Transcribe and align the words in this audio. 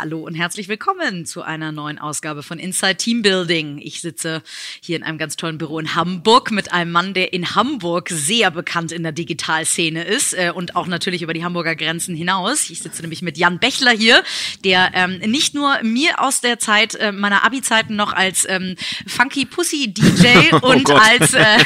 Hallo 0.00 0.20
und 0.20 0.36
herzlich 0.36 0.68
willkommen 0.68 1.26
zu 1.26 1.42
einer 1.42 1.72
neuen 1.72 1.98
Ausgabe 1.98 2.44
von 2.44 2.60
Inside 2.60 2.98
Team 2.98 3.22
Building. 3.22 3.80
Ich 3.82 4.00
sitze 4.00 4.44
hier 4.80 4.96
in 4.96 5.02
einem 5.02 5.18
ganz 5.18 5.34
tollen 5.34 5.58
Büro 5.58 5.80
in 5.80 5.96
Hamburg 5.96 6.52
mit 6.52 6.72
einem 6.72 6.92
Mann, 6.92 7.14
der 7.14 7.32
in 7.32 7.56
Hamburg 7.56 8.08
sehr 8.08 8.52
bekannt 8.52 8.92
in 8.92 9.02
der 9.02 9.10
Digitalszene 9.10 10.04
ist 10.04 10.34
äh, 10.34 10.52
und 10.54 10.76
auch 10.76 10.86
natürlich 10.86 11.22
über 11.22 11.34
die 11.34 11.42
Hamburger 11.42 11.74
Grenzen 11.74 12.14
hinaus. 12.14 12.70
Ich 12.70 12.78
sitze 12.78 13.02
nämlich 13.02 13.22
mit 13.22 13.38
Jan 13.38 13.58
Bechler 13.58 13.90
hier, 13.90 14.22
der 14.62 14.92
ähm, 14.94 15.18
nicht 15.18 15.54
nur 15.56 15.82
mir 15.82 16.22
aus 16.22 16.42
der 16.42 16.60
Zeit 16.60 16.94
äh, 16.94 17.10
meiner 17.10 17.44
Abi-Zeiten 17.44 17.96
noch 17.96 18.12
als 18.12 18.46
ähm, 18.48 18.76
Funky 19.04 19.46
Pussy 19.46 19.92
DJ 19.92 20.28
oh 20.62 20.74
und 20.74 20.88
als 20.92 21.34
äh, 21.34 21.42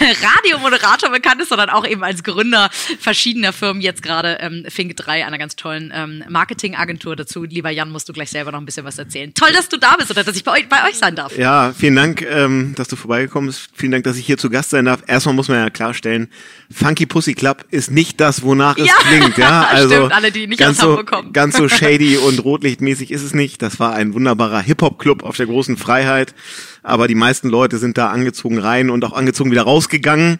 Radiomoderator 0.00 1.10
bekannt 1.10 1.42
ist, 1.42 1.50
sondern 1.50 1.68
auch 1.68 1.86
eben 1.86 2.02
als 2.02 2.24
Gründer 2.24 2.70
verschiedener 2.98 3.52
Firmen, 3.52 3.82
jetzt 3.82 4.02
gerade 4.02 4.38
ähm, 4.40 4.64
Fink 4.70 4.96
3, 4.96 5.26
einer 5.26 5.36
ganz 5.36 5.54
tollen 5.54 5.92
ähm, 5.94 6.24
Marketingagentur 6.30 7.14
dazu 7.14 7.41
lieber 7.44 7.70
Jan, 7.70 7.90
musst 7.90 8.08
du 8.08 8.12
gleich 8.12 8.30
selber 8.30 8.52
noch 8.52 8.60
ein 8.60 8.64
bisschen 8.64 8.84
was 8.84 8.98
erzählen. 8.98 9.32
Toll, 9.34 9.50
dass 9.52 9.68
du 9.68 9.76
da 9.78 9.96
bist 9.96 10.10
oder 10.10 10.24
dass 10.24 10.36
ich 10.36 10.44
bei 10.44 10.52
euch, 10.52 10.68
bei 10.68 10.88
euch 10.88 10.96
sein 10.96 11.14
darf. 11.16 11.36
Ja, 11.36 11.72
vielen 11.76 11.96
Dank, 11.96 12.22
ähm, 12.22 12.74
dass 12.76 12.88
du 12.88 12.96
vorbeigekommen 12.96 13.48
bist. 13.48 13.70
Vielen 13.74 13.92
Dank, 13.92 14.04
dass 14.04 14.16
ich 14.16 14.26
hier 14.26 14.38
zu 14.38 14.50
Gast 14.50 14.70
sein 14.70 14.84
darf. 14.84 15.02
Erstmal 15.06 15.34
muss 15.34 15.48
man 15.48 15.58
ja 15.58 15.70
klarstellen, 15.70 16.28
Funky 16.70 17.06
Pussy 17.06 17.34
Club 17.34 17.64
ist 17.70 17.90
nicht 17.90 18.20
das, 18.20 18.42
wonach 18.42 18.76
es 18.76 18.86
ja, 18.86 18.94
klingt. 19.00 19.38
Ja, 19.38 19.62
also 19.70 19.94
stimmt, 19.94 20.12
alle, 20.12 20.32
die 20.32 20.46
nicht 20.46 20.58
ganz 20.58 20.78
aus 20.78 20.84
Hamburg 20.84 21.10
so, 21.10 21.16
kommen. 21.16 21.32
Ganz 21.32 21.56
so 21.56 21.68
shady 21.68 22.16
und 22.26 22.44
rotlichtmäßig 22.44 23.10
ist 23.10 23.22
es 23.22 23.34
nicht. 23.34 23.62
Das 23.62 23.80
war 23.80 23.94
ein 23.94 24.14
wunderbarer 24.14 24.60
Hip-Hop-Club 24.60 25.22
auf 25.22 25.36
der 25.36 25.46
großen 25.46 25.76
Freiheit 25.76 26.34
aber 26.82 27.08
die 27.08 27.14
meisten 27.14 27.48
Leute 27.48 27.78
sind 27.78 27.98
da 27.98 28.10
angezogen 28.10 28.58
rein 28.58 28.90
und 28.90 29.04
auch 29.04 29.12
angezogen 29.12 29.50
wieder 29.50 29.62
rausgegangen 29.62 30.38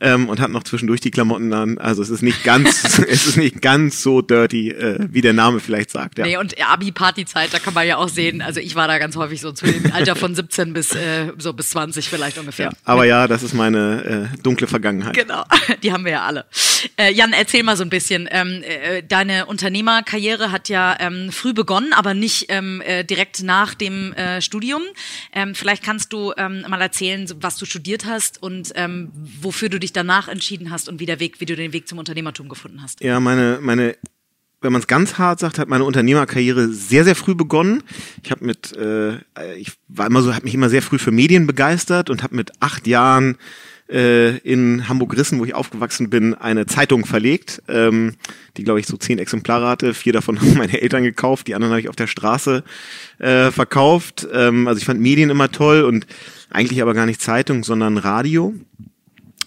ähm, 0.00 0.28
und 0.28 0.40
hatten 0.40 0.52
noch 0.52 0.64
zwischendurch 0.64 1.00
die 1.00 1.10
Klamotten 1.10 1.52
an. 1.52 1.78
Also 1.78 2.02
es 2.02 2.10
ist 2.10 2.22
nicht 2.22 2.44
ganz, 2.44 2.98
es 3.08 3.26
ist 3.26 3.36
nicht 3.36 3.62
ganz 3.62 4.02
so 4.02 4.20
dirty, 4.22 4.70
äh, 4.70 4.98
wie 5.10 5.20
der 5.20 5.32
Name 5.32 5.60
vielleicht 5.60 5.90
sagt. 5.90 6.18
Ja. 6.18 6.26
Nee, 6.26 6.36
und 6.36 6.54
Abi-Partyzeit, 6.60 7.52
da 7.52 7.58
kann 7.58 7.74
man 7.74 7.86
ja 7.86 7.96
auch 7.96 8.08
sehen, 8.08 8.42
also 8.42 8.60
ich 8.60 8.74
war 8.74 8.88
da 8.88 8.98
ganz 8.98 9.16
häufig 9.16 9.40
so 9.40 9.52
zu 9.52 9.66
dem 9.66 9.92
Alter 9.92 10.16
von 10.16 10.34
17 10.34 10.72
bis 10.72 10.94
äh, 10.94 11.32
so 11.38 11.52
bis 11.52 11.70
20 11.70 12.08
vielleicht 12.08 12.38
ungefähr. 12.38 12.66
Ja, 12.66 12.72
aber 12.84 13.04
ja, 13.04 13.28
das 13.28 13.42
ist 13.42 13.54
meine 13.54 14.30
äh, 14.34 14.42
dunkle 14.42 14.66
Vergangenheit. 14.66 15.14
Genau, 15.14 15.44
die 15.82 15.92
haben 15.92 16.04
wir 16.04 16.12
ja 16.12 16.22
alle. 16.22 16.46
Äh, 16.96 17.12
Jan, 17.12 17.32
erzähl 17.32 17.62
mal 17.62 17.76
so 17.76 17.84
ein 17.84 17.90
bisschen. 17.90 18.28
Ähm, 18.30 18.62
äh, 18.62 19.02
deine 19.02 19.46
Unternehmerkarriere 19.46 20.50
hat 20.50 20.68
ja 20.68 20.96
ähm, 20.98 21.30
früh 21.30 21.52
begonnen, 21.52 21.92
aber 21.92 22.14
nicht 22.14 22.46
ähm, 22.48 22.80
äh, 22.80 23.04
direkt 23.04 23.42
nach 23.42 23.74
dem 23.74 24.12
äh, 24.14 24.40
Studium. 24.40 24.82
Ähm, 25.32 25.54
vielleicht 25.54 25.83
kannst 25.84 26.12
du 26.12 26.32
ähm, 26.36 26.64
mal 26.68 26.80
erzählen, 26.80 27.28
was 27.40 27.56
du 27.58 27.66
studiert 27.66 28.06
hast 28.06 28.42
und 28.42 28.72
ähm, 28.74 29.10
wofür 29.14 29.68
du 29.68 29.78
dich 29.78 29.92
danach 29.92 30.28
entschieden 30.28 30.70
hast 30.70 30.88
und 30.88 30.98
wie 30.98 31.06
der 31.06 31.20
Weg, 31.20 31.40
wie 31.40 31.46
du 31.46 31.54
den 31.54 31.72
Weg 31.72 31.86
zum 31.86 31.98
Unternehmertum 31.98 32.48
gefunden 32.48 32.82
hast. 32.82 33.02
Ja, 33.02 33.20
meine, 33.20 33.58
meine 33.60 33.96
wenn 34.64 34.72
man 34.72 34.80
es 34.80 34.86
ganz 34.86 35.18
hart 35.18 35.40
sagt, 35.40 35.58
hat 35.58 35.68
meine 35.68 35.84
Unternehmerkarriere 35.84 36.68
sehr, 36.68 37.04
sehr 37.04 37.14
früh 37.14 37.34
begonnen. 37.34 37.82
Ich 38.22 38.30
habe 38.30 38.46
mit, 38.46 38.74
äh, 38.74 39.16
ich 39.58 39.72
war 39.88 40.06
immer 40.06 40.22
so, 40.22 40.34
habe 40.34 40.44
mich 40.44 40.54
immer 40.54 40.70
sehr 40.70 40.80
früh 40.80 40.98
für 40.98 41.10
Medien 41.10 41.46
begeistert 41.46 42.08
und 42.08 42.22
habe 42.22 42.34
mit 42.34 42.50
acht 42.60 42.86
Jahren 42.86 43.36
äh, 43.88 44.38
in 44.38 44.88
Hamburg-Rissen, 44.88 45.38
wo 45.38 45.44
ich 45.44 45.54
aufgewachsen 45.54 46.10
bin, 46.10 46.34
eine 46.34 46.66
Zeitung 46.66 47.04
verlegt, 47.04 47.62
ähm, 47.68 48.14
die, 48.56 48.64
glaube 48.64 48.80
ich, 48.80 48.86
so 48.86 48.96
zehn 48.96 49.18
Exemplare 49.18 49.68
hatte. 49.68 49.94
Vier 49.94 50.12
davon 50.12 50.40
haben 50.40 50.54
meine 50.54 50.80
Eltern 50.80 51.02
gekauft, 51.02 51.46
die 51.46 51.54
anderen 51.54 51.72
habe 51.72 51.80
ich 51.80 51.88
auf 51.88 51.96
der 51.96 52.06
Straße 52.06 52.64
äh, 53.18 53.50
verkauft. 53.50 54.26
Ähm, 54.32 54.68
also 54.68 54.78
ich 54.78 54.84
fand 54.84 55.00
Medien 55.00 55.30
immer 55.30 55.50
toll 55.50 55.82
und 55.82 56.06
eigentlich 56.50 56.80
aber 56.80 56.94
gar 56.94 57.06
nicht 57.06 57.20
Zeitung, 57.20 57.64
sondern 57.64 57.98
Radio. 57.98 58.54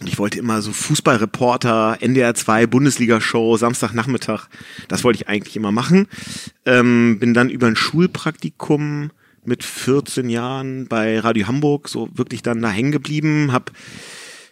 Ich 0.06 0.20
wollte 0.20 0.38
immer 0.38 0.62
so 0.62 0.72
Fußballreporter, 0.72 1.98
NDR 2.02 2.36
2, 2.36 2.68
Bundesliga-Show, 2.68 3.58
Samstagnachmittag. 3.58 4.48
Das 4.88 5.04
wollte 5.04 5.22
ich 5.22 5.28
eigentlich 5.28 5.56
immer 5.56 5.72
machen. 5.72 6.08
Ähm, 6.66 7.18
bin 7.20 7.34
dann 7.34 7.50
über 7.50 7.66
ein 7.66 7.76
Schulpraktikum 7.76 9.10
mit 9.44 9.64
14 9.64 10.30
Jahren 10.30 10.88
bei 10.88 11.20
Radio 11.20 11.48
Hamburg 11.48 11.90
so 11.90 12.10
wirklich 12.14 12.44
dann 12.44 12.62
da 12.62 12.70
hängen 12.70 12.92
geblieben, 12.92 13.52
habe 13.52 13.72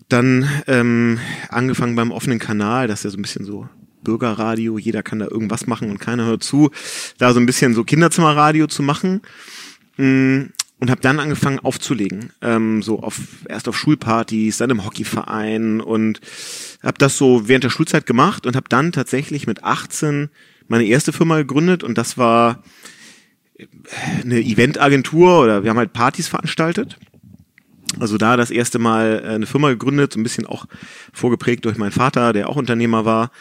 dann 0.09 0.47
ähm, 0.67 1.19
angefangen 1.49 1.95
beim 1.95 2.11
offenen 2.11 2.39
Kanal, 2.39 2.87
das 2.87 2.99
ist 2.99 3.03
ja 3.05 3.09
so 3.11 3.17
ein 3.17 3.23
bisschen 3.23 3.45
so 3.45 3.67
Bürgerradio, 4.03 4.77
jeder 4.77 5.03
kann 5.03 5.19
da 5.19 5.27
irgendwas 5.27 5.67
machen 5.67 5.89
und 5.89 5.99
keiner 5.99 6.25
hört 6.25 6.43
zu, 6.43 6.69
da 7.17 7.33
so 7.33 7.39
ein 7.39 7.45
bisschen 7.45 7.73
so 7.73 7.83
Kinderzimmerradio 7.83 8.67
zu 8.67 8.83
machen. 8.83 9.21
Mm, 9.97 10.43
und 10.79 10.91
habe 10.91 11.01
dann 11.01 11.19
angefangen 11.19 11.59
aufzulegen, 11.59 12.33
ähm, 12.41 12.81
so 12.81 13.01
auf 13.01 13.19
erst 13.47 13.67
auf 13.67 13.77
Schulpartys, 13.77 14.57
dann 14.57 14.69
im 14.69 14.85
Hockeyverein 14.85 15.79
und 15.79 16.19
habe 16.83 16.97
das 16.97 17.17
so 17.17 17.47
während 17.47 17.63
der 17.63 17.69
Schulzeit 17.69 18.05
gemacht 18.05 18.45
und 18.45 18.55
habe 18.55 18.67
dann 18.69 18.91
tatsächlich 18.91 19.47
mit 19.47 19.63
18 19.63 20.29
meine 20.67 20.85
erste 20.85 21.13
Firma 21.13 21.37
gegründet 21.37 21.83
und 21.83 21.97
das 21.97 22.17
war 22.17 22.61
eine 24.21 24.41
Eventagentur 24.41 25.41
oder 25.41 25.63
wir 25.63 25.69
haben 25.69 25.77
halt 25.77 25.93
Partys 25.93 26.27
veranstaltet 26.27 26.97
also 27.99 28.17
da 28.17 28.37
das 28.37 28.51
erste 28.51 28.79
Mal 28.79 29.23
äh, 29.23 29.27
eine 29.29 29.45
Firma 29.45 29.69
gegründet, 29.69 30.13
so 30.13 30.19
ein 30.19 30.23
bisschen 30.23 30.45
auch 30.45 30.65
vorgeprägt 31.13 31.65
durch 31.65 31.77
meinen 31.77 31.91
Vater, 31.91 32.33
der 32.33 32.49
auch 32.49 32.55
Unternehmer 32.55 33.05
war. 33.05 33.31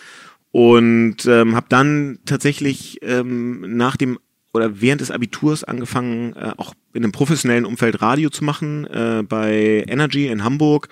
Und 0.51 1.27
ähm, 1.27 1.57
habe 1.57 1.67
dann 1.69 2.21
tatsächlich 2.27 2.99
ähm, 3.03 3.77
nach 3.77 3.97
dem 3.97 4.19
oder 4.53 4.81
während 4.81 5.01
des 5.01 5.11
Abiturs 5.11 5.65
angefangen, 5.65 6.35
äh, 6.37 6.53
auch 6.57 6.75
in 6.93 7.03
einem 7.03 7.11
professionellen 7.13 7.65
Umfeld 7.65 8.01
Radio 8.01 8.31
zu 8.31 8.45
machen, 8.45 8.87
äh, 8.87 9.25
bei 9.29 9.85
Energy 9.89 10.29
in 10.29 10.45
Hamburg. 10.45 10.89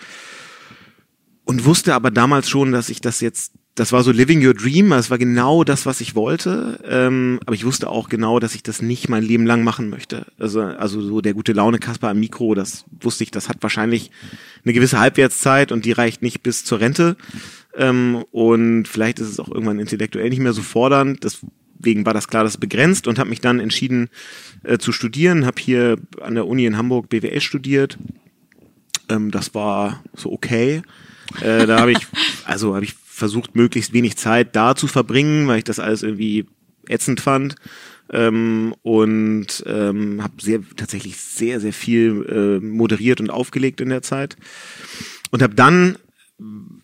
Und 1.44 1.64
wusste 1.64 1.94
aber 1.94 2.10
damals 2.10 2.48
schon, 2.48 2.72
dass 2.72 2.88
ich 2.88 3.00
das 3.00 3.20
jetzt 3.20 3.52
das 3.74 3.90
war 3.90 4.02
so 4.02 4.12
Living 4.12 4.46
Your 4.46 4.52
Dream, 4.52 4.90
das 4.90 5.10
war 5.10 5.16
genau 5.16 5.64
das, 5.64 5.86
was 5.86 6.02
ich 6.02 6.14
wollte. 6.14 6.78
Ähm, 6.86 7.40
aber 7.46 7.54
ich 7.54 7.64
wusste 7.64 7.88
auch 7.88 8.10
genau, 8.10 8.38
dass 8.38 8.54
ich 8.54 8.62
das 8.62 8.82
nicht 8.82 9.08
mein 9.08 9.22
Leben 9.22 9.46
lang 9.46 9.64
machen 9.64 9.88
möchte. 9.88 10.26
Also, 10.38 10.60
also 10.60 11.00
so 11.00 11.22
der 11.22 11.32
gute 11.32 11.54
Laune 11.54 11.78
Kasper 11.78 12.10
am 12.10 12.20
Mikro, 12.20 12.54
das 12.54 12.84
wusste 13.00 13.24
ich, 13.24 13.30
das 13.30 13.48
hat 13.48 13.58
wahrscheinlich 13.62 14.10
eine 14.64 14.74
gewisse 14.74 14.98
Halbwertszeit 14.98 15.72
und 15.72 15.86
die 15.86 15.92
reicht 15.92 16.20
nicht 16.20 16.42
bis 16.42 16.64
zur 16.64 16.80
Rente. 16.80 17.16
Ähm, 17.74 18.24
und 18.30 18.88
vielleicht 18.88 19.18
ist 19.20 19.28
es 19.28 19.40
auch 19.40 19.48
irgendwann 19.48 19.80
intellektuell 19.80 20.28
nicht 20.28 20.40
mehr 20.40 20.52
so 20.52 20.62
fordernd. 20.62 21.24
Deswegen 21.24 22.04
war 22.04 22.12
das 22.12 22.28
klar, 22.28 22.44
das 22.44 22.58
begrenzt 22.58 23.06
und 23.06 23.18
habe 23.18 23.30
mich 23.30 23.40
dann 23.40 23.58
entschieden 23.58 24.10
äh, 24.64 24.76
zu 24.76 24.92
studieren. 24.92 25.46
Habe 25.46 25.62
hier 25.62 25.96
an 26.20 26.34
der 26.34 26.46
Uni 26.46 26.66
in 26.66 26.76
Hamburg 26.76 27.08
BWL 27.08 27.40
studiert. 27.40 27.96
Ähm, 29.08 29.30
das 29.30 29.54
war 29.54 30.02
so 30.14 30.30
okay. 30.30 30.82
Äh, 31.40 31.66
da 31.66 31.80
habe 31.80 31.92
ich, 31.92 32.06
also 32.44 32.74
habe 32.74 32.84
ich 32.84 32.94
versucht, 33.22 33.54
möglichst 33.54 33.92
wenig 33.92 34.16
Zeit 34.16 34.56
da 34.56 34.74
zu 34.74 34.88
verbringen, 34.88 35.46
weil 35.46 35.58
ich 35.58 35.64
das 35.64 35.78
alles 35.78 36.02
irgendwie 36.02 36.46
ätzend 36.88 37.20
fand. 37.20 37.54
Ähm, 38.10 38.74
und 38.82 39.62
ähm, 39.64 40.22
habe 40.22 40.34
sehr 40.40 40.58
tatsächlich 40.76 41.16
sehr 41.18 41.60
sehr 41.60 41.72
viel 41.72 42.26
äh, 42.28 42.64
moderiert 42.64 43.20
und 43.20 43.30
aufgelegt 43.30 43.80
in 43.80 43.90
der 43.90 44.02
Zeit 44.02 44.36
und 45.30 45.40
habe 45.40 45.54
dann 45.54 45.96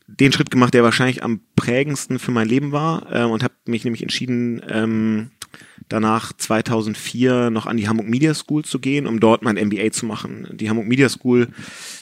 den 0.07 0.33
Schritt 0.33 0.51
gemacht, 0.51 0.75
der 0.75 0.85
wahrscheinlich 0.85 1.23
am 1.23 1.41
prägendsten 1.57 2.19
für 2.19 2.31
mein 2.31 2.49
Leben 2.49 2.71
war 2.71 3.13
äh, 3.13 3.25
und 3.25 3.43
habe 3.43 3.55
mich 3.67 3.85
nämlich 3.85 4.03
entschieden, 4.03 4.63
ähm, 4.69 5.31
danach 5.89 6.33
2004 6.33 7.51
noch 7.51 7.67
an 7.67 7.77
die 7.77 7.89
Hamburg 7.89 8.09
Media 8.09 8.35
School 8.35 8.65
zu 8.65 8.79
gehen, 8.79 9.07
um 9.07 9.21
dort 9.21 9.43
mein 9.43 9.57
MBA 9.57 9.91
zu 9.91 10.07
machen. 10.07 10.49
Die 10.53 10.69
Hamburg 10.69 10.87
Media 10.87 11.09
School, 11.09 11.49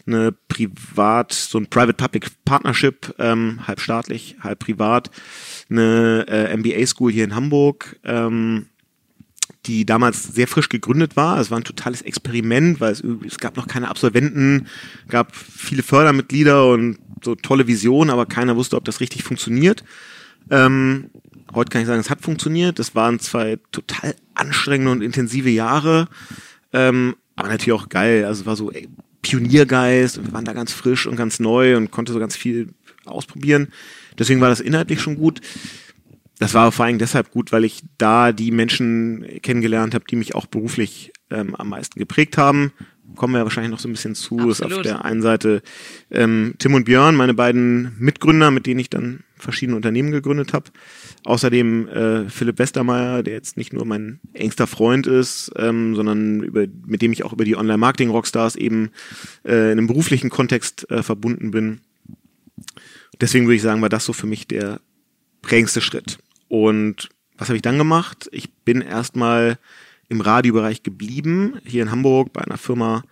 eine 0.06 0.32
privat, 0.48 1.32
so 1.32 1.58
ein 1.58 1.68
Private-Public 1.68 2.44
Partnership, 2.44 3.14
ähm, 3.18 3.66
halb 3.66 3.80
staatlich, 3.80 4.36
halb 4.40 4.58
privat, 4.58 5.10
eine 5.70 6.26
äh, 6.28 6.56
MBA 6.56 6.86
School 6.86 7.12
hier 7.12 7.24
in 7.24 7.34
Hamburg. 7.34 7.98
Ähm, 8.04 8.66
die 9.66 9.84
damals 9.84 10.22
sehr 10.22 10.46
frisch 10.46 10.68
gegründet 10.68 11.16
war. 11.16 11.40
Es 11.40 11.50
war 11.50 11.58
ein 11.58 11.64
totales 11.64 12.02
Experiment, 12.02 12.80
weil 12.80 12.92
es, 12.92 13.02
es 13.26 13.38
gab 13.38 13.56
noch 13.56 13.66
keine 13.66 13.88
Absolventen, 13.88 14.68
gab 15.08 15.34
viele 15.34 15.82
Fördermitglieder 15.82 16.68
und 16.70 16.98
so 17.24 17.34
tolle 17.34 17.66
Visionen, 17.66 18.10
aber 18.10 18.26
keiner 18.26 18.56
wusste, 18.56 18.76
ob 18.76 18.84
das 18.84 19.00
richtig 19.00 19.24
funktioniert. 19.24 19.84
Ähm, 20.50 21.10
heute 21.54 21.70
kann 21.70 21.82
ich 21.82 21.86
sagen, 21.86 22.00
es 22.00 22.10
hat 22.10 22.22
funktioniert. 22.22 22.78
Das 22.78 22.94
waren 22.94 23.18
zwei 23.18 23.58
total 23.72 24.14
anstrengende 24.34 24.92
und 24.92 25.02
intensive 25.02 25.50
Jahre, 25.50 26.08
ähm, 26.72 27.16
aber 27.36 27.48
natürlich 27.48 27.72
auch 27.72 27.88
geil. 27.88 28.24
Also 28.24 28.42
es 28.42 28.46
war 28.46 28.56
so 28.56 28.70
ey, 28.70 28.88
Pioniergeist 29.22 30.18
und 30.18 30.26
wir 30.26 30.32
waren 30.32 30.44
da 30.44 30.52
ganz 30.52 30.72
frisch 30.72 31.06
und 31.06 31.16
ganz 31.16 31.40
neu 31.40 31.76
und 31.76 31.90
konnte 31.90 32.12
so 32.12 32.18
ganz 32.18 32.36
viel 32.36 32.68
ausprobieren. 33.04 33.68
Deswegen 34.18 34.40
war 34.40 34.48
das 34.48 34.60
inhaltlich 34.60 35.00
schon 35.00 35.16
gut. 35.16 35.40
Das 36.38 36.54
war 36.54 36.70
vor 36.70 36.84
allem 36.84 36.98
deshalb 36.98 37.30
gut, 37.30 37.50
weil 37.50 37.64
ich 37.64 37.82
da 37.98 38.32
die 38.32 38.50
Menschen 38.50 39.26
kennengelernt 39.42 39.94
habe, 39.94 40.04
die 40.08 40.16
mich 40.16 40.34
auch 40.34 40.46
beruflich 40.46 41.12
ähm, 41.30 41.54
am 41.54 41.70
meisten 41.70 41.98
geprägt 41.98 42.36
haben. 42.36 42.72
Kommen 43.14 43.34
wir 43.34 43.38
ja 43.38 43.44
wahrscheinlich 43.44 43.70
noch 43.70 43.78
so 43.78 43.88
ein 43.88 43.92
bisschen 43.92 44.14
zu. 44.14 44.38
Absolut. 44.38 44.52
Ist 44.52 44.62
auf 44.62 44.82
der 44.82 45.04
einen 45.04 45.22
Seite 45.22 45.62
ähm, 46.10 46.54
Tim 46.58 46.74
und 46.74 46.84
Björn, 46.84 47.14
meine 47.14 47.34
beiden 47.34 47.94
Mitgründer, 47.98 48.50
mit 48.50 48.66
denen 48.66 48.80
ich 48.80 48.90
dann 48.90 49.20
verschiedene 49.36 49.76
Unternehmen 49.76 50.10
gegründet 50.10 50.52
habe. 50.52 50.70
Außerdem 51.24 51.88
äh, 51.88 52.28
Philipp 52.28 52.58
Westermeier, 52.58 53.22
der 53.22 53.34
jetzt 53.34 53.56
nicht 53.56 53.72
nur 53.72 53.84
mein 53.84 54.20
engster 54.32 54.66
Freund 54.66 55.06
ist, 55.06 55.52
ähm, 55.56 55.94
sondern 55.94 56.42
über, 56.42 56.66
mit 56.86 57.02
dem 57.02 57.12
ich 57.12 57.24
auch 57.24 57.32
über 57.32 57.44
die 57.44 57.56
Online-Marketing-Rockstars 57.56 58.56
eben 58.56 58.90
äh, 59.44 59.72
in 59.72 59.78
einem 59.78 59.86
beruflichen 59.86 60.30
Kontext 60.30 60.90
äh, 60.90 61.02
verbunden 61.02 61.50
bin. 61.50 61.80
Deswegen 63.20 63.46
würde 63.46 63.56
ich 63.56 63.62
sagen, 63.62 63.82
war 63.82 63.88
das 63.88 64.04
so 64.04 64.12
für 64.12 64.26
mich 64.26 64.46
der 64.46 64.80
prägendste 65.42 65.80
Schritt. 65.80 66.18
Und 66.48 67.08
was 67.38 67.48
habe 67.48 67.56
ich 67.56 67.62
dann 67.62 67.78
gemacht? 67.78 68.28
Ich 68.32 68.52
bin 68.52 68.80
erstmal 68.80 69.58
im 70.08 70.20
Radiobereich 70.20 70.82
geblieben, 70.82 71.60
hier 71.64 71.82
in 71.82 71.90
Hamburg 71.90 72.32
bei 72.32 72.42
einer 72.42 72.58
Firma 72.58 73.02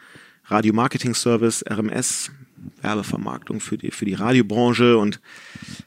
Radio 0.47 0.73
Marketing 0.75 1.15
Service, 1.15 1.65
RMS, 1.69 2.31
Werbevermarktung 2.83 3.61
für 3.61 3.79
die, 3.79 3.91
für 3.91 4.05
die 4.05 4.15
Radiobranche 4.15 4.97
und 4.97 5.21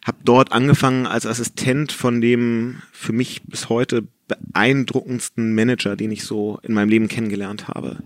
habe 0.06 0.18
dort 0.24 0.51
angefangen 0.51 1.06
als 1.06 1.25
Assistent 1.25 1.92
von 1.92 2.21
dem 2.21 2.77
für 2.92 3.13
mich 3.13 3.44
bis 3.44 3.69
heute 3.69 4.04
beeindruckendsten 4.27 5.56
Manager, 5.56 5.95
den 5.95 6.12
ich 6.12 6.24
so 6.24 6.59
in 6.63 6.74
meinem 6.74 6.89
Leben 6.89 7.07
kennengelernt 7.07 7.68
habe. 7.68 7.98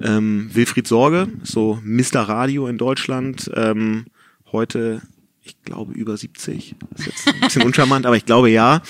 Ähm, 0.00 0.50
Wilfried 0.52 0.86
Sorge, 0.86 1.28
so 1.42 1.78
Mr. 1.82 2.20
Radio 2.22 2.66
in 2.66 2.76
Deutschland, 2.76 3.50
ähm, 3.54 4.06
heute, 4.52 5.02
ich 5.42 5.60
glaube, 5.62 5.92
über 5.94 6.16
70. 6.16 6.76
ist 6.96 7.06
jetzt 7.06 7.28
ein 7.28 7.40
bisschen 7.40 7.62
uncharmant, 7.66 8.04
aber 8.06 8.16
ich 8.16 8.26
glaube 8.26 8.50
ja. 8.50 8.82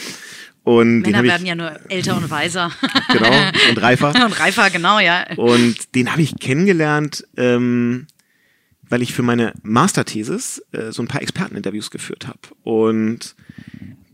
Und 0.65 1.03
Männer 1.03 1.23
ich, 1.23 1.31
werden 1.31 1.47
ja 1.47 1.55
nur 1.55 1.79
älter 1.91 2.17
und 2.17 2.31
weiser. 2.31 2.73
genau, 3.13 3.31
und 3.69 3.83
reifer. 3.83 4.09
und 4.25 4.41
reifer, 4.41 4.71
genau, 4.71 4.99
ja. 4.99 5.27
Und 5.37 5.95
den 5.95 6.11
habe 6.11 6.23
ich 6.23 6.39
kennengelernt, 6.41 7.27
ähm, 7.37 8.07
weil 8.89 9.03
ich 9.03 9.13
für 9.13 9.23
meine 9.23 9.53
Masterthesis 9.63 10.63
äh, 10.73 10.91
so 10.91 11.03
ein 11.03 11.09
paar 11.09 11.21
Experteninterviews 11.21 11.91
geführt 11.91 12.27
habe. 12.27 12.41
Und 12.63 13.37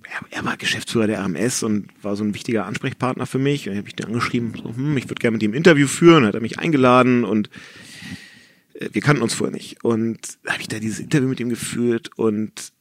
er, 0.03 0.39
er 0.39 0.45
war 0.45 0.57
Geschäftsführer 0.57 1.07
der 1.07 1.21
RMS 1.21 1.63
und 1.63 1.89
war 2.03 2.17
so 2.17 2.25
ein 2.25 2.35
wichtiger 2.35 2.67
Ansprechpartner 2.67 3.27
für 3.27 3.39
mich. 3.39 3.69
Und 3.69 3.75
ich 3.75 3.79
habe 3.79 3.89
ich 3.89 3.95
den 3.95 4.07
angeschrieben, 4.07 4.53
so, 4.57 4.75
hm, 4.75 4.97
ich 4.97 5.05
würde 5.05 5.21
gerne 5.21 5.37
mit 5.37 5.45
ihm 5.45 5.53
ein 5.53 5.57
Interview 5.57 5.87
führen. 5.87 6.27
Hat 6.27 6.35
er 6.35 6.41
mich 6.41 6.59
eingeladen 6.59 7.25
und 7.25 7.49
äh, 8.75 8.89
wir 8.93 9.03
kannten 9.03 9.23
uns 9.23 9.35
vorher 9.35 9.55
nicht. 9.55 9.85
Und 9.85 10.19
da 10.43 10.55
habe 10.55 10.63
ich 10.63 10.69
da 10.69 10.81
dieses 10.81 10.99
Interview 10.99 11.29
mit 11.29 11.39
ihm 11.39 11.49
geführt 11.49 12.11
und 12.17 12.73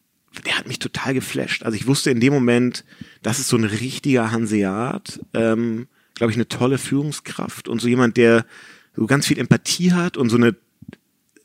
der 0.46 0.58
hat 0.58 0.68
mich 0.68 0.80
total 0.80 1.14
geflasht. 1.14 1.64
Also 1.64 1.76
ich 1.76 1.88
wusste 1.88 2.12
in 2.12 2.20
dem 2.20 2.34
Moment, 2.34 2.86
das 3.22 3.40
ist 3.40 3.50
so 3.50 3.58
ein 3.58 3.64
richtiger 3.64 4.32
Hanseat, 4.32 5.20
ähm, 5.34 5.88
glaube 6.16 6.32
ich, 6.32 6.38
eine 6.38 6.48
tolle 6.48 6.78
Führungskraft 6.78 7.68
und 7.68 7.82
so 7.82 7.88
jemand, 7.88 8.18
der 8.18 8.46
so 8.96 9.06
ganz 9.06 9.28
viel 9.28 9.40
Empathie 9.40 9.94
hat 9.94 10.18
und 10.18 10.30
so 10.30 10.38
eine 10.38 10.56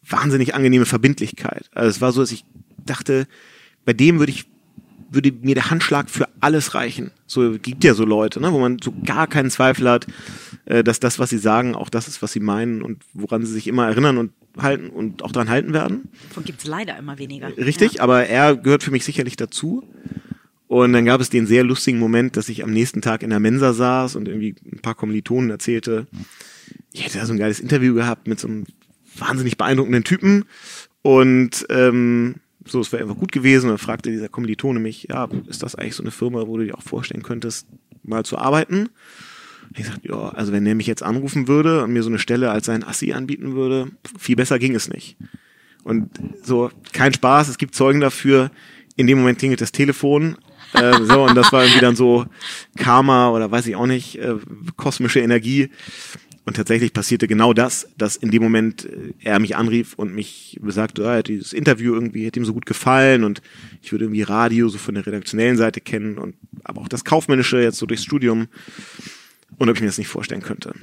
wahnsinnig 0.07 0.55
angenehme 0.55 0.87
Verbindlichkeit. 0.87 1.71
Also 1.73 1.89
es 1.91 2.01
war 2.01 2.13
so, 2.13 2.21
dass 2.21 2.33
ich 2.33 2.45
dachte, 2.85 3.27
bei 3.85 3.93
dem 3.93 4.19
würde 4.19 4.33
ich 4.33 4.47
würde 5.11 5.33
mir 5.33 5.55
der 5.55 5.71
Handschlag 5.71 6.11
für 6.11 6.29
alles 6.41 6.75
reichen. 6.75 7.11
So 7.27 7.53
gibt 7.59 7.85
ja 7.85 7.95
so 7.95 8.05
Leute, 8.05 8.41
ne, 8.41 8.53
wo 8.53 8.59
man 8.59 8.79
so 8.83 8.93
gar 9.05 9.27
keinen 9.27 9.51
Zweifel 9.51 9.89
hat, 9.89 10.07
äh, 10.67 10.83
dass 10.85 11.01
das, 11.01 11.19
was 11.19 11.31
sie 11.31 11.39
sagen, 11.39 11.75
auch 11.75 11.89
das 11.89 12.09
ist, 12.09 12.23
was 12.23 12.33
sie 12.33 12.41
meinen 12.41 12.83
und 12.83 13.03
woran 13.13 13.45
sie 13.45 13.53
sich 13.53 13.67
immer 13.67 13.87
erinnern 13.87 14.19
und 14.19 14.33
halten 14.57 14.91
und 14.91 15.23
auch 15.23 15.33
dran 15.33 15.49
halten 15.49 15.73
werden. 15.73 16.09
Davon 16.29 16.45
gibt 16.45 16.61
es 16.61 16.67
leider 16.67 16.97
immer 16.99 17.19
weniger. 17.19 17.57
Richtig, 17.57 17.95
Ja. 17.95 18.03
aber 18.03 18.27
er 18.27 18.57
gehört 18.57 18.83
für 18.83 18.91
mich 18.93 19.05
sicherlich 19.05 19.37
dazu. 19.37 19.83
Und 20.67 20.93
dann 20.93 21.05
gab 21.05 21.21
es 21.21 21.29
den 21.31 21.47
sehr 21.47 21.63
lustigen 21.63 21.99
Moment, 21.99 22.37
dass 22.37 22.49
ich 22.49 22.65
am 22.65 22.71
nächsten 22.73 23.03
Tag 23.03 23.23
in 23.23 23.31
der 23.31 23.39
Mensa 23.41 23.73
saß 23.73 24.17
und 24.17 24.29
irgendwie 24.29 24.55
ein 24.73 24.81
paar 24.81 24.95
Kommilitonen 24.95 25.51
erzählte, 25.51 26.07
ich 26.93 27.05
hätte 27.05 27.19
da 27.19 27.27
so 27.27 27.33
ein 27.33 27.39
geiles 27.39 27.61
Interview 27.61 27.95
gehabt 27.95 28.27
mit 28.29 28.41
so 28.41 28.49
einem 28.49 28.65
wahnsinnig 29.19 29.57
beeindruckenden 29.59 30.05
Typen 30.05 30.45
und 31.03 31.67
ähm, 31.69 32.37
so, 32.67 32.81
es 32.81 32.93
wäre 32.93 33.03
einfach 33.03 33.17
gut 33.17 33.33
gewesen. 33.33 33.69
Dann 33.69 33.79
fragte 33.79 34.11
dieser 34.11 34.29
Kommilitone 34.29 34.81
mich, 34.81 35.09
ja, 35.11 35.29
ist 35.47 35.63
das 35.63 35.75
eigentlich 35.75 35.95
so 35.95 36.03
eine 36.03 36.11
Firma, 36.11 36.47
wo 36.47 36.57
du 36.57 36.65
dir 36.65 36.77
auch 36.77 36.83
vorstellen 36.83 37.23
könntest, 37.23 37.67
mal 38.03 38.25
zu 38.25 38.39
arbeiten? 38.39 38.89
Ich 39.77 39.87
sagte, 39.87 40.09
ja, 40.09 40.29
also 40.31 40.53
wenn 40.53 40.67
er 40.67 40.75
mich 40.75 40.87
jetzt 40.87 41.03
anrufen 41.03 41.49
würde 41.49 41.83
und 41.83 41.93
mir 41.93 42.03
so 42.03 42.09
eine 42.09 42.19
Stelle 42.19 42.51
als 42.51 42.67
sein 42.67 42.85
Assi 42.85 43.13
anbieten 43.13 43.55
würde, 43.55 43.89
viel 44.19 44.37
besser 44.37 44.59
ging 44.59 44.75
es 44.75 44.89
nicht. 44.89 45.17
Und 45.83 46.11
so, 46.43 46.71
kein 46.93 47.13
Spaß, 47.13 47.49
es 47.49 47.59
gibt 47.59 47.75
Zeugen 47.75 48.01
dafür. 48.01 48.51
In 48.97 49.07
dem 49.07 49.19
Moment 49.19 49.39
klingelt 49.39 49.61
das 49.61 49.73
Telefon. 49.73 50.37
Äh, 50.73 51.03
so, 51.03 51.25
und 51.25 51.35
das 51.35 51.53
war 51.53 51.63
irgendwie 51.63 51.81
dann 51.81 51.97
so 51.97 52.27
Karma 52.77 53.31
oder 53.31 53.51
weiß 53.51 53.67
ich 53.67 53.77
auch 53.77 53.87
nicht, 53.87 54.17
äh, 54.17 54.37
kosmische 54.77 55.21
Energie. 55.21 55.71
Und 56.47 56.57
tatsächlich 56.57 56.93
passierte 56.93 57.27
genau 57.27 57.55
das, 57.55 57.89
dass 57.97 58.17
in 58.17 58.31
dem 58.31 58.43
Moment 58.43 58.85
äh, 58.85 59.15
er 59.21 59.39
mich 59.39 59.57
anrief 59.57 59.95
und 59.95 60.15
mich 60.15 60.59
besagte, 60.61 61.03
ja, 61.03 61.23
dieses 61.23 61.53
Interview 61.53 61.95
irgendwie 61.95 62.27
hätte 62.27 62.39
ihm 62.39 62.45
so 62.45 62.53
gut 62.53 62.67
gefallen 62.67 63.25
und 63.25 63.41
ich 63.83 63.93
würde 63.93 64.05
irgendwie 64.05 64.23
Radio 64.23 64.69
so 64.69 64.79
von 64.79 64.95
der 64.95 65.07
redaktionellen 65.07 65.57
Seite 65.57 65.81
kennen 65.81 66.19
und 66.19 66.37
aber 66.63 66.83
auch 66.83 66.89
das 66.89 67.05
Kaufmännische 67.05 67.61
jetzt 67.61 67.79
so 67.79 67.87
durchs 67.87 68.05
Studium 68.05 68.49
und 69.57 69.69
ob 69.69 69.77
ich 69.77 69.81
mir 69.81 69.89
das 69.89 69.99
nicht 69.99 70.09
vorstellen 70.09 70.43
könnte. 70.43 70.75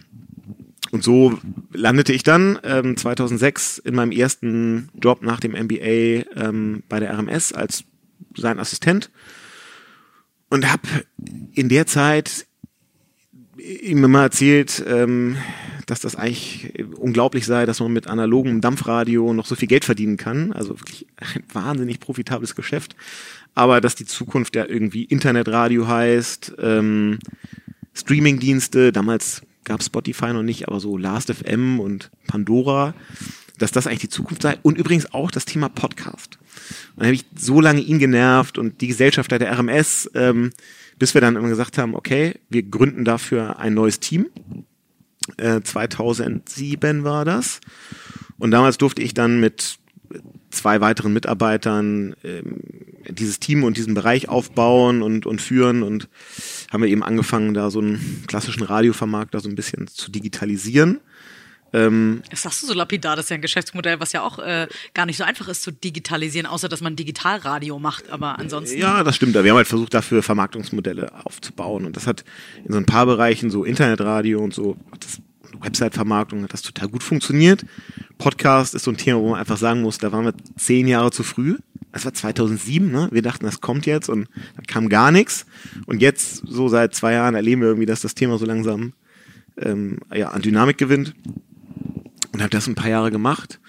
Und 0.91 1.03
so 1.03 1.39
landete 1.71 2.11
ich 2.11 2.23
dann 2.23 2.59
ähm, 2.63 2.97
2006 2.97 3.77
in 3.77 3.95
meinem 3.95 4.11
ersten 4.11 4.89
Job 4.99 5.21
nach 5.21 5.39
dem 5.39 5.51
MBA 5.51 6.25
ähm, 6.35 6.83
bei 6.89 6.99
der 6.99 7.17
RMS 7.17 7.53
als 7.53 7.85
sein 8.35 8.59
Assistent 8.59 9.09
und 10.49 10.69
habe 10.71 10.87
in 11.53 11.69
der 11.69 11.87
Zeit 11.87 12.45
ihm 13.57 14.03
immer 14.03 14.23
erzählt, 14.23 14.83
ähm, 14.87 15.37
dass 15.85 15.99
das 15.99 16.15
eigentlich 16.15 16.73
unglaublich 16.97 17.45
sei, 17.45 17.65
dass 17.65 17.79
man 17.79 17.91
mit 17.91 18.07
analogem 18.07 18.61
Dampfradio 18.61 19.33
noch 19.33 19.45
so 19.45 19.55
viel 19.55 19.67
Geld 19.67 19.85
verdienen 19.85 20.17
kann. 20.17 20.53
Also 20.53 20.79
wirklich 20.79 21.05
ein 21.17 21.43
wahnsinnig 21.51 21.99
profitables 21.99 22.55
Geschäft. 22.55 22.95
Aber 23.55 23.81
dass 23.81 23.95
die 23.95 24.05
Zukunft 24.05 24.55
ja 24.55 24.65
irgendwie 24.65 25.03
Internetradio 25.03 25.87
heißt, 25.87 26.53
ähm, 26.59 27.19
Streamingdienste, 27.93 28.91
damals 28.91 29.41
gab 29.63 29.83
Spotify 29.83 30.33
noch 30.33 30.43
nicht, 30.43 30.67
aber 30.67 30.79
so 30.79 30.97
Last.fm 30.97 31.79
und 31.79 32.09
Pandora, 32.27 32.93
dass 33.57 33.71
das 33.71 33.85
eigentlich 33.85 33.99
die 33.99 34.09
Zukunft 34.09 34.41
sei. 34.41 34.57
Und 34.61 34.77
übrigens 34.77 35.13
auch 35.13 35.29
das 35.29 35.45
Thema 35.45 35.69
Podcast. 35.69 36.39
Und 36.95 36.99
dann 36.99 37.07
habe 37.07 37.15
ich 37.15 37.25
so 37.35 37.61
lange 37.61 37.81
ihn 37.81 37.99
genervt 37.99 38.57
und 38.57 38.81
die 38.81 38.87
Gesellschafter 38.87 39.37
der 39.37 39.51
RMS, 39.57 40.09
ähm, 40.15 40.51
bis 41.01 41.15
wir 41.15 41.21
dann 41.21 41.35
immer 41.35 41.49
gesagt 41.49 41.79
haben, 41.79 41.95
okay, 41.95 42.35
wir 42.51 42.61
gründen 42.61 43.05
dafür 43.05 43.57
ein 43.57 43.73
neues 43.73 43.99
Team. 43.99 44.27
Äh, 45.37 45.61
2007 45.61 47.03
war 47.03 47.25
das. 47.25 47.59
Und 48.37 48.51
damals 48.51 48.77
durfte 48.77 49.01
ich 49.01 49.15
dann 49.15 49.39
mit 49.39 49.79
zwei 50.51 50.79
weiteren 50.79 51.11
Mitarbeitern 51.11 52.15
ähm, 52.23 52.61
dieses 53.09 53.39
Team 53.39 53.63
und 53.63 53.77
diesen 53.77 53.95
Bereich 53.95 54.29
aufbauen 54.29 55.01
und, 55.01 55.25
und 55.25 55.41
führen 55.41 55.81
und 55.81 56.07
haben 56.71 56.83
wir 56.83 56.89
eben 56.91 57.01
angefangen, 57.01 57.55
da 57.55 57.71
so 57.71 57.79
einen 57.79 58.23
klassischen 58.27 58.61
Radiovermarkter 58.61 59.39
so 59.39 59.49
ein 59.49 59.55
bisschen 59.55 59.87
zu 59.87 60.11
digitalisieren. 60.11 60.99
Ähm, 61.73 62.21
Das 62.29 62.41
sagst 62.41 62.63
du 62.63 62.67
so 62.67 62.73
lapidar, 62.73 63.15
das 63.15 63.25
ist 63.25 63.29
ja 63.29 63.35
ein 63.35 63.41
Geschäftsmodell, 63.41 63.99
was 63.99 64.11
ja 64.11 64.23
auch 64.23 64.39
äh, 64.39 64.67
gar 64.93 65.05
nicht 65.05 65.17
so 65.17 65.23
einfach 65.23 65.47
ist 65.47 65.63
zu 65.63 65.71
digitalisieren, 65.71 66.45
außer 66.45 66.67
dass 66.69 66.81
man 66.81 66.95
Digitalradio 66.95 67.79
macht. 67.79 68.09
Aber 68.09 68.39
ansonsten. 68.39 68.77
Ja, 68.77 69.03
das 69.03 69.15
stimmt. 69.15 69.33
Wir 69.33 69.41
haben 69.41 69.57
halt 69.57 69.67
versucht, 69.67 69.93
dafür 69.93 70.23
Vermarktungsmodelle 70.23 71.25
aufzubauen. 71.25 71.85
Und 71.85 71.95
das 71.95 72.07
hat 72.07 72.23
in 72.65 72.71
so 72.73 72.77
ein 72.77 72.85
paar 72.85 73.05
Bereichen, 73.05 73.49
so 73.49 73.63
Internetradio 73.63 74.39
und 74.39 74.53
so, 74.53 74.77
das 74.99 75.21
Website-Vermarktung 75.59 76.43
hat 76.43 76.53
das 76.53 76.61
total 76.61 76.89
gut 76.89 77.03
funktioniert. 77.03 77.65
Podcast 78.17 78.75
ist 78.75 78.83
so 78.83 78.91
ein 78.91 78.97
Thema, 78.97 79.19
wo 79.19 79.31
man 79.31 79.39
einfach 79.39 79.57
sagen 79.57 79.81
muss, 79.81 79.97
da 79.97 80.11
waren 80.11 80.25
wir 80.25 80.33
zehn 80.57 80.87
Jahre 80.87 81.11
zu 81.11 81.23
früh. 81.23 81.57
Das 81.91 82.05
war 82.05 82.13
2007, 82.13 82.89
ne? 82.89 83.09
Wir 83.11 83.21
dachten, 83.21 83.45
das 83.45 83.59
kommt 83.59 83.85
jetzt 83.85 84.09
und 84.09 84.29
dann 84.55 84.65
kam 84.65 84.87
gar 84.87 85.11
nichts. 85.11 85.45
Und 85.87 86.01
jetzt, 86.01 86.43
so 86.47 86.69
seit 86.69 86.95
zwei 86.95 87.13
Jahren, 87.13 87.35
erleben 87.35 87.61
wir 87.61 87.67
irgendwie, 87.67 87.85
dass 87.85 88.01
das 88.01 88.15
Thema 88.15 88.37
so 88.37 88.45
langsam 88.45 88.93
ähm, 89.57 89.99
ja, 90.13 90.29
an 90.29 90.41
Dynamik 90.41 90.77
gewinnt. 90.77 91.13
Und 92.41 92.45
habe 92.45 92.57
das 92.57 92.65
ein 92.65 92.73
paar 92.73 92.89
Jahre 92.89 93.11
gemacht. 93.11 93.59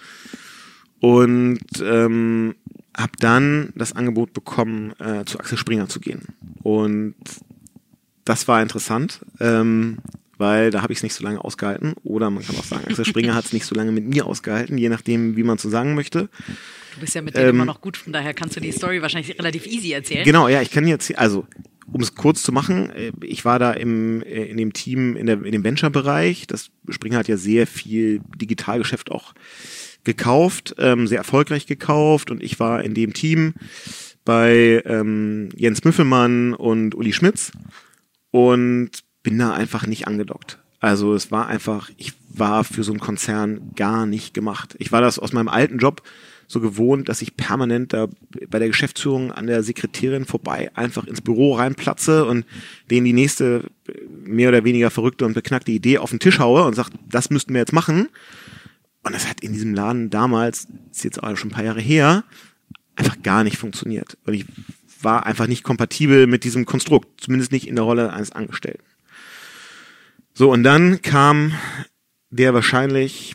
Und 0.98 1.60
ähm, 1.82 2.54
habe 2.96 3.12
dann 3.18 3.70
das 3.76 3.94
Angebot 3.94 4.32
bekommen, 4.32 4.94
äh, 4.98 5.26
zu 5.26 5.38
Axel 5.38 5.58
Springer 5.58 5.90
zu 5.90 6.00
gehen. 6.00 6.22
Und 6.62 7.14
das 8.24 8.48
war 8.48 8.62
interessant, 8.62 9.20
ähm, 9.40 9.98
weil 10.38 10.70
da 10.70 10.80
habe 10.80 10.94
ich 10.94 11.00
es 11.00 11.02
nicht 11.02 11.12
so 11.12 11.22
lange 11.22 11.44
ausgehalten. 11.44 11.92
Oder 12.02 12.30
man 12.30 12.42
kann 12.42 12.56
auch 12.56 12.64
sagen, 12.64 12.86
Axel 12.88 13.04
Springer 13.04 13.34
hat 13.34 13.44
es 13.44 13.52
nicht 13.52 13.66
so 13.66 13.74
lange 13.74 13.92
mit 13.92 14.06
mir 14.06 14.24
ausgehalten, 14.24 14.78
je 14.78 14.88
nachdem, 14.88 15.36
wie 15.36 15.42
man 15.42 15.58
so 15.58 15.68
sagen 15.68 15.94
möchte. 15.94 16.30
Du 16.94 17.00
bist 17.00 17.14
ja 17.14 17.22
mit 17.22 17.34
denen 17.34 17.48
Ähm, 17.48 17.54
immer 17.56 17.64
noch 17.64 17.80
gut, 17.80 17.96
von 17.96 18.12
daher 18.12 18.34
kannst 18.34 18.56
du 18.56 18.60
die 18.60 18.72
Story 18.72 19.02
wahrscheinlich 19.02 19.38
relativ 19.38 19.66
easy 19.66 19.92
erzählen. 19.92 20.24
Genau, 20.24 20.48
ja, 20.48 20.62
ich 20.62 20.70
kann 20.70 20.86
jetzt, 20.86 21.16
also 21.18 21.46
um 21.90 22.00
es 22.00 22.14
kurz 22.14 22.42
zu 22.42 22.52
machen, 22.52 22.90
äh, 22.90 23.12
ich 23.22 23.44
war 23.44 23.58
da 23.58 23.72
im, 23.72 24.22
äh, 24.22 24.44
in 24.44 24.56
dem 24.56 24.72
Team, 24.72 25.16
in, 25.16 25.26
der, 25.26 25.42
in 25.44 25.52
dem 25.52 25.64
Venture-Bereich. 25.64 26.46
Das 26.46 26.70
Springer 26.88 27.18
hat 27.18 27.28
ja 27.28 27.36
sehr 27.36 27.66
viel 27.66 28.20
Digitalgeschäft 28.36 29.10
auch 29.10 29.34
gekauft, 30.04 30.74
ähm, 30.78 31.06
sehr 31.06 31.18
erfolgreich 31.18 31.66
gekauft 31.66 32.30
und 32.30 32.42
ich 32.42 32.58
war 32.58 32.82
in 32.82 32.94
dem 32.94 33.12
Team 33.12 33.54
bei 34.24 34.82
ähm, 34.84 35.48
Jens 35.56 35.84
Müffelmann 35.84 36.54
und 36.54 36.94
Uli 36.94 37.12
Schmitz 37.12 37.52
und 38.30 38.90
bin 39.22 39.38
da 39.38 39.52
einfach 39.52 39.86
nicht 39.86 40.06
angedockt. 40.08 40.58
Also 40.80 41.14
es 41.14 41.30
war 41.30 41.46
einfach, 41.46 41.90
ich 41.96 42.14
war 42.28 42.64
für 42.64 42.82
so 42.82 42.90
einen 42.90 43.00
Konzern 43.00 43.70
gar 43.76 44.04
nicht 44.06 44.34
gemacht. 44.34 44.74
Ich 44.78 44.90
war 44.90 45.00
das 45.00 45.20
aus 45.20 45.32
meinem 45.32 45.48
alten 45.48 45.78
Job 45.78 46.02
so 46.52 46.60
gewohnt, 46.60 47.08
dass 47.08 47.22
ich 47.22 47.36
permanent 47.36 47.94
da 47.94 48.08
bei 48.48 48.58
der 48.58 48.68
Geschäftsführung 48.68 49.32
an 49.32 49.46
der 49.46 49.62
Sekretärin 49.62 50.26
vorbei 50.26 50.70
einfach 50.74 51.06
ins 51.06 51.22
Büro 51.22 51.54
reinplatze 51.54 52.26
und 52.26 52.44
denen 52.90 53.06
die 53.06 53.14
nächste 53.14 53.70
mehr 54.24 54.50
oder 54.50 54.62
weniger 54.64 54.90
verrückte 54.90 55.24
und 55.24 55.32
beknackte 55.32 55.72
Idee 55.72 55.98
auf 55.98 56.10
den 56.10 56.20
Tisch 56.20 56.38
haue 56.38 56.64
und 56.64 56.74
sagt, 56.74 56.92
das 57.08 57.30
müssten 57.30 57.54
wir 57.54 57.60
jetzt 57.60 57.72
machen. 57.72 58.08
Und 59.02 59.14
das 59.14 59.28
hat 59.28 59.40
in 59.40 59.54
diesem 59.54 59.74
Laden 59.74 60.10
damals, 60.10 60.68
ist 60.90 61.04
jetzt 61.04 61.22
auch 61.22 61.36
schon 61.36 61.50
ein 61.50 61.54
paar 61.54 61.64
Jahre 61.64 61.80
her, 61.80 62.24
einfach 62.96 63.20
gar 63.22 63.44
nicht 63.44 63.56
funktioniert. 63.56 64.18
Und 64.26 64.34
ich 64.34 64.44
war 65.00 65.24
einfach 65.24 65.46
nicht 65.46 65.64
kompatibel 65.64 66.26
mit 66.26 66.44
diesem 66.44 66.66
Konstrukt, 66.66 67.20
zumindest 67.20 67.50
nicht 67.50 67.66
in 67.66 67.76
der 67.76 67.84
Rolle 67.84 68.12
eines 68.12 68.30
Angestellten. 68.30 68.84
So, 70.34 70.52
und 70.52 70.62
dann 70.64 71.00
kam 71.02 71.54
der 72.30 72.54
wahrscheinlich 72.54 73.34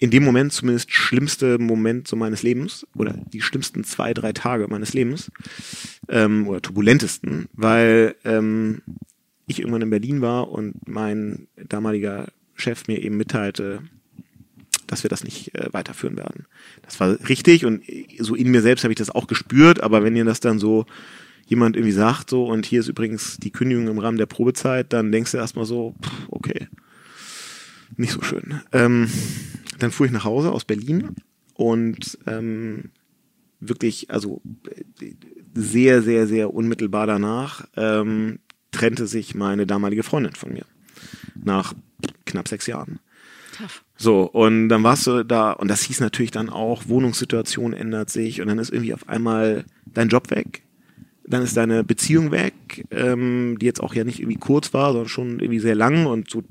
in 0.00 0.10
dem 0.10 0.24
Moment 0.24 0.52
zumindest 0.52 0.90
schlimmste 0.92 1.58
Moment 1.58 2.08
so 2.08 2.16
meines 2.16 2.42
Lebens 2.42 2.86
oder 2.96 3.12
die 3.12 3.42
schlimmsten 3.42 3.84
zwei, 3.84 4.14
drei 4.14 4.32
Tage 4.32 4.66
meines 4.66 4.94
Lebens 4.94 5.30
ähm, 6.08 6.48
oder 6.48 6.62
turbulentesten, 6.62 7.48
weil 7.52 8.16
ähm, 8.24 8.80
ich 9.46 9.60
irgendwann 9.60 9.82
in 9.82 9.90
Berlin 9.90 10.22
war 10.22 10.50
und 10.50 10.88
mein 10.88 11.48
damaliger 11.68 12.28
Chef 12.54 12.88
mir 12.88 13.02
eben 13.02 13.18
mitteilte, 13.18 13.82
dass 14.86 15.02
wir 15.02 15.10
das 15.10 15.22
nicht 15.22 15.54
äh, 15.54 15.68
weiterführen 15.72 16.16
werden. 16.16 16.46
Das 16.80 16.98
war 16.98 17.18
richtig 17.28 17.66
und 17.66 17.84
so 18.18 18.34
in 18.34 18.50
mir 18.50 18.62
selbst 18.62 18.84
habe 18.84 18.92
ich 18.92 18.98
das 18.98 19.10
auch 19.10 19.26
gespürt, 19.26 19.82
aber 19.82 20.02
wenn 20.02 20.16
ihr 20.16 20.24
das 20.24 20.40
dann 20.40 20.58
so 20.58 20.86
jemand 21.46 21.76
irgendwie 21.76 21.92
sagt 21.92 22.30
so 22.30 22.46
und 22.46 22.64
hier 22.64 22.80
ist 22.80 22.88
übrigens 22.88 23.36
die 23.36 23.50
Kündigung 23.50 23.88
im 23.88 23.98
Rahmen 23.98 24.16
der 24.16 24.26
Probezeit, 24.26 24.94
dann 24.94 25.12
denkst 25.12 25.32
du 25.32 25.36
erstmal 25.36 25.66
so, 25.66 25.94
pff, 26.02 26.28
okay, 26.30 26.68
nicht 28.00 28.12
so 28.12 28.22
schön. 28.22 28.60
Ähm, 28.72 29.08
dann 29.78 29.90
fuhr 29.90 30.06
ich 30.06 30.12
nach 30.12 30.24
Hause 30.24 30.50
aus 30.50 30.64
Berlin 30.64 31.14
und 31.54 32.18
ähm, 32.26 32.90
wirklich, 33.60 34.10
also 34.10 34.40
sehr, 35.54 36.02
sehr, 36.02 36.26
sehr 36.26 36.52
unmittelbar 36.54 37.06
danach 37.06 37.66
ähm, 37.76 38.40
trennte 38.70 39.06
sich 39.06 39.34
meine 39.34 39.66
damalige 39.66 40.02
Freundin 40.02 40.34
von 40.34 40.52
mir. 40.52 40.64
Nach 41.34 41.74
knapp 42.24 42.48
sechs 42.48 42.66
Jahren. 42.66 43.00
Tough. 43.56 43.84
So, 43.96 44.22
und 44.22 44.68
dann 44.68 44.82
warst 44.82 45.06
du 45.06 45.24
da, 45.24 45.52
und 45.52 45.68
das 45.68 45.82
hieß 45.82 46.00
natürlich 46.00 46.30
dann 46.30 46.48
auch, 46.48 46.88
Wohnungssituation 46.88 47.72
ändert 47.72 48.10
sich 48.10 48.40
und 48.40 48.48
dann 48.48 48.58
ist 48.58 48.72
irgendwie 48.72 48.94
auf 48.94 49.08
einmal 49.08 49.64
dein 49.86 50.08
Job 50.08 50.30
weg. 50.30 50.62
Dann 51.26 51.42
ist 51.42 51.56
deine 51.56 51.84
Beziehung 51.84 52.30
weg, 52.30 52.86
ähm, 52.90 53.58
die 53.60 53.66
jetzt 53.66 53.82
auch 53.82 53.94
ja 53.94 54.04
nicht 54.04 54.20
irgendwie 54.20 54.38
kurz 54.38 54.72
war, 54.72 54.92
sondern 54.92 55.08
schon 55.08 55.40
irgendwie 55.40 55.60
sehr 55.60 55.74
lang 55.74 56.06
und 56.06 56.30
so 56.30 56.42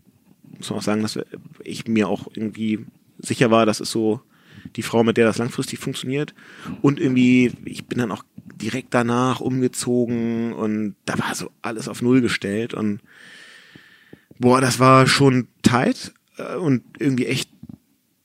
muss 0.60 0.70
man 0.70 0.80
auch 0.80 0.84
sagen, 0.84 1.02
dass 1.02 1.18
ich 1.64 1.88
mir 1.88 2.08
auch 2.08 2.28
irgendwie 2.34 2.86
sicher 3.18 3.50
war, 3.50 3.66
das 3.66 3.80
ist 3.80 3.92
so 3.92 4.22
die 4.76 4.84
Frau, 4.84 5.04
mit 5.04 5.18
der 5.18 5.26
das 5.26 5.38
langfristig 5.38 5.80
funktioniert. 5.80 6.36
Und 6.82 7.00
irgendwie, 7.00 7.52
ich 7.66 7.86
bin 7.86 7.98
dann 8.00 8.12
auch 8.12 8.24
direkt 8.62 8.94
danach 8.94 9.40
umgezogen 9.40 10.54
und 10.54 10.96
da 11.06 11.18
war 11.18 11.34
so 11.34 11.50
alles 11.62 11.88
auf 11.88 12.02
Null 12.02 12.22
gestellt 12.22 12.74
und 12.74 13.00
boah, 14.38 14.62
das 14.62 14.80
war 14.80 15.08
schon 15.08 15.48
tight 15.62 16.14
äh, 16.38 16.56
und 16.56 16.84
irgendwie 17.00 17.26
echt 17.26 17.50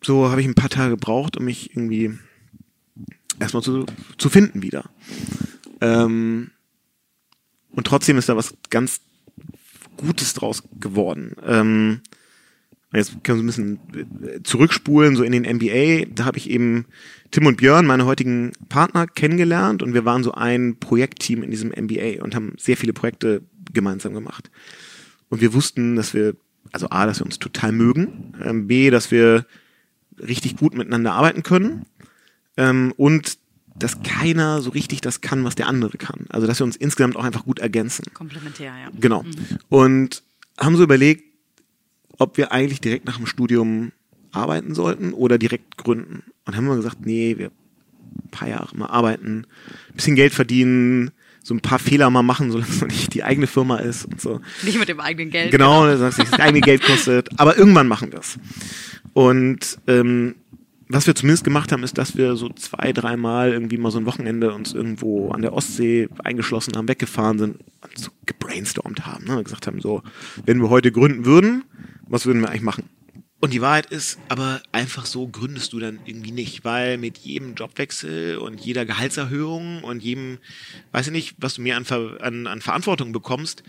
so 0.02 0.30
habe 0.30 0.40
ich 0.40 0.46
ein 0.46 0.54
paar 0.54 0.68
Tage 0.68 0.90
gebraucht, 0.90 1.36
um 1.36 1.44
mich 1.44 1.70
irgendwie 1.70 2.18
erstmal 3.40 3.62
zu, 3.62 3.86
zu 4.18 4.28
finden 4.28 4.62
wieder. 4.62 4.90
Ähm, 5.80 6.50
und 7.70 7.86
trotzdem 7.86 8.18
ist 8.18 8.28
da 8.28 8.36
was 8.36 8.54
ganz 8.70 9.00
Gutes 9.96 10.34
draus 10.34 10.62
geworden. 10.78 11.36
Ähm, 11.44 12.00
Jetzt 12.94 13.24
können 13.24 13.44
wir 13.44 13.52
so 13.52 13.60
ein 13.60 13.78
bisschen 13.88 14.24
äh, 14.24 14.42
zurückspulen, 14.42 15.16
so 15.16 15.22
in 15.24 15.32
den 15.32 15.42
NBA. 15.42 16.06
Da 16.14 16.24
habe 16.24 16.38
ich 16.38 16.48
eben 16.48 16.86
Tim 17.30 17.46
und 17.46 17.56
Björn, 17.56 17.86
meine 17.86 18.06
heutigen 18.06 18.52
Partner, 18.68 19.06
kennengelernt 19.06 19.82
und 19.82 19.94
wir 19.94 20.04
waren 20.04 20.22
so 20.22 20.32
ein 20.32 20.76
Projektteam 20.78 21.42
in 21.42 21.50
diesem 21.50 21.70
NBA 21.70 22.22
und 22.22 22.34
haben 22.34 22.54
sehr 22.58 22.76
viele 22.76 22.92
Projekte 22.92 23.42
gemeinsam 23.72 24.14
gemacht. 24.14 24.50
Und 25.28 25.40
wir 25.40 25.52
wussten, 25.52 25.96
dass 25.96 26.14
wir, 26.14 26.36
also 26.72 26.88
A, 26.90 27.06
dass 27.06 27.20
wir 27.20 27.26
uns 27.26 27.38
total 27.38 27.72
mögen, 27.72 28.34
ähm, 28.44 28.68
B, 28.68 28.90
dass 28.90 29.10
wir 29.10 29.46
richtig 30.20 30.56
gut 30.56 30.74
miteinander 30.74 31.12
arbeiten 31.14 31.42
können 31.42 31.86
ähm, 32.56 32.94
und 32.96 33.38
dass 33.76 34.02
keiner 34.02 34.62
so 34.62 34.70
richtig 34.70 35.00
das 35.00 35.20
kann, 35.20 35.42
was 35.42 35.56
der 35.56 35.66
andere 35.66 35.98
kann. 35.98 36.26
Also 36.28 36.46
dass 36.46 36.60
wir 36.60 36.64
uns 36.64 36.76
insgesamt 36.76 37.16
auch 37.16 37.24
einfach 37.24 37.44
gut 37.44 37.58
ergänzen. 37.58 38.04
Komplementär, 38.14 38.66
ja. 38.66 38.90
Genau. 39.00 39.24
Mhm. 39.24 39.34
Und 39.68 40.22
haben 40.58 40.76
so 40.76 40.84
überlegt, 40.84 41.33
ob 42.18 42.36
wir 42.36 42.52
eigentlich 42.52 42.80
direkt 42.80 43.06
nach 43.06 43.16
dem 43.16 43.26
Studium 43.26 43.92
arbeiten 44.32 44.74
sollten 44.74 45.12
oder 45.12 45.38
direkt 45.38 45.76
gründen. 45.76 46.22
Und 46.44 46.56
haben 46.56 46.66
wir 46.66 46.76
gesagt, 46.76 47.06
nee, 47.06 47.36
wir 47.38 47.46
ein 47.48 48.30
paar 48.30 48.48
Jahre 48.48 48.76
mal 48.76 48.86
arbeiten, 48.86 49.46
ein 49.90 49.94
bisschen 49.94 50.16
Geld 50.16 50.32
verdienen, 50.32 51.10
so 51.42 51.54
ein 51.54 51.60
paar 51.60 51.78
Fehler 51.78 52.08
mal 52.10 52.22
machen, 52.22 52.50
solange 52.50 52.70
es 52.70 52.80
noch 52.80 52.88
nicht 52.88 53.14
die 53.14 53.22
eigene 53.22 53.46
Firma 53.46 53.76
ist 53.76 54.06
und 54.06 54.20
so. 54.20 54.40
Nicht 54.62 54.78
mit 54.78 54.88
dem 54.88 55.00
eigenen 55.00 55.30
Geld. 55.30 55.50
Genau, 55.50 55.82
genau. 55.82 55.98
dass 55.98 56.18
es 56.18 56.30
das 56.30 56.40
eigene 56.40 56.60
Geld 56.60 56.82
kostet. 56.82 57.28
Aber 57.38 57.56
irgendwann 57.56 57.86
machen 57.86 58.12
wir 58.12 58.20
es. 58.20 58.38
Und 59.12 59.78
ähm, 59.86 60.36
was 60.88 61.06
wir 61.06 61.14
zumindest 61.14 61.44
gemacht 61.44 61.72
haben, 61.72 61.82
ist, 61.82 61.98
dass 61.98 62.16
wir 62.16 62.36
so 62.36 62.48
zwei, 62.50 62.92
dreimal 62.92 63.52
irgendwie 63.52 63.76
mal 63.78 63.90
so 63.90 63.98
ein 63.98 64.06
Wochenende 64.06 64.54
uns 64.54 64.72
irgendwo 64.72 65.30
an 65.30 65.42
der 65.42 65.52
Ostsee 65.52 66.08
eingeschlossen 66.22 66.76
haben, 66.76 66.88
weggefahren 66.88 67.38
sind 67.38 67.58
und 67.82 67.98
so 67.98 68.10
gebrainstormt 68.26 69.06
haben. 69.06 69.24
Ne? 69.26 69.42
Gesagt 69.42 69.66
haben, 69.66 69.80
so, 69.80 70.02
wenn 70.46 70.60
wir 70.60 70.70
heute 70.70 70.92
gründen 70.92 71.24
würden, 71.24 71.64
was 72.08 72.26
würden 72.26 72.40
wir 72.40 72.48
eigentlich 72.48 72.62
machen? 72.62 72.88
Und 73.44 73.52
die 73.52 73.60
Wahrheit 73.60 73.86
ist, 73.90 74.18
aber 74.30 74.62
einfach 74.72 75.04
so 75.04 75.28
gründest 75.28 75.74
du 75.74 75.78
dann 75.78 76.00
irgendwie 76.06 76.32
nicht, 76.32 76.64
weil 76.64 76.96
mit 76.96 77.18
jedem 77.18 77.54
Jobwechsel 77.54 78.38
und 78.38 78.58
jeder 78.58 78.86
Gehaltserhöhung 78.86 79.84
und 79.84 80.02
jedem, 80.02 80.38
weiß 80.92 81.08
ich 81.08 81.12
nicht, 81.12 81.34
was 81.36 81.54
du 81.54 81.60
mehr 81.60 81.76
an, 81.76 81.84
an, 82.20 82.46
an 82.46 82.62
Verantwortung 82.62 83.12
bekommst, 83.12 83.62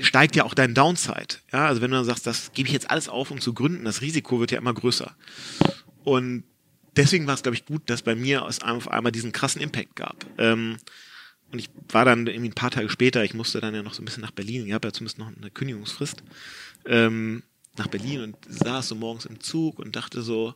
steigt 0.00 0.34
ja 0.34 0.42
auch 0.42 0.54
dein 0.54 0.74
Downside. 0.74 1.36
Ja, 1.52 1.66
also 1.66 1.80
wenn 1.80 1.92
du 1.92 1.96
dann 1.96 2.04
sagst, 2.04 2.26
das 2.26 2.52
gebe 2.54 2.66
ich 2.66 2.72
jetzt 2.72 2.90
alles 2.90 3.08
auf, 3.08 3.30
um 3.30 3.40
zu 3.40 3.54
gründen, 3.54 3.84
das 3.84 4.00
Risiko 4.00 4.40
wird 4.40 4.50
ja 4.50 4.58
immer 4.58 4.74
größer. 4.74 5.14
Und 6.02 6.42
deswegen 6.96 7.28
war 7.28 7.34
es, 7.34 7.42
glaube 7.44 7.54
ich, 7.54 7.66
gut, 7.66 7.88
dass 7.88 8.02
bei 8.02 8.16
mir 8.16 8.44
aus 8.44 8.62
auf 8.62 8.88
einmal 8.88 9.12
diesen 9.12 9.30
krassen 9.30 9.62
Impact 9.62 9.94
gab. 9.94 10.26
Ähm, 10.38 10.78
und 11.52 11.58
ich 11.58 11.70
war 11.90 12.04
dann 12.04 12.26
irgendwie 12.26 12.48
ein 12.48 12.54
paar 12.54 12.70
Tage 12.70 12.88
später, 12.88 13.22
ich 13.22 13.34
musste 13.34 13.60
dann 13.60 13.74
ja 13.74 13.82
noch 13.82 13.94
so 13.94 14.02
ein 14.02 14.06
bisschen 14.06 14.22
nach 14.22 14.30
Berlin, 14.30 14.66
ich 14.66 14.72
habe 14.72 14.88
ja 14.88 14.92
zumindest 14.92 15.18
noch 15.18 15.28
eine 15.28 15.50
Kündigungsfrist 15.50 16.22
ähm, 16.86 17.42
nach 17.76 17.86
Berlin 17.86 18.22
und 18.22 18.36
saß 18.48 18.88
so 18.88 18.94
morgens 18.94 19.24
im 19.24 19.40
Zug 19.40 19.78
und 19.78 19.96
dachte 19.96 20.22
so, 20.22 20.54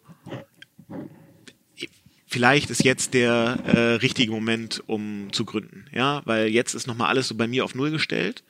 vielleicht 2.26 2.70
ist 2.70 2.84
jetzt 2.84 3.14
der 3.14 3.58
äh, 3.66 3.94
richtige 3.94 4.32
Moment, 4.32 4.82
um 4.86 5.28
zu 5.32 5.44
gründen, 5.44 5.86
ja, 5.92 6.22
weil 6.24 6.48
jetzt 6.48 6.74
ist 6.74 6.86
nochmal 6.86 7.08
alles 7.08 7.28
so 7.28 7.34
bei 7.34 7.46
mir 7.46 7.64
auf 7.64 7.74
Null 7.74 7.90
gestellt, 7.90 8.44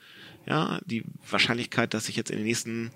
ja, 0.45 0.79
die 0.85 1.03
Wahrscheinlichkeit, 1.29 1.93
dass 1.93 2.09
ich 2.09 2.15
jetzt 2.15 2.31
in 2.31 2.37
den 2.37 2.45
nächsten 2.45 2.91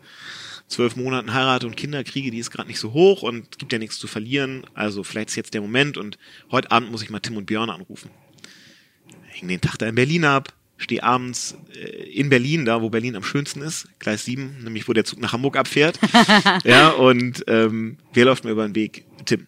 zwölf 0.67 0.95
Monaten 0.95 1.33
heirate 1.33 1.67
und 1.67 1.75
Kinder 1.75 2.03
kriege, 2.03 2.31
die 2.31 2.39
ist 2.39 2.51
gerade 2.51 2.67
nicht 2.67 2.79
so 2.79 2.93
hoch 2.93 3.23
und 3.23 3.59
gibt 3.59 3.73
ja 3.73 3.79
nichts 3.79 4.00
zu 4.00 4.07
verlieren, 4.07 4.65
also 4.73 5.03
vielleicht 5.03 5.29
ist 5.29 5.35
jetzt 5.35 5.53
der 5.53 5.61
Moment 5.61 5.97
und 5.97 6.17
heute 6.50 6.71
Abend 6.71 6.91
muss 6.91 7.03
ich 7.03 7.09
mal 7.09 7.19
Tim 7.19 7.38
und 7.38 7.45
Björn 7.45 7.69
anrufen. 7.69 8.09
Hing 9.29 9.47
den 9.47 9.61
Tag 9.61 9.77
da 9.77 9.88
in 9.88 9.95
Berlin 9.95 10.25
ab, 10.25 10.53
stehe 10.81 11.03
abends 11.03 11.55
äh, 11.75 12.09
in 12.11 12.29
Berlin, 12.29 12.65
da 12.65 12.81
wo 12.81 12.89
Berlin 12.89 13.15
am 13.15 13.23
schönsten 13.23 13.61
ist, 13.61 13.88
Gleis 14.00 14.25
7, 14.25 14.63
nämlich 14.63 14.88
wo 14.88 14.93
der 14.93 15.05
Zug 15.05 15.19
nach 15.19 15.33
Hamburg 15.33 15.57
abfährt. 15.57 16.00
ja, 16.63 16.89
und 16.89 17.43
ähm, 17.47 17.97
wer 18.13 18.25
läuft 18.25 18.43
mir 18.43 18.51
über 18.51 18.67
den 18.67 18.75
Weg? 18.75 19.05
Tim. 19.25 19.47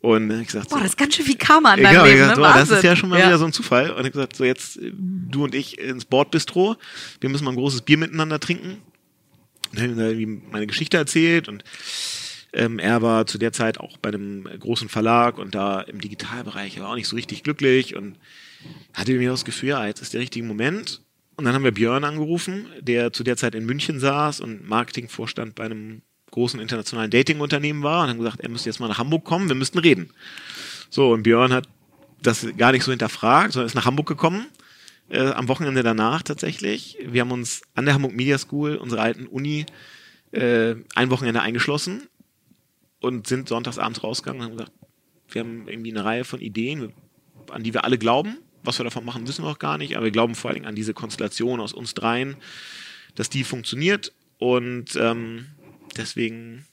Und 0.00 0.30
ich 0.30 0.46
gesagt, 0.46 0.68
boah, 0.70 0.76
so, 0.76 0.82
das 0.82 0.92
ist 0.92 0.96
ganz 0.96 1.16
schön 1.16 1.24
viel 1.24 1.36
Karma 1.36 1.72
an 1.72 1.82
deinem 1.82 1.92
genau, 1.92 2.04
Leben, 2.04 2.18
gesagt, 2.18 2.36
ne? 2.38 2.42
boah, 2.44 2.54
das 2.54 2.70
ist 2.70 2.84
ja 2.84 2.94
schon 2.94 3.10
mal 3.10 3.18
ja. 3.18 3.26
wieder 3.26 3.38
so 3.38 3.46
ein 3.46 3.52
Zufall. 3.52 3.90
Und 3.90 4.06
ich 4.06 4.12
gesagt, 4.12 4.36
so 4.36 4.44
jetzt 4.44 4.76
äh, 4.78 4.92
du 4.94 5.44
und 5.44 5.54
ich 5.54 5.78
ins 5.78 6.04
Bordbistro, 6.04 6.76
wir 7.20 7.28
müssen 7.28 7.44
mal 7.44 7.50
ein 7.50 7.56
großes 7.56 7.82
Bier 7.82 7.98
miteinander 7.98 8.38
trinken. 8.38 8.78
Und 9.70 9.78
dann 9.78 9.98
habe 10.00 10.14
ich 10.14 10.20
ihm 10.20 10.42
meine 10.50 10.66
Geschichte 10.66 10.96
erzählt 10.96 11.48
und 11.48 11.62
ähm, 12.54 12.78
er 12.78 13.02
war 13.02 13.26
zu 13.26 13.36
der 13.36 13.52
Zeit 13.52 13.78
auch 13.78 13.98
bei 13.98 14.08
einem 14.08 14.48
großen 14.58 14.88
Verlag 14.88 15.36
und 15.36 15.54
da 15.54 15.82
im 15.82 16.00
Digitalbereich 16.00 16.80
war 16.80 16.88
auch 16.88 16.94
nicht 16.94 17.08
so 17.08 17.16
richtig 17.16 17.42
glücklich 17.42 17.94
und 17.94 18.16
hatte 18.94 19.12
mir 19.12 19.30
das 19.30 19.44
Gefühl, 19.44 19.70
ja, 19.70 19.86
jetzt 19.86 20.00
ist 20.00 20.14
der 20.14 20.20
richtige 20.20 20.44
Moment. 20.44 21.02
Und 21.36 21.44
dann 21.44 21.54
haben 21.54 21.62
wir 21.62 21.70
Björn 21.70 22.02
angerufen, 22.02 22.66
der 22.80 23.12
zu 23.12 23.22
der 23.22 23.36
Zeit 23.36 23.54
in 23.54 23.64
München 23.64 24.00
saß 24.00 24.40
und 24.40 24.68
Marketingvorstand 24.68 25.54
bei 25.54 25.66
einem 25.66 26.02
großen 26.32 26.58
internationalen 26.58 27.12
Datingunternehmen 27.12 27.82
war 27.84 28.02
und 28.02 28.10
haben 28.10 28.18
gesagt, 28.18 28.40
er 28.40 28.48
müsste 28.48 28.68
jetzt 28.68 28.80
mal 28.80 28.88
nach 28.88 28.98
Hamburg 28.98 29.24
kommen, 29.24 29.48
wir 29.48 29.54
müssten 29.54 29.78
reden. 29.78 30.10
So, 30.90 31.12
und 31.12 31.22
Björn 31.22 31.52
hat 31.52 31.68
das 32.22 32.44
gar 32.56 32.72
nicht 32.72 32.82
so 32.82 32.90
hinterfragt, 32.90 33.52
sondern 33.52 33.66
ist 33.66 33.74
nach 33.74 33.86
Hamburg 33.86 34.08
gekommen, 34.08 34.46
äh, 35.10 35.30
am 35.30 35.46
Wochenende 35.46 35.84
danach 35.84 36.22
tatsächlich. 36.22 36.98
Wir 37.06 37.20
haben 37.20 37.30
uns 37.30 37.62
an 37.74 37.84
der 37.84 37.94
Hamburg 37.94 38.14
Media 38.14 38.36
School, 38.36 38.74
unserer 38.74 39.02
alten 39.02 39.26
Uni, 39.26 39.64
äh, 40.32 40.74
ein 40.96 41.10
Wochenende 41.10 41.40
eingeschlossen 41.40 42.08
und 43.00 43.28
sind 43.28 43.48
sonntags 43.48 43.78
abends 43.78 44.02
rausgegangen 44.02 44.40
und 44.40 44.46
haben 44.48 44.56
gesagt, 44.56 44.72
wir 45.30 45.42
haben 45.42 45.68
irgendwie 45.68 45.92
eine 45.92 46.04
Reihe 46.04 46.24
von 46.24 46.40
Ideen, 46.40 46.92
an 47.50 47.62
die 47.62 47.72
wir 47.72 47.84
alle 47.84 47.96
glauben 47.96 48.38
was 48.62 48.78
wir 48.78 48.84
davon 48.84 49.04
machen, 49.04 49.26
wissen 49.26 49.44
wir 49.44 49.50
auch 49.50 49.58
gar 49.58 49.78
nicht, 49.78 49.96
aber 49.96 50.04
wir 50.04 50.12
glauben 50.12 50.34
vor 50.34 50.50
allen 50.50 50.56
Dingen 50.56 50.66
an 50.68 50.74
diese 50.74 50.94
Konstellation 50.94 51.60
aus 51.60 51.72
uns 51.72 51.94
dreien, 51.94 52.36
dass 53.14 53.30
die 53.30 53.44
funktioniert 53.44 54.12
und 54.38 54.96
ähm, 54.96 55.46
deswegen 55.96 56.66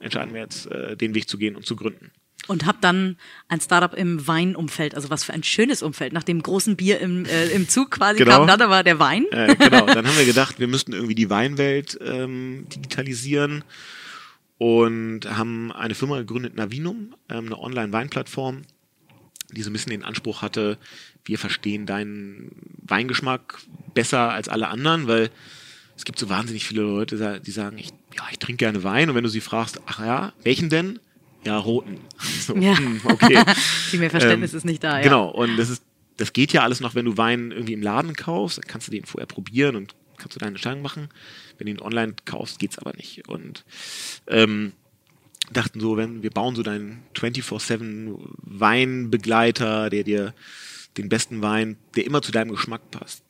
entscheiden 0.00 0.32
wir 0.34 0.40
jetzt, 0.40 0.66
äh, 0.66 0.96
den 0.96 1.14
Weg 1.14 1.28
zu 1.28 1.38
gehen 1.38 1.56
und 1.56 1.66
zu 1.66 1.76
gründen. 1.76 2.10
Und 2.46 2.64
habe 2.64 2.78
dann 2.80 3.18
ein 3.48 3.60
Startup 3.60 3.92
im 3.92 4.26
Weinumfeld, 4.26 4.94
also 4.94 5.10
was 5.10 5.22
für 5.24 5.34
ein 5.34 5.42
schönes 5.42 5.82
Umfeld. 5.82 6.14
Nach 6.14 6.22
dem 6.22 6.42
großen 6.42 6.76
Bier 6.76 6.98
im, 6.98 7.26
äh, 7.26 7.48
im 7.48 7.68
Zug 7.68 7.90
quasi 7.90 8.18
Genau. 8.20 8.38
kam 8.38 8.46
dann 8.46 8.62
aber 8.62 8.82
der 8.82 8.98
Wein. 8.98 9.26
Äh, 9.32 9.54
genau, 9.56 9.84
dann 9.84 10.06
haben 10.06 10.16
wir 10.16 10.24
gedacht, 10.24 10.58
wir 10.58 10.68
müssten 10.68 10.94
irgendwie 10.94 11.14
die 11.14 11.28
Weinwelt 11.28 11.98
ähm, 12.02 12.66
digitalisieren 12.74 13.64
und 14.56 15.20
haben 15.28 15.72
eine 15.72 15.94
Firma 15.94 16.18
gegründet, 16.18 16.56
Navinum, 16.56 17.14
ähm, 17.28 17.46
eine 17.46 17.58
Online-Weinplattform, 17.58 18.62
die 19.52 19.62
so 19.62 19.70
ein 19.70 19.72
bisschen 19.72 19.90
den 19.90 20.04
Anspruch 20.04 20.42
hatte, 20.42 20.78
wir 21.24 21.38
verstehen 21.38 21.86
deinen 21.86 22.52
Weingeschmack 22.86 23.58
besser 23.94 24.30
als 24.30 24.48
alle 24.48 24.68
anderen, 24.68 25.06
weil 25.08 25.30
es 25.96 26.04
gibt 26.04 26.18
so 26.18 26.28
wahnsinnig 26.28 26.66
viele 26.66 26.82
Leute, 26.82 27.40
die 27.44 27.50
sagen, 27.50 27.78
ich, 27.78 27.88
ja, 28.16 28.24
ich 28.30 28.38
trinke 28.38 28.58
gerne 28.58 28.84
Wein 28.84 29.08
und 29.10 29.16
wenn 29.16 29.24
du 29.24 29.30
sie 29.30 29.40
fragst, 29.40 29.80
ach 29.86 30.00
ja, 30.00 30.32
welchen 30.44 30.68
denn? 30.68 30.98
Ja, 31.44 31.58
roten. 31.58 31.98
So, 32.40 32.54
Ja. 32.56 32.76
hm, 32.76 33.00
okay. 33.04 33.42
Viel 33.90 34.00
mehr 34.00 34.10
Verständnis 34.10 34.54
ist 34.54 34.64
nicht 34.64 34.82
da. 34.84 34.98
Ja. 34.98 35.02
Genau, 35.02 35.28
und 35.28 35.56
das 35.56 35.70
ist, 35.70 35.82
das 36.16 36.32
geht 36.32 36.52
ja 36.52 36.62
alles 36.62 36.80
noch, 36.80 36.94
wenn 36.94 37.04
du 37.04 37.16
Wein 37.16 37.50
irgendwie 37.50 37.72
im 37.72 37.82
Laden 37.82 38.14
kaufst, 38.14 38.58
dann 38.58 38.64
kannst 38.66 38.88
du 38.88 38.92
den 38.92 39.04
vorher 39.04 39.26
probieren 39.26 39.76
und 39.76 39.94
kannst 40.18 40.34
du 40.34 40.40
deine 40.40 40.50
Entscheidung 40.50 40.82
machen. 40.82 41.08
Wenn 41.58 41.66
du 41.66 41.72
ihn 41.72 41.80
online 41.80 42.14
kaufst, 42.24 42.58
geht's 42.58 42.78
aber 42.78 42.92
nicht. 42.96 43.28
Und 43.28 43.64
ähm, 44.26 44.72
dachten 45.52 45.80
so, 45.80 45.96
wenn 45.96 46.22
wir 46.22 46.30
bauen 46.30 46.54
so 46.54 46.62
deinen 46.62 47.02
24-7 47.14 48.16
Weinbegleiter, 48.42 49.90
der 49.90 50.04
dir 50.04 50.34
den 50.96 51.08
besten 51.08 51.42
Wein, 51.42 51.76
der 51.96 52.06
immer 52.06 52.22
zu 52.22 52.32
deinem 52.32 52.50
Geschmack 52.50 52.90
passt, 52.90 53.22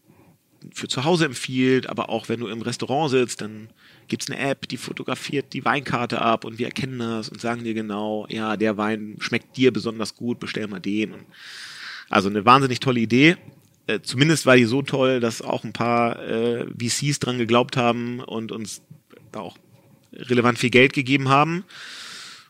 für 0.72 0.88
zu 0.88 1.04
Hause 1.04 1.26
empfiehlt, 1.26 1.88
aber 1.88 2.08
auch 2.08 2.28
wenn 2.28 2.40
du 2.40 2.48
im 2.48 2.62
Restaurant 2.62 3.10
sitzt, 3.10 3.40
dann 3.40 3.68
gibt's 4.08 4.30
eine 4.30 4.40
App, 4.40 4.68
die 4.68 4.76
fotografiert 4.76 5.52
die 5.52 5.64
Weinkarte 5.64 6.20
ab 6.20 6.44
und 6.44 6.58
wir 6.58 6.66
erkennen 6.66 6.98
das 6.98 7.28
und 7.28 7.40
sagen 7.40 7.64
dir 7.64 7.74
genau, 7.74 8.26
ja, 8.28 8.56
der 8.56 8.76
Wein 8.76 9.16
schmeckt 9.20 9.56
dir 9.56 9.72
besonders 9.72 10.16
gut, 10.16 10.40
bestell 10.40 10.66
mal 10.66 10.80
den. 10.80 11.12
Und 11.12 11.24
also 12.08 12.28
eine 12.28 12.44
wahnsinnig 12.44 12.80
tolle 12.80 13.00
Idee. 13.00 13.36
Äh, 13.86 14.00
zumindest 14.00 14.46
war 14.46 14.56
die 14.56 14.64
so 14.64 14.82
toll, 14.82 15.20
dass 15.20 15.42
auch 15.42 15.64
ein 15.64 15.72
paar 15.72 16.18
äh, 16.22 16.66
VCs 16.78 17.20
dran 17.20 17.38
geglaubt 17.38 17.76
haben 17.76 18.20
und 18.20 18.50
uns 18.50 18.82
da 19.30 19.40
auch 19.40 19.58
relevant 20.12 20.58
viel 20.58 20.70
Geld 20.70 20.92
gegeben 20.92 21.28
haben. 21.28 21.64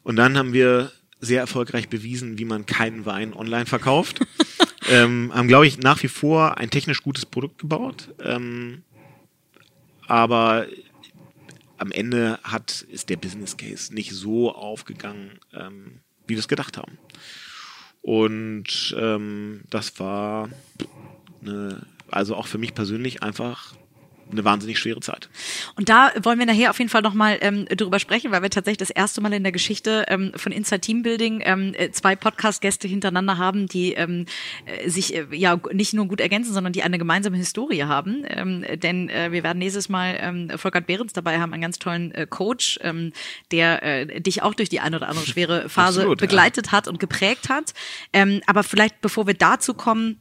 Und 0.03 0.17
dann 0.17 0.37
haben 0.37 0.53
wir 0.53 0.93
sehr 1.21 1.41
erfolgreich 1.41 1.89
bewiesen, 1.89 2.39
wie 2.39 2.45
man 2.45 2.67
keinen 2.67 3.05
Wein 3.05 3.35
online 3.35 3.67
verkauft. 3.67 4.21
ähm, 4.89 5.33
haben, 5.35 5.49
glaube 5.49 5.67
ich, 5.67 5.79
nach 5.79 6.03
wie 6.03 6.09
vor 6.09 6.59
ein 6.59 6.71
technisch 6.71 7.03
gutes 7.03 7.27
Produkt 7.27 7.59
gebaut. 7.59 8.15
Ähm, 8.23 8.83
aber 10.07 10.67
am 11.77 11.93
Eine 11.93 12.39
hat, 12.43 12.83
ist 12.91 13.09
der 13.09 13.17
Business 13.17 13.57
Case 13.57 13.95
nicht 13.95 14.13
so 14.13 14.55
aufgegangen, 14.55 15.39
ähm, 15.53 16.01
wie 16.27 16.35
wir 16.35 16.41
es 16.41 16.49
gedacht 16.49 16.77
haben. 16.77 16.99
Und 18.03 18.97
ähm, 18.99 19.63
das 19.71 19.99
war 19.99 20.49
eine, 21.43 21.87
also 22.11 22.37
auch 22.37 22.47
für 22.47 22.59
mich 22.59 22.75
persönlich 22.75 23.23
einfach 23.23 23.75
eine 24.31 24.45
wahnsinnig 24.45 24.79
schwere 24.79 25.01
Zeit. 25.01 25.29
Und 25.77 25.89
da 25.89 26.13
wollen 26.23 26.39
wir 26.39 26.47
nachher 26.47 26.71
auf 26.71 26.79
jeden 26.79 26.91
Fall 26.91 27.03
nochmal 27.03 27.39
ähm, 27.41 27.67
drüber 27.67 27.99
sprechen, 27.99 28.31
weil 28.31 28.43
wir 28.43 28.51
tatsächlich 28.51 28.79
das 28.79 28.91
erste 28.91 29.21
Mal 29.21 29.33
in 29.33 29.43
der 29.43 29.53
Geschichte 29.53 30.05
ähm, 30.09 30.33
von 30.37 30.53
Inside 30.53 30.81
Team 30.81 31.03
Building 31.03 31.43
ähm, 31.45 31.75
äh, 31.75 31.91
zwei 31.91 32.17
Podcast-Gäste 32.17 32.89
hintereinander 32.89 33.39
haben, 33.39 33.67
die 33.67 33.95
ähm, 33.95 34.27
äh, 34.67 34.89
sich 34.89 35.15
äh, 35.15 35.27
ja 35.33 35.59
nicht 35.73 35.95
nur 35.95 36.07
gut 36.07 36.21
ergänzen, 36.21 36.53
sondern 36.53 36.73
die 36.73 36.83
eine 36.83 36.99
gemeinsame 36.99 37.37
Historie 37.37 37.85
haben. 37.85 38.25
Ähm, 38.29 38.65
denn 38.77 39.09
äh, 39.09 39.33
wir 39.33 39.43
werden 39.43 39.59
nächstes 39.59 39.89
Mal 39.89 40.19
ähm, 40.21 40.51
Volkert 40.57 40.87
Behrens 40.87 41.13
dabei 41.13 41.41
haben, 41.41 41.53
einen 41.53 41.63
ganz 41.63 41.79
tollen 41.79 42.13
äh, 42.13 42.27
Coach, 42.27 42.79
ähm, 42.83 43.13
der 43.51 43.83
äh, 43.83 44.21
dich 44.21 44.43
auch 44.43 44.55
durch 44.55 44.69
die 44.69 44.81
eine 44.81 44.97
oder 44.97 45.09
andere 45.09 45.27
schwere 45.27 45.69
Phase 45.69 46.01
Absolut, 46.01 46.21
ja. 46.21 46.27
begleitet 46.27 46.73
hat 46.73 46.89
und 46.89 46.99
geprägt 46.99 47.49
hat. 47.49 47.75
Ähm, 48.13 48.41
aber 48.47 48.63
vielleicht, 48.63 49.01
bevor 49.01 49.27
wir 49.27 49.35
dazu 49.35 49.75
kommen, 49.75 50.21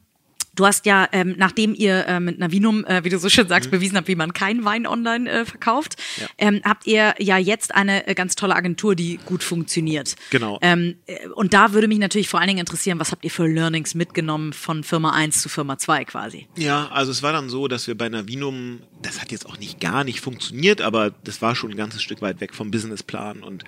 Du 0.58 0.66
hast 0.66 0.86
ja, 0.86 1.08
ähm, 1.12 1.36
nachdem 1.38 1.72
ihr 1.72 2.04
äh, 2.08 2.18
mit 2.18 2.40
Navinum, 2.40 2.84
äh, 2.84 3.04
wie 3.04 3.10
du 3.10 3.18
so 3.20 3.28
schön 3.28 3.46
sagst, 3.46 3.70
bewiesen 3.70 3.96
habt, 3.96 4.08
wie 4.08 4.16
man 4.16 4.32
keinen 4.32 4.64
Wein 4.64 4.88
online 4.88 5.30
äh, 5.30 5.44
verkauft, 5.44 5.94
Ja. 6.20 6.26
ähm, 6.36 6.60
habt 6.64 6.84
ihr 6.88 7.14
ja 7.20 7.38
jetzt 7.38 7.76
eine 7.76 8.08
äh, 8.08 8.14
ganz 8.14 8.34
tolle 8.34 8.56
Agentur, 8.56 8.96
die 8.96 9.20
gut 9.24 9.44
funktioniert. 9.44 10.16
Genau. 10.30 10.58
Ähm, 10.60 10.96
äh, 11.06 11.28
und 11.28 11.54
da 11.54 11.72
würde 11.74 11.86
mich 11.86 11.98
natürlich 12.00 12.28
vor 12.28 12.40
allen 12.40 12.48
Dingen 12.48 12.58
interessieren, 12.58 12.98
was 12.98 13.12
habt 13.12 13.24
ihr 13.24 13.30
für 13.30 13.46
Learnings 13.46 13.94
mitgenommen 13.94 14.52
von 14.52 14.82
Firma 14.82 15.12
1 15.12 15.42
zu 15.42 15.48
Firma 15.48 15.78
2 15.78 16.04
quasi? 16.06 16.48
Ja, 16.56 16.88
also 16.88 17.12
es 17.12 17.22
war 17.22 17.32
dann 17.32 17.48
so, 17.50 17.68
dass 17.68 17.86
wir 17.86 17.96
bei 17.96 18.08
Navinum, 18.08 18.80
das 19.00 19.20
hat 19.20 19.30
jetzt 19.30 19.46
auch 19.46 19.58
nicht 19.58 19.78
gar 19.78 20.02
nicht 20.02 20.20
funktioniert, 20.20 20.80
aber 20.80 21.12
das 21.22 21.40
war 21.40 21.54
schon 21.54 21.70
ein 21.70 21.76
ganzes 21.76 22.02
Stück 22.02 22.20
weit 22.20 22.40
weg 22.40 22.52
vom 22.52 22.72
Businessplan 22.72 23.44
und 23.44 23.62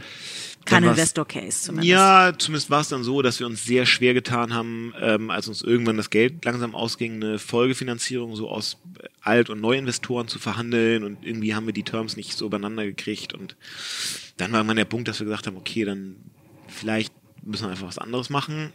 Kein 0.65 0.85
Investor 0.85 1.27
Case 1.27 1.63
zumindest. 1.63 1.89
Ja, 1.89 2.33
zumindest 2.37 2.71
war 2.71 2.81
es 2.81 2.89
dann 2.89 3.03
so, 3.03 3.23
dass 3.23 3.41
wir 3.41 3.47
uns 3.47 3.65
sehr 3.65 3.87
schwer 3.87 4.15
getan 4.15 4.55
haben, 4.55 4.93
ähm, 5.01 5.31
als 5.31 5.49
uns 5.49 5.63
irgendwann 5.63 5.97
das 5.97 6.11
Geld 6.11 6.45
langsam 6.45 6.75
ausging, 6.75 7.15
eine 7.15 7.39
Folgefinanzierung 7.39 8.37
so 8.37 8.49
aus 8.49 8.77
Alt- 9.23 9.51
und 9.51 9.61
Neuinvestoren 9.61 10.29
zu 10.29 10.39
verhandeln 10.39 11.05
und 11.05 11.25
irgendwie 11.25 11.55
haben 11.55 11.67
wir 11.67 11.73
die 11.73 11.83
Terms 11.83 12.17
nicht 12.17 12.37
so 12.37 12.47
übereinander 12.47 12.85
gekriegt 12.85 13.35
und 13.35 13.57
dann 14.37 14.53
war 14.53 14.61
irgendwann 14.61 14.77
der 14.77 14.85
Punkt, 14.85 15.09
dass 15.09 15.19
wir 15.19 15.25
gesagt 15.25 15.47
haben, 15.47 15.57
okay, 15.57 15.85
dann 15.85 16.17
vielleicht 16.69 17.13
müssen 17.43 17.65
wir 17.65 17.71
einfach 17.71 17.89
was 17.89 17.99
anderes 17.99 18.31
machen. 18.31 18.73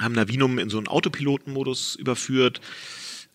Haben 0.00 0.14
Navinum 0.14 0.58
in 0.58 0.70
so 0.70 0.78
einen 0.78 0.88
Autopilotenmodus 0.88 1.94
überführt 1.94 2.60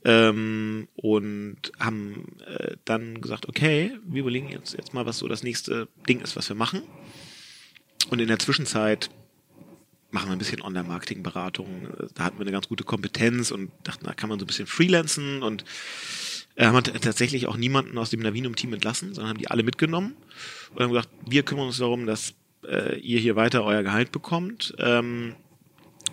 ähm, 0.04 0.88
und 0.96 1.72
haben 1.80 2.38
äh, 2.46 2.76
dann 2.86 3.22
gesagt, 3.22 3.48
okay, 3.48 3.98
wir 4.06 4.22
überlegen 4.22 4.50
jetzt, 4.50 4.74
jetzt 4.74 4.94
mal, 4.94 5.06
was 5.06 5.20
so 5.20 5.28
das 5.28 5.44
nächste 5.44 5.88
Ding 6.08 6.22
ist, 6.22 6.36
was 6.36 6.50
wir 6.50 6.56
machen. 6.56 6.84
Und 8.10 8.20
in 8.20 8.28
der 8.28 8.40
Zwischenzeit 8.40 9.10
machen 10.12 10.30
wir 10.30 10.34
ein 10.34 10.40
bisschen 10.40 10.62
Online-Marketing-Beratung. 10.62 11.88
Da 12.14 12.26
hatten 12.26 12.38
wir 12.38 12.42
eine 12.42 12.52
ganz 12.52 12.68
gute 12.68 12.84
Kompetenz 12.84 13.52
und 13.52 13.72
dachten, 13.84 14.06
da 14.06 14.14
kann 14.14 14.30
man 14.30 14.40
so 14.40 14.46
ein 14.46 14.48
bisschen 14.48 14.68
freelancen 14.68 15.42
und 15.42 15.64
äh, 16.56 16.66
haben 16.66 16.84
tatsächlich 16.84 17.48
auch 17.48 17.58
niemanden 17.58 17.98
aus 17.98 18.10
dem 18.10 18.20
Navinum-Team 18.20 18.74
entlassen, 18.74 19.14
sondern 19.14 19.30
haben 19.30 19.40
die 19.40 19.50
alle 19.50 19.64
mitgenommen 19.64 20.16
und 20.74 20.84
haben 20.84 20.92
gesagt, 20.92 21.10
wir 21.28 21.44
kümmern 21.44 21.68
uns 21.68 21.78
darum, 21.78 22.06
dass 22.06 22.34
äh, 22.68 23.00
ihr 23.00 23.20
hier 23.20 23.36
weiter 23.36 23.64
euer 23.64 23.84
Gehalt 23.84 24.12
bekommt. 24.12 24.74
Ähm, 24.78 25.36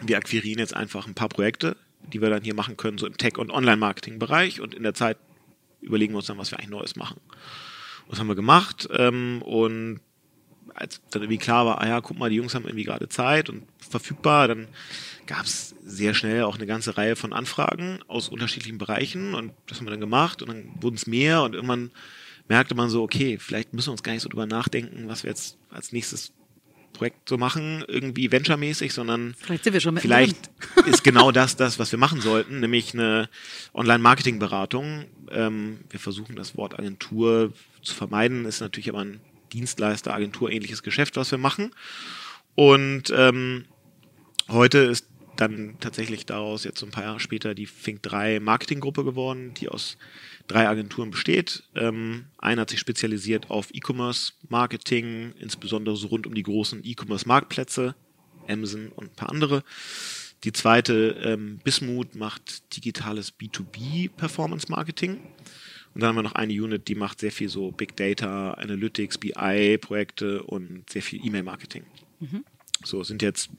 wir 0.00 0.16
akquirieren 0.16 0.60
jetzt 0.60 0.74
einfach 0.74 1.06
ein 1.06 1.14
paar 1.14 1.28
Projekte, 1.28 1.76
die 2.12 2.22
wir 2.22 2.30
dann 2.30 2.44
hier 2.44 2.54
machen 2.54 2.76
können, 2.76 2.98
so 2.98 3.06
im 3.06 3.16
Tech- 3.16 3.38
und 3.38 3.50
Online-Marketing-Bereich 3.50 4.60
und 4.60 4.74
in 4.74 4.84
der 4.84 4.94
Zeit 4.94 5.18
überlegen 5.80 6.12
wir 6.12 6.18
uns 6.18 6.26
dann, 6.26 6.38
was 6.38 6.50
wir 6.52 6.58
eigentlich 6.58 6.70
Neues 6.70 6.96
machen. 6.96 7.20
Das 8.08 8.18
haben 8.18 8.28
wir 8.28 8.36
gemacht 8.36 8.88
ähm, 8.92 9.42
und 9.42 10.00
als 10.80 11.00
dann 11.10 11.22
irgendwie 11.22 11.38
klar 11.38 11.66
war, 11.66 11.80
ah 11.80 11.88
ja, 11.88 12.00
guck 12.00 12.18
mal, 12.18 12.30
die 12.30 12.36
Jungs 12.36 12.54
haben 12.54 12.64
irgendwie 12.64 12.84
gerade 12.84 13.08
Zeit 13.08 13.48
und 13.48 13.64
verfügbar, 13.78 14.48
dann 14.48 14.68
gab 15.26 15.44
es 15.44 15.74
sehr 15.84 16.14
schnell 16.14 16.44
auch 16.44 16.56
eine 16.56 16.66
ganze 16.66 16.96
Reihe 16.96 17.16
von 17.16 17.32
Anfragen 17.32 18.00
aus 18.08 18.28
unterschiedlichen 18.28 18.78
Bereichen 18.78 19.34
und 19.34 19.52
das 19.66 19.78
haben 19.78 19.86
wir 19.86 19.90
dann 19.90 20.00
gemacht 20.00 20.42
und 20.42 20.48
dann 20.48 20.70
wurden 20.80 20.96
es 20.96 21.06
mehr 21.06 21.42
und 21.42 21.54
irgendwann 21.54 21.90
merkte 22.48 22.74
man 22.74 22.88
so, 22.88 23.02
okay, 23.02 23.38
vielleicht 23.38 23.74
müssen 23.74 23.88
wir 23.88 23.92
uns 23.92 24.02
gar 24.02 24.12
nicht 24.12 24.22
so 24.22 24.28
drüber 24.28 24.46
nachdenken, 24.46 25.08
was 25.08 25.22
wir 25.22 25.30
jetzt 25.30 25.58
als 25.70 25.92
nächstes 25.92 26.32
Projekt 26.94 27.28
so 27.28 27.38
machen, 27.38 27.84
irgendwie 27.86 28.32
venture-mäßig, 28.32 28.92
sondern 28.92 29.34
Vielleicht 29.38 29.64
sind 29.64 29.72
wir 29.72 29.80
schon 29.80 29.96
vielleicht 29.98 30.50
ist 30.86 31.04
genau 31.04 31.30
das 31.30 31.56
das, 31.56 31.78
was 31.78 31.92
wir 31.92 31.98
machen 31.98 32.20
sollten, 32.20 32.60
nämlich 32.60 32.94
eine 32.94 33.28
Online-Marketing-Beratung. 33.74 35.04
Ähm, 35.30 35.80
wir 35.90 36.00
versuchen 36.00 36.34
das 36.34 36.56
Wort 36.56 36.78
Agentur 36.78 37.52
zu 37.82 37.94
vermeiden, 37.94 38.46
ist 38.46 38.60
natürlich 38.60 38.88
aber 38.88 39.00
ein 39.00 39.20
Dienstleister, 39.52 40.14
Agentur-ähnliches 40.14 40.82
Geschäft, 40.82 41.16
was 41.16 41.30
wir 41.30 41.38
machen. 41.38 41.72
Und 42.54 43.12
ähm, 43.14 43.64
heute 44.48 44.78
ist 44.78 45.06
dann 45.36 45.76
tatsächlich 45.78 46.26
daraus 46.26 46.64
jetzt 46.64 46.82
ein 46.82 46.90
paar 46.90 47.04
Jahre 47.04 47.20
später 47.20 47.54
die 47.54 47.66
Fink 47.66 48.02
3 48.02 48.40
Marketinggruppe 48.40 49.04
geworden, 49.04 49.54
die 49.54 49.68
aus 49.68 49.96
drei 50.48 50.66
Agenturen 50.66 51.10
besteht. 51.10 51.62
Ähm, 51.76 52.26
eine 52.38 52.62
hat 52.62 52.70
sich 52.70 52.80
spezialisiert 52.80 53.50
auf 53.50 53.68
E-Commerce 53.72 54.32
Marketing, 54.48 55.32
insbesondere 55.38 55.96
so 55.96 56.08
rund 56.08 56.26
um 56.26 56.34
die 56.34 56.42
großen 56.42 56.80
E-Commerce 56.84 57.28
Marktplätze, 57.28 57.94
Amazon 58.48 58.88
und 58.88 59.12
ein 59.12 59.16
paar 59.16 59.30
andere. 59.30 59.62
Die 60.44 60.52
zweite, 60.52 61.16
ähm, 61.22 61.60
Bismuth, 61.62 62.14
macht 62.14 62.74
digitales 62.76 63.32
B2B 63.38 64.10
Performance 64.10 64.66
Marketing. 64.70 65.18
Und 65.94 66.02
dann 66.02 66.08
haben 66.08 66.16
wir 66.16 66.22
noch 66.22 66.32
eine 66.32 66.52
Unit, 66.52 66.88
die 66.88 66.94
macht 66.94 67.20
sehr 67.20 67.32
viel 67.32 67.48
so 67.48 67.72
Big 67.72 67.96
Data, 67.96 68.52
Analytics, 68.52 69.18
BI 69.18 69.78
Projekte 69.78 70.42
und 70.42 70.88
sehr 70.88 71.02
viel 71.02 71.24
E-Mail 71.24 71.42
Marketing. 71.42 71.84
So, 72.84 73.02
sind 73.02 73.22
jetzt 73.22 73.50
ein 73.50 73.56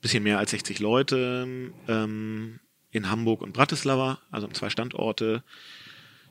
bisschen 0.00 0.22
mehr 0.22 0.38
als 0.38 0.52
60 0.52 0.78
Leute 0.78 1.72
ähm, 1.88 2.60
in 2.92 3.10
Hamburg 3.10 3.42
und 3.42 3.52
Bratislava, 3.52 4.20
also 4.30 4.46
zwei 4.48 4.70
Standorte. 4.70 5.42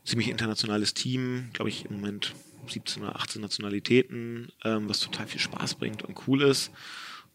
Ziemlich 0.05 0.29
internationales 0.29 0.93
Team, 0.93 1.49
glaube 1.53 1.69
ich 1.69 1.85
im 1.85 1.95
Moment 1.95 2.33
17 2.67 3.03
oder 3.03 3.15
18 3.15 3.41
Nationalitäten, 3.41 4.51
ähm, 4.63 4.87
was 4.89 4.99
total 4.99 5.27
viel 5.27 5.39
Spaß 5.39 5.75
bringt 5.75 6.03
und 6.03 6.27
cool 6.27 6.41
ist. 6.41 6.71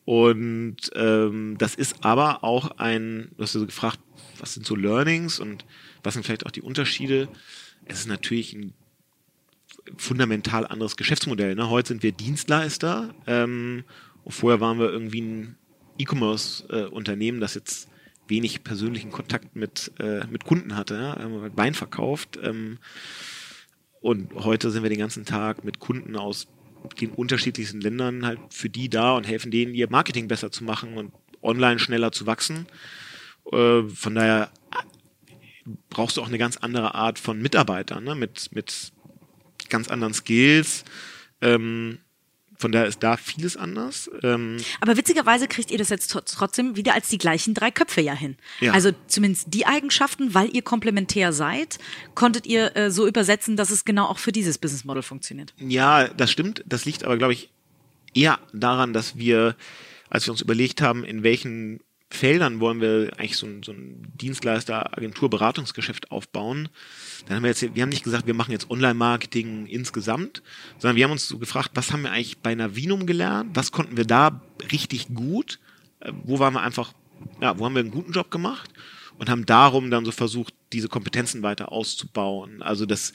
Und 0.04 0.76
ähm, 0.94 1.56
das 1.58 1.74
ist 1.74 2.02
aber 2.02 2.42
auch 2.42 2.78
ein, 2.78 3.30
du 3.36 3.42
hast 3.42 3.54
ja 3.54 3.60
so 3.60 3.66
gefragt, 3.66 3.98
was 4.38 4.54
sind 4.54 4.64
so 4.64 4.74
Learnings 4.74 5.38
und 5.38 5.66
was 6.02 6.14
sind 6.14 6.24
vielleicht 6.24 6.46
auch 6.46 6.50
die 6.50 6.62
Unterschiede? 6.62 7.28
Es 7.88 8.00
ist 8.00 8.06
natürlich 8.06 8.54
ein 8.54 8.74
fundamental 9.96 10.66
anderes 10.66 10.96
Geschäftsmodell. 10.96 11.54
Ne? 11.54 11.70
Heute 11.70 11.88
sind 11.88 12.02
wir 12.02 12.12
Dienstleister. 12.12 13.14
Ähm, 13.26 13.84
vorher 14.26 14.60
waren 14.60 14.78
wir 14.78 14.90
irgendwie 14.90 15.22
ein 15.22 15.56
E-Commerce-Unternehmen, 15.98 17.38
äh, 17.38 17.40
das 17.40 17.54
jetzt 17.54 17.88
wenig 18.28 18.62
persönlichen 18.62 19.10
Kontakt 19.10 19.56
mit, 19.56 19.90
äh, 19.98 20.26
mit 20.26 20.44
Kunden 20.44 20.76
hatte. 20.76 20.94
Ja? 20.94 21.16
Halt 21.18 21.56
Wein 21.56 21.74
verkauft. 21.74 22.38
Ähm, 22.42 22.78
und 24.00 24.34
heute 24.34 24.70
sind 24.70 24.82
wir 24.82 24.90
den 24.90 24.98
ganzen 24.98 25.24
Tag 25.24 25.64
mit 25.64 25.80
Kunden 25.80 26.14
aus 26.14 26.46
den 27.00 27.10
unterschiedlichsten 27.10 27.80
Ländern 27.80 28.24
halt 28.24 28.38
für 28.50 28.68
die 28.68 28.88
da 28.88 29.16
und 29.16 29.26
helfen 29.26 29.50
denen, 29.50 29.74
ihr 29.74 29.90
Marketing 29.90 30.28
besser 30.28 30.52
zu 30.52 30.62
machen 30.62 30.96
und 30.96 31.12
online 31.42 31.78
schneller 31.78 32.12
zu 32.12 32.26
wachsen. 32.26 32.66
Äh, 33.50 33.82
von 33.82 34.14
daher 34.14 34.50
brauchst 35.90 36.16
du 36.16 36.22
auch 36.22 36.28
eine 36.28 36.38
ganz 36.38 36.56
andere 36.58 36.94
Art 36.94 37.18
von 37.18 37.40
Mitarbeitern, 37.40 38.04
ne? 38.04 38.14
mit, 38.14 38.50
mit 38.52 38.92
ganz 39.68 39.88
anderen 39.88 40.14
Skills. 40.14 40.84
Ähm, 41.40 41.98
von 42.58 42.72
daher 42.72 42.88
ist 42.88 43.02
da 43.04 43.16
vieles 43.16 43.56
anders. 43.56 44.10
Ähm 44.22 44.56
Aber 44.80 44.96
witzigerweise 44.96 45.46
kriegt 45.46 45.70
ihr 45.70 45.78
das 45.78 45.90
jetzt 45.90 46.08
trotzdem 46.10 46.74
wieder 46.74 46.92
als 46.94 47.08
die 47.08 47.18
gleichen 47.18 47.54
drei 47.54 47.70
Köpfe 47.70 48.00
ja 48.00 48.14
hin. 48.14 48.36
Ja. 48.60 48.72
Also 48.72 48.90
zumindest 49.06 49.54
die 49.54 49.64
Eigenschaften, 49.64 50.34
weil 50.34 50.54
ihr 50.54 50.62
komplementär 50.62 51.32
seid, 51.32 51.78
konntet 52.16 52.46
ihr 52.46 52.76
äh, 52.76 52.90
so 52.90 53.06
übersetzen, 53.06 53.56
dass 53.56 53.70
es 53.70 53.84
genau 53.84 54.06
auch 54.06 54.18
für 54.18 54.32
dieses 54.32 54.58
Business 54.58 54.84
Model 54.84 55.04
funktioniert. 55.04 55.54
Ja, 55.58 56.08
das 56.08 56.32
stimmt. 56.32 56.64
Das 56.66 56.84
liegt 56.84 57.04
aber, 57.04 57.16
glaube 57.16 57.32
ich, 57.32 57.50
eher 58.12 58.40
daran, 58.52 58.92
dass 58.92 59.16
wir, 59.16 59.54
als 60.10 60.26
wir 60.26 60.32
uns 60.32 60.40
überlegt 60.40 60.82
haben, 60.82 61.04
in 61.04 61.22
welchen 61.22 61.78
Feldern 62.10 62.60
wollen 62.60 62.80
wir 62.80 63.12
eigentlich 63.18 63.36
so 63.36 63.46
ein, 63.46 63.62
so 63.62 63.72
ein 63.72 64.10
Dienstleister, 64.14 64.96
Agentur, 64.96 65.28
Beratungsgeschäft 65.28 66.10
aufbauen. 66.10 66.68
Dann 67.26 67.36
haben 67.36 67.42
wir 67.42 67.50
jetzt, 67.50 67.74
wir 67.74 67.82
haben 67.82 67.90
nicht 67.90 68.04
gesagt, 68.04 68.26
wir 68.26 68.34
machen 68.34 68.52
jetzt 68.52 68.70
Online-Marketing 68.70 69.66
insgesamt, 69.66 70.42
sondern 70.78 70.96
wir 70.96 71.04
haben 71.04 71.12
uns 71.12 71.28
so 71.28 71.38
gefragt, 71.38 71.72
was 71.74 71.92
haben 71.92 72.02
wir 72.02 72.10
eigentlich 72.10 72.38
bei 72.38 72.54
Navinum 72.54 73.06
gelernt? 73.06 73.50
Was 73.54 73.72
konnten 73.72 73.96
wir 73.96 74.06
da 74.06 74.40
richtig 74.72 75.08
gut? 75.14 75.58
Äh, 76.00 76.12
wo 76.24 76.38
waren 76.38 76.54
wir 76.54 76.62
einfach, 76.62 76.94
ja, 77.40 77.58
wo 77.58 77.66
haben 77.66 77.74
wir 77.74 77.80
einen 77.80 77.90
guten 77.90 78.12
Job 78.12 78.30
gemacht? 78.30 78.70
Und 79.18 79.28
haben 79.28 79.46
darum 79.46 79.90
dann 79.90 80.04
so 80.04 80.12
versucht, 80.12 80.54
diese 80.72 80.88
Kompetenzen 80.88 81.42
weiter 81.42 81.72
auszubauen. 81.72 82.62
Also 82.62 82.86
das 82.86 83.12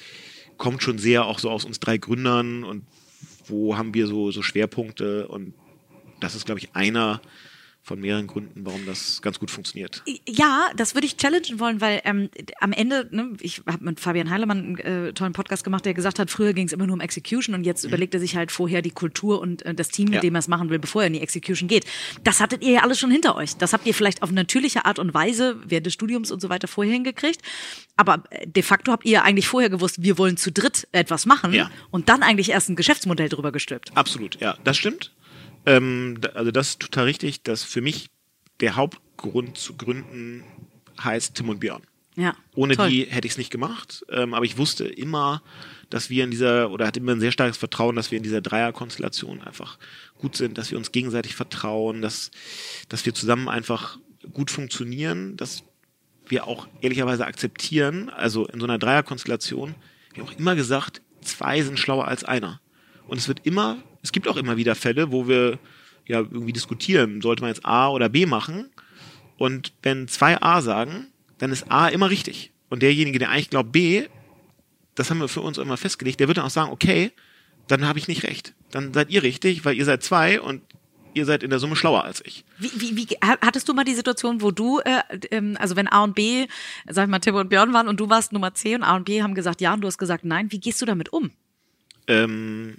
kommt 0.58 0.84
schon 0.84 1.00
sehr 1.00 1.26
auch 1.26 1.40
so 1.40 1.50
aus 1.50 1.66
uns 1.66 1.80
drei 1.80 1.98
Gründern 1.98 2.64
und 2.64 2.86
wo 3.48 3.78
haben 3.78 3.94
wir 3.94 4.08
so, 4.08 4.32
so 4.32 4.42
Schwerpunkte 4.42 5.28
und 5.28 5.54
das 6.20 6.36
ist, 6.36 6.46
glaube 6.46 6.60
ich, 6.60 6.76
einer 6.76 7.22
von 7.86 8.00
mehreren 8.00 8.28
Gründen, 8.28 8.66
warum 8.66 8.86
das 8.86 9.22
ganz 9.22 9.40
gut 9.40 9.52
funktioniert. 9.52 10.04
Ja, 10.26 10.70
das 10.78 10.96
würde 10.96 11.06
ich 11.06 11.18
challengen 11.18 11.60
wollen, 11.60 11.82
weil 11.82 12.02
ähm, 12.06 12.30
am 12.62 12.72
Ende, 12.72 13.10
ne, 13.12 13.34
ich 13.42 13.62
habe 13.68 13.84
mit 13.84 14.00
Fabian 14.00 14.30
Heilemann 14.30 14.58
einen 14.58 14.78
äh, 14.78 15.14
tollen 15.14 15.34
Podcast 15.34 15.66
gemacht, 15.66 15.84
der 15.84 15.94
gesagt 15.94 16.18
hat, 16.18 16.32
früher 16.32 16.54
ging 16.54 16.66
es 16.66 16.72
immer 16.72 16.88
nur 16.88 16.94
um 16.94 17.02
Execution 17.02 17.54
und 17.54 17.66
jetzt 17.66 17.84
mhm. 17.84 17.90
überlegt 17.90 18.14
er 18.14 18.22
sich 18.22 18.38
halt 18.38 18.54
vorher 18.54 18.82
die 18.82 18.92
Kultur 18.92 19.42
und 19.42 19.66
äh, 19.66 19.74
das 19.74 19.90
Team, 19.90 20.06
mit 20.06 20.16
ja. 20.16 20.22
dem 20.22 20.34
er 20.34 20.40
es 20.40 20.48
machen 20.48 20.70
will, 20.70 20.80
bevor 20.80 21.02
er 21.02 21.08
in 21.08 21.14
die 21.14 21.20
Execution 21.20 21.68
geht. 21.68 21.86
Das 22.24 22.40
hattet 22.40 22.64
ihr 22.64 22.72
ja 22.72 22.84
alles 22.84 23.00
schon 23.00 23.12
hinter 23.12 23.36
euch. 23.36 23.58
Das 23.58 23.74
habt 23.74 23.86
ihr 23.86 23.94
vielleicht 23.94 24.24
auf 24.24 24.32
natürliche 24.32 24.86
Art 24.86 24.98
und 24.98 25.14
Weise 25.14 25.58
während 25.68 25.86
des 25.86 25.94
Studiums 25.94 26.32
und 26.32 26.42
so 26.42 26.48
weiter 26.48 26.70
vorher 26.70 26.94
hingekriegt. 26.94 27.42
Aber 27.98 28.24
äh, 28.30 28.48
de 28.48 28.64
facto 28.64 28.94
habt 28.94 29.04
ihr 29.04 29.26
eigentlich 29.26 29.50
vorher 29.50 29.70
gewusst, 29.70 30.02
wir 30.02 30.18
wollen 30.18 30.38
zu 30.38 30.54
dritt 30.54 30.88
etwas 30.94 31.26
machen 31.26 31.52
ja. 31.52 31.70
und 31.92 32.08
dann 32.08 32.24
eigentlich 32.24 32.52
erst 32.52 32.70
ein 32.70 32.78
Geschäftsmodell 32.78 33.28
drüber 33.28 33.52
gestülpt. 33.52 33.92
Absolut, 33.94 34.40
ja, 34.40 34.58
das 34.64 34.78
stimmt. 34.78 35.12
Ähm, 35.66 36.20
also 36.34 36.52
das 36.52 36.70
ist 36.70 36.80
total 36.80 37.06
richtig, 37.06 37.44
dass 37.44 37.64
für 37.64 37.82
mich 37.82 38.10
der 38.60 38.76
Hauptgrund 38.76 39.58
zu 39.58 39.76
gründen 39.76 40.44
heißt 41.02 41.36
Tim 41.36 41.50
und 41.50 41.60
Björn. 41.60 41.84
Ja, 42.16 42.36
Ohne 42.56 42.76
toll. 42.76 42.90
die 42.90 43.06
hätte 43.06 43.26
ich 43.26 43.34
es 43.34 43.38
nicht 43.38 43.50
gemacht. 43.50 44.06
Ähm, 44.10 44.34
aber 44.34 44.46
ich 44.46 44.58
wusste 44.58 44.86
immer, 44.86 45.42
dass 45.90 46.10
wir 46.10 46.24
in 46.24 46.32
dieser, 46.32 46.70
oder 46.70 46.86
hatte 46.86 47.00
immer 47.00 47.14
ein 47.14 47.20
sehr 47.20 47.32
starkes 47.32 47.58
Vertrauen, 47.58 47.96
dass 47.96 48.12
wir 48.12 48.18
in 48.18 48.24
dieser 48.24 48.42
Dreierkonstellation 48.42 49.42
einfach 49.42 49.80
gut 50.18 50.36
sind, 50.36 50.58
dass 50.58 50.70
wir 50.70 50.78
uns 50.78 50.92
gegenseitig 50.92 51.36
vertrauen, 51.36 52.02
dass, 52.02 52.30
dass 52.90 53.06
wir 53.06 53.14
zusammen 53.14 53.50
einfach 53.50 53.98
gut 54.32 54.52
funktionieren, 54.52 55.38
dass 55.38 55.64
wir 56.28 56.48
auch 56.48 56.68
ehrlicherweise 56.82 57.26
akzeptieren, 57.26 58.10
also 58.10 58.46
in 58.48 58.60
so 58.60 58.66
einer 58.66 58.78
Dreierkonstellation, 58.78 59.76
wir 60.14 60.24
haben 60.24 60.30
auch 60.30 60.40
immer 60.40 60.56
gesagt, 60.56 61.02
zwei 61.22 61.62
sind 61.62 61.80
schlauer 61.80 62.08
als 62.08 62.24
einer. 62.24 62.62
Und 63.08 63.18
es 63.18 63.28
wird 63.28 63.46
immer, 63.46 63.78
es 64.04 64.12
gibt 64.12 64.28
auch 64.28 64.38
immer 64.38 64.58
wieder 64.58 64.76
Fälle, 64.76 65.12
wo 65.12 65.28
wir 65.28 65.58
ja 66.06 66.20
irgendwie 66.20 66.54
diskutieren, 66.54 67.22
sollte 67.22 67.42
man 67.42 67.50
jetzt 67.50 67.66
A 67.66 67.90
oder 67.90 68.10
B 68.10 68.26
machen. 68.26 68.70
Und 69.38 69.74
wenn 69.82 70.08
zwei 70.08 70.40
A 70.42 70.62
sagen, 70.62 71.08
dann 71.40 71.52
ist 71.52 71.72
A 71.72 71.88
immer 71.88 72.10
richtig. 72.10 72.52
Und 72.70 72.84
derjenige, 72.84 73.18
der 73.18 73.30
eigentlich 73.30 73.50
glaubt 73.50 73.72
B, 73.72 74.06
das 74.96 75.10
haben 75.10 75.20
wir 75.20 75.28
für 75.28 75.42
uns 75.42 75.58
immer 75.58 75.78
festgelegt, 75.78 76.20
der 76.20 76.28
wird 76.28 76.38
dann 76.38 76.46
auch 76.46 76.52
sagen, 76.52 76.72
okay, 76.72 77.12
dann 77.68 77.88
habe 77.88 77.98
ich 77.98 78.08
nicht 78.08 78.24
recht. 78.24 78.54
Dann 78.72 78.94
seid 78.94 79.10
ihr 79.10 79.24
richtig, 79.24 79.66
weil 79.66 79.76
ihr 79.76 79.86
seid 79.86 80.04
zwei 80.04 80.40
und 80.42 80.62
ihr 81.14 81.26
seid 81.26 81.44
in 81.44 81.50
der 81.50 81.60
Summe 81.60 81.76
schlauer 81.76 82.04
als 82.04 82.22
ich. 82.26 82.44
Wie, 82.58 82.72
wie, 82.76 82.98
wie 82.98 83.08
hattest 83.22 83.70
du 83.70 83.74
mal 83.74 83.84
die 83.84 83.94
Situation, 83.94 84.42
wo 84.42 84.52
du, 84.52 84.80
äh, 84.80 85.02
ähm, 85.32 85.58
also 85.60 85.76
wenn 85.76 85.88
A 85.88 86.04
und 86.04 86.16
B, 86.16 86.48
sag 86.90 87.06
ich 87.06 87.10
mal, 87.10 87.20
Tim 87.20 87.36
und 87.36 87.50
Björn 87.50 87.74
waren 87.74 87.88
und 87.88 88.00
du 88.00 88.10
warst 88.10 88.34
Nummer 88.34 88.54
C 88.54 88.76
und 88.76 88.84
A 88.84 88.96
und 88.96 89.06
B 89.06 89.22
haben 89.22 89.36
gesagt 89.36 89.62
ja 89.62 89.74
und 89.74 89.82
du 89.82 89.88
hast 89.88 89.98
gesagt 89.98 90.26
nein, 90.26 90.52
wie 90.52 90.60
gehst 90.60 90.82
du 90.82 90.86
damit 90.86 91.14
um? 91.14 91.32
Ähm, 92.08 92.78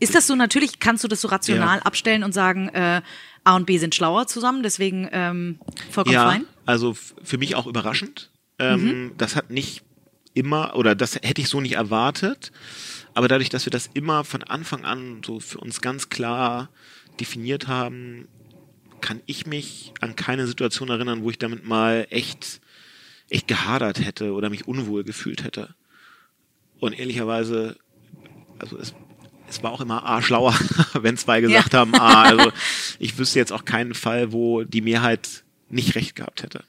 ist 0.00 0.14
das 0.14 0.26
so 0.26 0.34
natürlich, 0.34 0.78
kannst 0.80 1.04
du 1.04 1.08
das 1.08 1.20
so 1.20 1.28
rational 1.28 1.78
Ja. 1.78 1.84
abstellen 1.84 2.24
und 2.24 2.32
sagen, 2.32 2.68
äh, 2.70 3.02
A 3.44 3.56
und 3.56 3.66
B 3.66 3.78
sind 3.78 3.94
schlauer 3.94 4.26
zusammen, 4.26 4.62
deswegen 4.62 5.08
ähm, 5.12 5.60
vollkommen 5.90 6.14
ja, 6.14 6.28
fein? 6.28 6.44
also 6.66 6.94
für 6.94 7.38
mich 7.38 7.54
auch 7.54 7.66
überraschend. 7.66 8.30
Ähm, 8.58 9.12
Das 9.16 9.36
hat 9.36 9.50
nicht 9.50 9.82
immer, 10.34 10.76
oder 10.76 10.94
das 10.94 11.14
hätte 11.16 11.40
ich 11.40 11.48
so 11.48 11.60
nicht 11.60 11.74
erwartet. 11.74 12.52
Aber 13.14 13.26
dadurch, 13.28 13.48
dass 13.48 13.66
wir 13.66 13.70
das 13.70 13.88
immer 13.94 14.24
von 14.24 14.42
Anfang 14.42 14.84
an 14.84 15.22
so 15.24 15.40
für 15.40 15.58
uns 15.58 15.80
ganz 15.80 16.08
klar 16.10 16.68
definiert 17.18 17.66
haben, 17.68 18.28
kann 19.00 19.20
ich 19.26 19.46
mich 19.46 19.92
an 20.00 20.14
keine 20.16 20.46
Situation 20.46 20.90
erinnern, 20.90 21.22
wo 21.22 21.30
ich 21.30 21.38
damit 21.38 21.66
mal 21.66 22.06
echt, 22.10 22.60
echt 23.30 23.48
gehadert 23.48 24.04
hätte 24.04 24.32
oder 24.34 24.50
mich 24.50 24.68
unwohl 24.68 25.04
gefühlt 25.04 25.42
hätte. 25.42 25.74
Und 26.78 26.98
ehrlicherweise, 26.98 27.76
also 28.58 28.76
es, 28.78 28.94
es 29.50 29.62
war 29.62 29.72
auch 29.72 29.80
immer 29.80 30.06
A 30.06 30.22
schlauer, 30.22 30.54
wenn 30.94 31.16
zwei 31.16 31.40
gesagt 31.40 31.72
Ja. 31.72 31.80
haben 31.80 31.94
A. 31.94 32.22
Also 32.22 32.52
ich 32.98 33.18
wüsste 33.18 33.38
jetzt 33.38 33.52
auch 33.52 33.64
keinen 33.64 33.94
Fall, 33.94 34.32
wo 34.32 34.62
die 34.64 34.80
Mehrheit 34.80 35.28
nicht 35.68 35.94
recht 35.94 36.14
gehabt 36.16 36.42
hätte. 36.42 36.64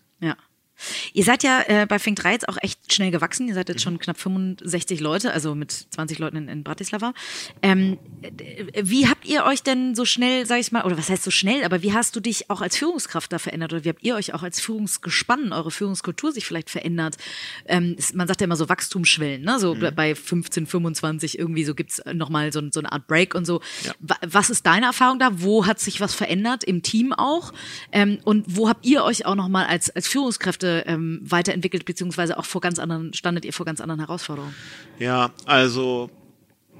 Ihr 1.13 1.23
seid 1.23 1.43
ja 1.43 1.61
äh, 1.67 1.85
bei 1.85 1.99
Fink 1.99 2.17
3 2.19 2.31
jetzt 2.33 2.49
auch 2.49 2.57
echt 2.61 2.93
schnell 2.93 3.11
gewachsen. 3.11 3.47
Ihr 3.47 3.53
seid 3.53 3.69
jetzt 3.69 3.81
schon 3.81 3.99
knapp 3.99 4.19
65 4.19 4.99
Leute, 4.99 5.31
also 5.33 5.55
mit 5.55 5.71
20 5.71 6.19
Leuten 6.19 6.37
in, 6.37 6.47
in 6.47 6.63
Bratislava. 6.63 7.13
Ähm, 7.61 7.97
äh, 8.21 8.31
wie 8.83 9.07
habt 9.07 9.25
ihr 9.25 9.45
euch 9.45 9.63
denn 9.63 9.95
so 9.95 10.05
schnell, 10.05 10.45
sag 10.45 10.59
ich 10.59 10.71
mal, 10.71 10.83
oder 10.83 10.97
was 10.97 11.09
heißt 11.09 11.23
so 11.23 11.31
schnell, 11.31 11.63
aber 11.63 11.81
wie 11.81 11.93
hast 11.93 12.15
du 12.15 12.19
dich 12.19 12.49
auch 12.49 12.61
als 12.61 12.77
Führungskraft 12.77 13.31
da 13.31 13.39
verändert 13.39 13.73
oder 13.73 13.83
wie 13.83 13.89
habt 13.89 14.03
ihr 14.03 14.15
euch 14.15 14.33
auch 14.33 14.43
als 14.43 14.59
Führungsgespann, 14.61 15.53
eure 15.53 15.71
Führungskultur 15.71 16.31
sich 16.31 16.45
vielleicht 16.45 16.69
verändert? 16.69 17.17
Ähm, 17.65 17.95
es, 17.97 18.13
man 18.13 18.27
sagt 18.27 18.41
ja 18.41 18.45
immer 18.45 18.55
so 18.55 18.69
Wachstumsschwellen, 18.69 19.41
ne? 19.43 19.59
so 19.59 19.75
bei 19.75 20.15
15, 20.15 20.67
25 20.67 21.37
irgendwie 21.39 21.63
so 21.63 21.75
gibt's 21.75 22.01
nochmal 22.13 22.51
so, 22.53 22.61
so 22.71 22.79
eine 22.79 22.91
Art 22.91 23.07
Break 23.07 23.35
und 23.35 23.45
so. 23.45 23.61
Ja. 23.83 23.93
Wa- 23.99 24.17
Was 24.25 24.49
ist 24.49 24.65
deine 24.65 24.87
Erfahrung 24.87 25.19
da? 25.19 25.29
Wo 25.33 25.65
hat 25.65 25.79
sich 25.79 25.99
was 26.01 26.13
verändert 26.13 26.63
im 26.63 26.81
Team 26.83 27.13
auch? 27.13 27.53
Ähm, 27.91 28.19
und 28.23 28.45
wo 28.47 28.69
habt 28.69 28.85
ihr 28.85 29.03
euch 29.03 29.25
auch 29.25 29.35
nochmal 29.35 29.65
als, 29.65 29.89
als 29.89 30.07
Führungskräfte 30.07 30.70
ähm, 30.79 31.21
weiterentwickelt, 31.23 31.85
beziehungsweise 31.85 32.37
auch 32.37 32.45
vor 32.45 32.61
ganz 32.61 32.79
anderen, 32.79 33.13
standet 33.13 33.45
ihr 33.45 33.53
vor 33.53 33.65
ganz 33.65 33.81
anderen 33.81 33.99
Herausforderungen? 33.99 34.55
Ja, 34.99 35.31
also 35.45 36.09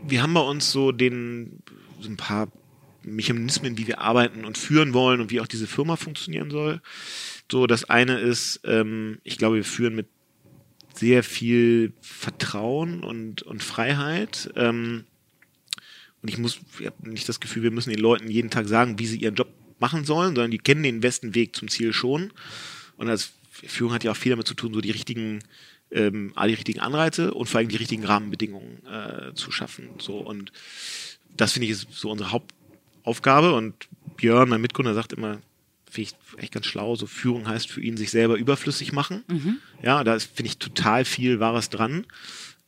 wir 0.04 0.22
haben 0.22 0.34
bei 0.34 0.42
uns 0.42 0.72
so 0.72 0.92
den 0.92 1.60
so 2.00 2.10
ein 2.10 2.18
paar 2.18 2.48
Mechanismen, 3.04 3.78
wie 3.78 3.88
wir 3.88 4.00
arbeiten 4.00 4.46
und 4.46 4.58
führen 4.58 4.94
wollen 4.94 5.22
und 5.22 5.32
wie 5.32 5.42
auch 5.42 5.48
diese 5.48 5.68
Firma 5.68 5.96
funktionieren 5.96 6.52
soll. 6.52 6.82
So, 7.52 7.68
das 7.68 7.90
eine 7.90 8.20
ist, 8.20 8.62
ähm, 8.64 9.20
ich 9.24 9.38
glaube, 9.38 9.58
wir 9.58 9.66
führen 9.66 9.96
mit 9.96 10.08
sehr 10.94 11.24
viel 11.24 11.94
Vertrauen 12.02 13.04
und, 13.04 13.42
und 13.44 13.64
Freiheit. 13.64 14.52
Ähm, 14.56 15.06
und 16.22 16.30
ich 16.30 16.38
muss, 16.38 16.60
ich 16.80 16.86
habe 16.86 17.10
nicht 17.10 17.28
das 17.28 17.40
Gefühl, 17.40 17.64
wir 17.64 17.72
müssen 17.72 17.90
den 17.90 18.00
Leuten 18.00 18.30
jeden 18.30 18.52
Tag 18.52 18.68
sagen, 18.68 19.00
wie 19.00 19.08
sie 19.08 19.18
ihren 19.18 19.36
Job 19.36 19.50
machen 19.80 20.06
sollen, 20.06 20.36
sondern 20.36 20.52
die 20.52 20.60
kennen 20.60 20.84
den 20.84 21.00
besten 21.00 21.34
Weg 21.34 21.56
zum 21.56 21.68
Ziel 21.68 21.92
schon. 21.94 22.32
Und 22.98 23.10
als 23.10 23.34
Führung 23.52 23.94
hat 23.94 24.04
ja 24.04 24.12
auch 24.12 24.18
viel 24.18 24.32
damit 24.32 24.48
zu 24.48 24.54
tun, 24.54 24.74
so 24.74 24.82
die 24.82 24.92
richtigen, 24.92 25.44
ähm, 25.92 26.34
die 26.38 26.54
richtigen 26.54 26.80
Anreize 26.80 27.34
und 27.34 27.48
vor 27.48 27.60
allem 27.60 27.70
die 27.70 27.76
richtigen 27.76 28.06
Rahmenbedingungen 28.06 28.86
äh, 28.86 29.34
zu 29.36 29.52
schaffen. 29.52 29.90
So 30.00 30.18
und 30.18 30.52
das 31.36 31.54
finde 31.54 31.66
ich 31.66 31.72
ist 31.72 31.88
so 31.92 32.10
unsere 32.10 32.32
Hauptaufgabe. 32.32 33.54
Und 33.54 33.88
Björn, 34.18 34.50
mein 34.50 34.62
Mitgründer, 34.62 34.94
sagt 34.94 35.14
immer, 35.14 35.42
finde 35.90 36.10
ich 36.10 36.42
echt 36.42 36.54
ganz 36.54 36.66
schlau, 36.66 36.96
so 36.96 37.06
Führung 37.06 37.48
heißt 37.48 37.70
für 37.70 37.82
ihn 37.82 37.98
sich 37.98 38.12
selber 38.12 38.38
überflüssig 38.38 38.94
machen. 38.94 39.24
Ja, 39.84 40.04
da 40.04 40.18
finde 40.20 40.46
ich, 40.46 40.58
total 40.58 41.04
viel 41.06 41.40
Wahres 41.40 41.70
dran. 41.70 42.06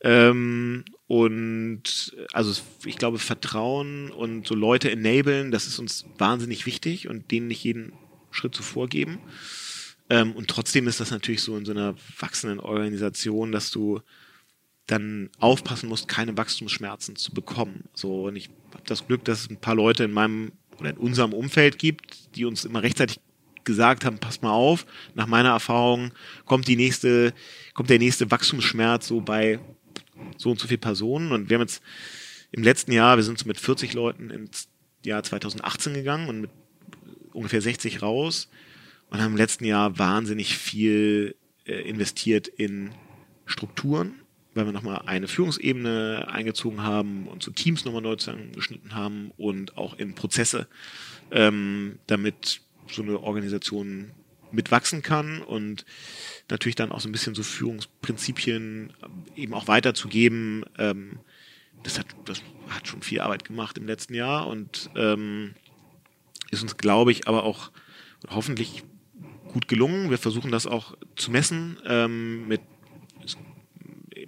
Ähm, 0.00 0.84
und 1.06 2.14
also 2.32 2.60
ich 2.84 2.96
glaube, 2.96 3.18
Vertrauen 3.18 4.10
und 4.10 4.46
so 4.46 4.54
Leute 4.54 4.90
enablen, 4.90 5.50
das 5.50 5.66
ist 5.66 5.78
uns 5.78 6.04
wahnsinnig 6.18 6.66
wichtig 6.66 7.08
und 7.08 7.30
denen 7.30 7.48
nicht 7.48 7.64
jeden 7.64 7.92
Schritt 8.30 8.54
zuvor 8.54 8.88
geben. 8.88 9.18
Ähm, 10.10 10.32
und 10.32 10.48
trotzdem 10.48 10.86
ist 10.86 11.00
das 11.00 11.10
natürlich 11.10 11.42
so 11.42 11.56
in 11.56 11.64
so 11.64 11.72
einer 11.72 11.94
wachsenden 12.18 12.60
Organisation, 12.60 13.52
dass 13.52 13.70
du 13.70 14.00
dann 14.86 15.30
aufpassen 15.38 15.88
musst, 15.88 16.08
keine 16.08 16.36
Wachstumsschmerzen 16.36 17.16
zu 17.16 17.32
bekommen. 17.32 17.84
So, 17.94 18.24
und 18.26 18.36
ich 18.36 18.50
habe 18.72 18.84
das 18.86 19.06
Glück, 19.06 19.24
dass 19.24 19.40
es 19.40 19.50
ein 19.50 19.56
paar 19.56 19.74
Leute 19.74 20.04
in 20.04 20.12
meinem 20.12 20.52
oder 20.78 20.90
in 20.90 20.96
unserem 20.98 21.32
Umfeld 21.32 21.78
gibt, 21.78 22.36
die 22.36 22.44
uns 22.44 22.64
immer 22.64 22.82
rechtzeitig 22.82 23.20
gesagt 23.64 24.04
haben, 24.04 24.18
pass 24.18 24.42
mal 24.42 24.50
auf, 24.50 24.84
nach 25.14 25.26
meiner 25.26 25.50
Erfahrung 25.50 26.12
kommt 26.44 26.68
die 26.68 26.76
nächste, 26.76 27.32
kommt 27.72 27.88
der 27.88 27.98
nächste 27.98 28.30
Wachstumsschmerz 28.30 29.06
so 29.06 29.20
bei 29.22 29.58
so 30.36 30.50
und 30.50 30.60
so 30.60 30.68
viel 30.68 30.78
Personen. 30.78 31.32
Und 31.32 31.48
wir 31.48 31.56
haben 31.56 31.62
jetzt 31.62 31.82
im 32.52 32.62
letzten 32.62 32.92
Jahr, 32.92 33.16
wir 33.16 33.24
sind 33.24 33.38
so 33.38 33.46
mit 33.46 33.58
40 33.58 33.94
Leuten 33.94 34.30
ins 34.30 34.68
Jahr 35.04 35.22
2018 35.22 35.94
gegangen 35.94 36.28
und 36.28 36.40
mit 36.42 36.50
ungefähr 37.32 37.62
60 37.62 38.02
raus 38.02 38.48
und 39.14 39.22
haben 39.22 39.30
im 39.30 39.38
letzten 39.38 39.64
Jahr 39.64 39.96
wahnsinnig 39.96 40.58
viel 40.58 41.36
äh, 41.66 41.88
investiert 41.88 42.48
in 42.48 42.90
Strukturen, 43.46 44.16
weil 44.54 44.66
wir 44.66 44.72
nochmal 44.72 45.02
eine 45.06 45.28
Führungsebene 45.28 46.26
eingezogen 46.28 46.82
haben 46.82 47.28
und 47.28 47.40
so 47.40 47.52
Teams 47.52 47.84
nochmal 47.84 48.02
neu 48.02 48.16
zusammengeschnitten 48.16 48.96
haben 48.96 49.30
und 49.36 49.78
auch 49.78 49.96
in 49.96 50.16
Prozesse, 50.16 50.66
ähm, 51.30 52.00
damit 52.08 52.62
so 52.90 53.02
eine 53.02 53.20
Organisation 53.20 54.10
mitwachsen 54.50 55.02
kann 55.02 55.42
und 55.42 55.84
natürlich 56.50 56.74
dann 56.74 56.90
auch 56.90 57.00
so 57.00 57.08
ein 57.08 57.12
bisschen 57.12 57.36
so 57.36 57.44
Führungsprinzipien 57.44 58.92
eben 59.36 59.54
auch 59.54 59.68
weiterzugeben. 59.68 60.64
Ähm, 60.76 61.20
das, 61.84 62.00
hat, 62.00 62.06
das 62.24 62.42
hat 62.68 62.88
schon 62.88 63.02
viel 63.02 63.20
Arbeit 63.20 63.44
gemacht 63.44 63.78
im 63.78 63.86
letzten 63.86 64.14
Jahr 64.14 64.48
und 64.48 64.90
ähm, 64.96 65.54
ist 66.50 66.62
uns, 66.62 66.76
glaube 66.76 67.12
ich, 67.12 67.28
aber 67.28 67.44
auch 67.44 67.70
hoffentlich 68.28 68.82
gut 69.54 69.68
gelungen. 69.68 70.10
Wir 70.10 70.18
versuchen 70.18 70.50
das 70.50 70.66
auch 70.66 70.94
zu 71.16 71.30
messen 71.30 71.78
ähm, 71.86 72.46
mit 72.46 72.60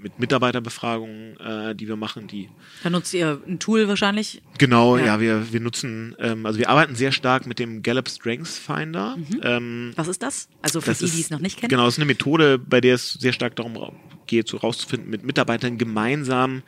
mit 0.07 0.21
Mitarbeiterbefragungen, 0.21 1.37
äh, 1.41 1.75
die 1.75 1.89
wir 1.89 1.97
machen, 1.97 2.29
die. 2.29 2.49
Da 2.85 2.91
nutzt 2.91 3.13
ihr 3.13 3.41
ein 3.47 3.59
Tool 3.59 3.89
wahrscheinlich? 3.89 4.41
Genau, 4.59 4.97
ja, 4.97 5.07
ja 5.07 5.21
wir, 5.21 5.53
wir 5.53 5.61
nutzen, 5.61 6.15
ähm, 6.21 6.47
also 6.47 6.61
wir 6.61 6.69
arbeiten 6.69 6.95
sehr 6.95 7.11
stark 7.11 7.47
mit 7.47 7.59
dem 7.59 7.83
Gallup 7.83 8.09
Strengths 8.09 8.57
Finder. 8.57 9.17
Mhm. 9.17 9.41
Ähm, 9.43 9.93
Was 9.97 10.07
ist 10.07 10.23
das? 10.23 10.49
Also 10.63 10.81
für 10.81 10.95
die, 10.95 11.11
die 11.11 11.21
es 11.21 11.31
noch 11.31 11.41
nicht 11.41 11.59
kennen? 11.59 11.71
Genau, 11.71 11.87
es 11.87 11.95
ist 11.95 11.99
eine 11.99 12.07
Methode, 12.07 12.59
bei 12.59 12.81
der 12.81 12.95
es 12.95 13.15
sehr 13.15 13.33
stark 13.33 13.57
darum 13.57 13.97
geht, 14.27 14.47
so 14.47 14.59
rauszufinden, 14.59 15.11
mit 15.11 15.25
Mitarbeitern 15.25 15.77
gemeinsam 15.77 16.63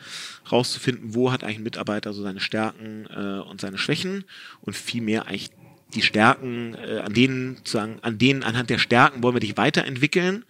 rauszufinden, 0.50 1.14
wo 1.14 1.30
hat 1.30 1.44
eigentlich 1.44 1.58
ein 1.58 1.64
Mitarbeiter 1.64 2.12
so 2.12 2.22
seine 2.22 2.40
Stärken 2.40 3.06
äh, 3.06 3.40
und 3.48 3.60
seine 3.60 3.78
Schwächen 3.78 4.24
und 4.62 4.74
vielmehr 4.74 5.26
eigentlich 5.26 5.50
die 5.94 6.02
Stärken, 6.02 6.74
äh, 6.74 7.00
an 7.04 7.14
denen 7.14 7.64
zu 7.64 7.72
sagen, 7.72 7.98
an 8.02 8.18
denen, 8.18 8.42
anhand 8.42 8.70
der 8.70 8.78
Stärken 8.78 9.22
wollen 9.22 9.34
wir 9.34 9.40
dich 9.40 9.56
weiterentwickeln 9.56 10.44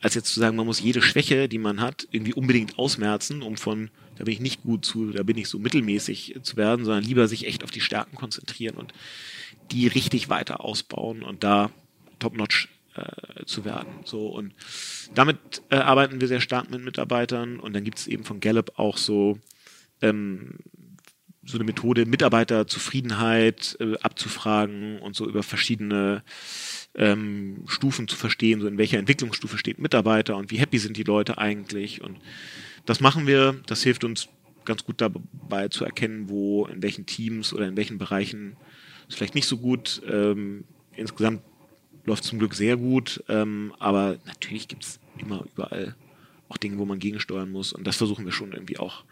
als 0.00 0.14
jetzt 0.14 0.32
zu 0.32 0.40
sagen, 0.40 0.56
man 0.56 0.66
muss 0.66 0.80
jede 0.80 1.02
Schwäche, 1.02 1.48
die 1.48 1.58
man 1.58 1.80
hat, 1.80 2.08
irgendwie 2.10 2.32
unbedingt 2.32 2.78
ausmerzen, 2.78 3.42
um 3.42 3.56
von, 3.56 3.90
da 4.16 4.24
bin 4.24 4.32
ich 4.32 4.40
nicht 4.40 4.62
gut 4.62 4.84
zu, 4.84 5.12
da 5.12 5.22
bin 5.22 5.36
ich 5.36 5.48
so 5.48 5.58
mittelmäßig 5.58 6.36
zu 6.42 6.56
werden, 6.56 6.84
sondern 6.84 7.04
lieber 7.04 7.28
sich 7.28 7.46
echt 7.46 7.62
auf 7.62 7.70
die 7.70 7.82
Stärken 7.82 8.16
konzentrieren 8.16 8.76
und 8.76 8.94
die 9.70 9.86
richtig 9.86 10.28
weiter 10.28 10.64
ausbauen 10.64 11.22
und 11.22 11.44
da 11.44 11.70
top-notch 12.18 12.68
äh, 12.94 13.44
zu 13.44 13.64
werden. 13.64 13.92
So 14.04 14.28
und 14.28 14.54
damit 15.14 15.62
äh, 15.68 15.76
arbeiten 15.76 16.20
wir 16.20 16.28
sehr 16.28 16.40
stark 16.40 16.70
mit 16.70 16.82
Mitarbeitern 16.82 17.60
und 17.60 17.74
dann 17.74 17.84
gibt 17.84 17.98
es 17.98 18.06
eben 18.06 18.24
von 18.24 18.40
Gallup 18.40 18.78
auch 18.78 18.96
so 18.96 19.38
ähm, 20.00 20.54
so 21.50 21.58
eine 21.58 21.64
Methode, 21.64 22.06
Mitarbeiterzufriedenheit 22.06 23.76
äh, 23.80 23.96
abzufragen 23.98 24.98
und 24.98 25.16
so 25.16 25.26
über 25.26 25.42
verschiedene 25.42 26.22
ähm, 26.94 27.64
Stufen 27.66 28.08
zu 28.08 28.16
verstehen, 28.16 28.60
so 28.60 28.66
in 28.66 28.78
welcher 28.78 28.98
Entwicklungsstufe 28.98 29.58
steht 29.58 29.78
Mitarbeiter 29.78 30.36
und 30.36 30.50
wie 30.50 30.58
happy 30.58 30.78
sind 30.78 30.96
die 30.96 31.02
Leute 31.02 31.38
eigentlich. 31.38 32.02
Und 32.02 32.18
das 32.86 33.00
machen 33.00 33.26
wir, 33.26 33.60
das 33.66 33.82
hilft 33.82 34.04
uns 34.04 34.28
ganz 34.64 34.84
gut 34.84 35.00
dabei 35.00 35.68
zu 35.68 35.84
erkennen, 35.84 36.28
wo, 36.28 36.66
in 36.66 36.82
welchen 36.82 37.06
Teams 37.06 37.52
oder 37.52 37.66
in 37.66 37.76
welchen 37.76 37.98
Bereichen 37.98 38.56
es 39.08 39.14
vielleicht 39.14 39.34
nicht 39.34 39.46
so 39.46 39.58
gut. 39.58 40.02
Ähm, 40.08 40.64
insgesamt 40.96 41.42
läuft 42.04 42.24
zum 42.24 42.38
Glück 42.38 42.54
sehr 42.54 42.76
gut, 42.76 43.22
ähm, 43.28 43.74
aber 43.78 44.18
natürlich 44.26 44.68
gibt 44.68 44.84
es 44.84 45.00
immer 45.18 45.44
überall 45.54 45.94
auch 46.48 46.56
Dinge, 46.56 46.78
wo 46.78 46.84
man 46.84 46.98
gegensteuern 46.98 47.50
muss. 47.50 47.72
Und 47.72 47.86
das 47.86 47.96
versuchen 47.96 48.24
wir 48.24 48.32
schon 48.32 48.52
irgendwie 48.52 48.78
auch 48.78 49.04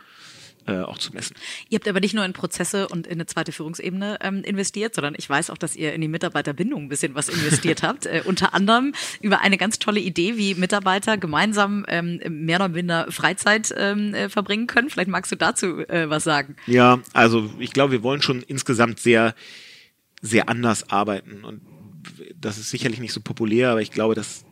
äh, 0.68 0.82
auch 0.82 0.98
zu 0.98 1.12
messen. 1.12 1.34
Ihr 1.68 1.76
habt 1.76 1.88
aber 1.88 2.00
nicht 2.00 2.14
nur 2.14 2.24
in 2.24 2.32
Prozesse 2.32 2.88
und 2.88 3.06
in 3.06 3.14
eine 3.14 3.26
zweite 3.26 3.52
Führungsebene 3.52 4.18
ähm, 4.20 4.42
investiert, 4.42 4.94
sondern 4.94 5.14
ich 5.16 5.28
weiß 5.28 5.50
auch, 5.50 5.58
dass 5.58 5.74
ihr 5.76 5.92
in 5.94 6.00
die 6.00 6.08
Mitarbeiterbindung 6.08 6.84
ein 6.84 6.88
bisschen 6.88 7.14
was 7.14 7.28
investiert 7.28 7.82
habt. 7.82 8.06
Äh, 8.06 8.22
unter 8.24 8.54
anderem 8.54 8.92
über 9.20 9.40
eine 9.40 9.56
ganz 9.56 9.78
tolle 9.78 10.00
Idee, 10.00 10.36
wie 10.36 10.54
Mitarbeiter 10.54 11.16
gemeinsam 11.16 11.84
ähm, 11.88 12.20
mehr 12.28 12.58
oder 12.58 12.68
minder 12.68 13.10
Freizeit 13.10 13.74
ähm, 13.76 14.14
äh, 14.14 14.28
verbringen 14.28 14.66
können. 14.66 14.90
Vielleicht 14.90 15.10
magst 15.10 15.32
du 15.32 15.36
dazu 15.36 15.78
äh, 15.88 16.08
was 16.10 16.24
sagen. 16.24 16.56
Ja, 16.66 17.00
also 17.12 17.50
ich 17.58 17.72
glaube, 17.72 17.92
wir 17.92 18.02
wollen 18.02 18.22
schon 18.22 18.42
insgesamt 18.42 19.00
sehr, 19.00 19.34
sehr 20.20 20.48
anders 20.48 20.90
arbeiten. 20.90 21.44
Und 21.44 21.62
das 22.38 22.58
ist 22.58 22.70
sicherlich 22.70 23.00
nicht 23.00 23.12
so 23.12 23.20
populär, 23.20 23.70
aber 23.70 23.80
ich 23.80 23.90
glaube, 23.90 24.14
das 24.14 24.44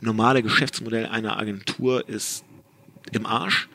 normale 0.00 0.42
Geschäftsmodell 0.42 1.06
einer 1.06 1.38
Agentur 1.38 2.08
ist 2.08 2.44
im 3.12 3.26
Arsch. 3.26 3.68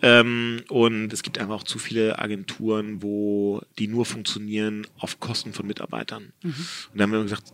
Ähm, 0.00 0.62
und 0.68 1.12
es 1.12 1.22
gibt 1.22 1.38
einfach 1.38 1.56
auch 1.56 1.64
zu 1.64 1.78
viele 1.78 2.18
Agenturen, 2.18 3.02
wo 3.02 3.60
die 3.78 3.88
nur 3.88 4.04
funktionieren 4.04 4.86
auf 4.98 5.20
Kosten 5.20 5.52
von 5.52 5.66
Mitarbeitern. 5.66 6.32
Mhm. 6.42 6.54
Und 6.92 6.98
da 6.98 7.02
haben 7.02 7.12
wir 7.12 7.22
gesagt, 7.22 7.52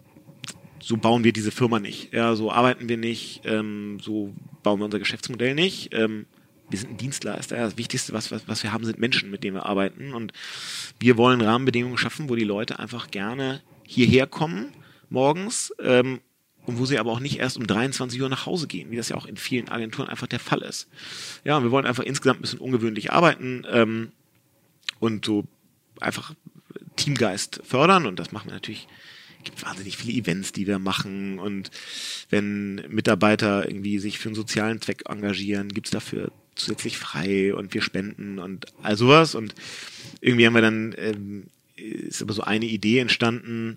so 0.80 0.96
bauen 0.98 1.24
wir 1.24 1.32
diese 1.32 1.50
Firma 1.50 1.80
nicht. 1.80 2.12
Ja, 2.12 2.34
so 2.36 2.52
arbeiten 2.52 2.88
wir 2.88 2.98
nicht, 2.98 3.40
ähm, 3.44 3.98
so 4.02 4.34
bauen 4.62 4.80
wir 4.80 4.84
unser 4.84 4.98
Geschäftsmodell 4.98 5.54
nicht. 5.54 5.94
Ähm, 5.94 6.26
wir 6.68 6.78
sind 6.78 6.90
ein 6.90 6.96
Dienstleister. 6.96 7.56
Ja, 7.56 7.64
das 7.64 7.78
Wichtigste, 7.78 8.12
was, 8.12 8.30
was, 8.30 8.46
was 8.48 8.62
wir 8.62 8.72
haben, 8.72 8.84
sind 8.84 8.98
Menschen, 8.98 9.30
mit 9.30 9.44
denen 9.44 9.56
wir 9.56 9.66
arbeiten. 9.66 10.12
Und 10.12 10.32
wir 10.98 11.16
wollen 11.16 11.40
Rahmenbedingungen 11.40 11.98
schaffen, 11.98 12.28
wo 12.28 12.36
die 12.36 12.44
Leute 12.44 12.78
einfach 12.78 13.10
gerne 13.10 13.62
hierher 13.86 14.26
kommen 14.26 14.72
morgens 15.14 15.72
ähm, 15.80 16.20
und 16.66 16.78
wo 16.78 16.86
sie 16.86 16.98
aber 16.98 17.12
auch 17.12 17.20
nicht 17.20 17.38
erst 17.38 17.56
um 17.56 17.66
23 17.66 18.20
Uhr 18.20 18.28
nach 18.28 18.46
Hause 18.46 18.66
gehen, 18.66 18.90
wie 18.90 18.96
das 18.96 19.08
ja 19.08 19.16
auch 19.16 19.26
in 19.26 19.36
vielen 19.36 19.68
Agenturen 19.68 20.08
einfach 20.08 20.26
der 20.26 20.40
Fall 20.40 20.62
ist. 20.62 20.88
Ja, 21.44 21.62
wir 21.62 21.70
wollen 21.70 21.86
einfach 21.86 22.04
insgesamt 22.04 22.40
ein 22.40 22.42
bisschen 22.42 22.58
ungewöhnlich 22.58 23.12
arbeiten 23.12 23.66
ähm, 23.70 24.12
und 24.98 25.24
so 25.24 25.44
einfach 26.00 26.34
Teamgeist 26.96 27.60
fördern 27.64 28.06
und 28.06 28.18
das 28.18 28.32
machen 28.32 28.48
wir 28.48 28.54
natürlich. 28.54 28.88
Es 29.38 29.50
gibt 29.50 29.62
wahnsinnig 29.62 29.98
viele 29.98 30.18
Events, 30.18 30.52
die 30.52 30.66
wir 30.66 30.78
machen 30.78 31.38
und 31.38 31.70
wenn 32.30 32.76
Mitarbeiter 32.88 33.68
irgendwie 33.68 33.98
sich 33.98 34.18
für 34.18 34.30
einen 34.30 34.36
sozialen 34.36 34.80
Zweck 34.80 35.02
engagieren, 35.06 35.68
gibt's 35.68 35.90
dafür 35.90 36.32
zusätzlich 36.54 36.96
frei 36.96 37.54
und 37.54 37.74
wir 37.74 37.82
spenden 37.82 38.38
und 38.38 38.66
all 38.82 38.96
sowas 38.96 39.34
und 39.34 39.54
irgendwie 40.22 40.46
haben 40.46 40.54
wir 40.54 40.62
dann 40.62 40.94
ähm, 40.96 41.42
ist 41.76 42.22
aber 42.22 42.32
so 42.32 42.42
eine 42.42 42.64
Idee 42.64 43.00
entstanden, 43.00 43.76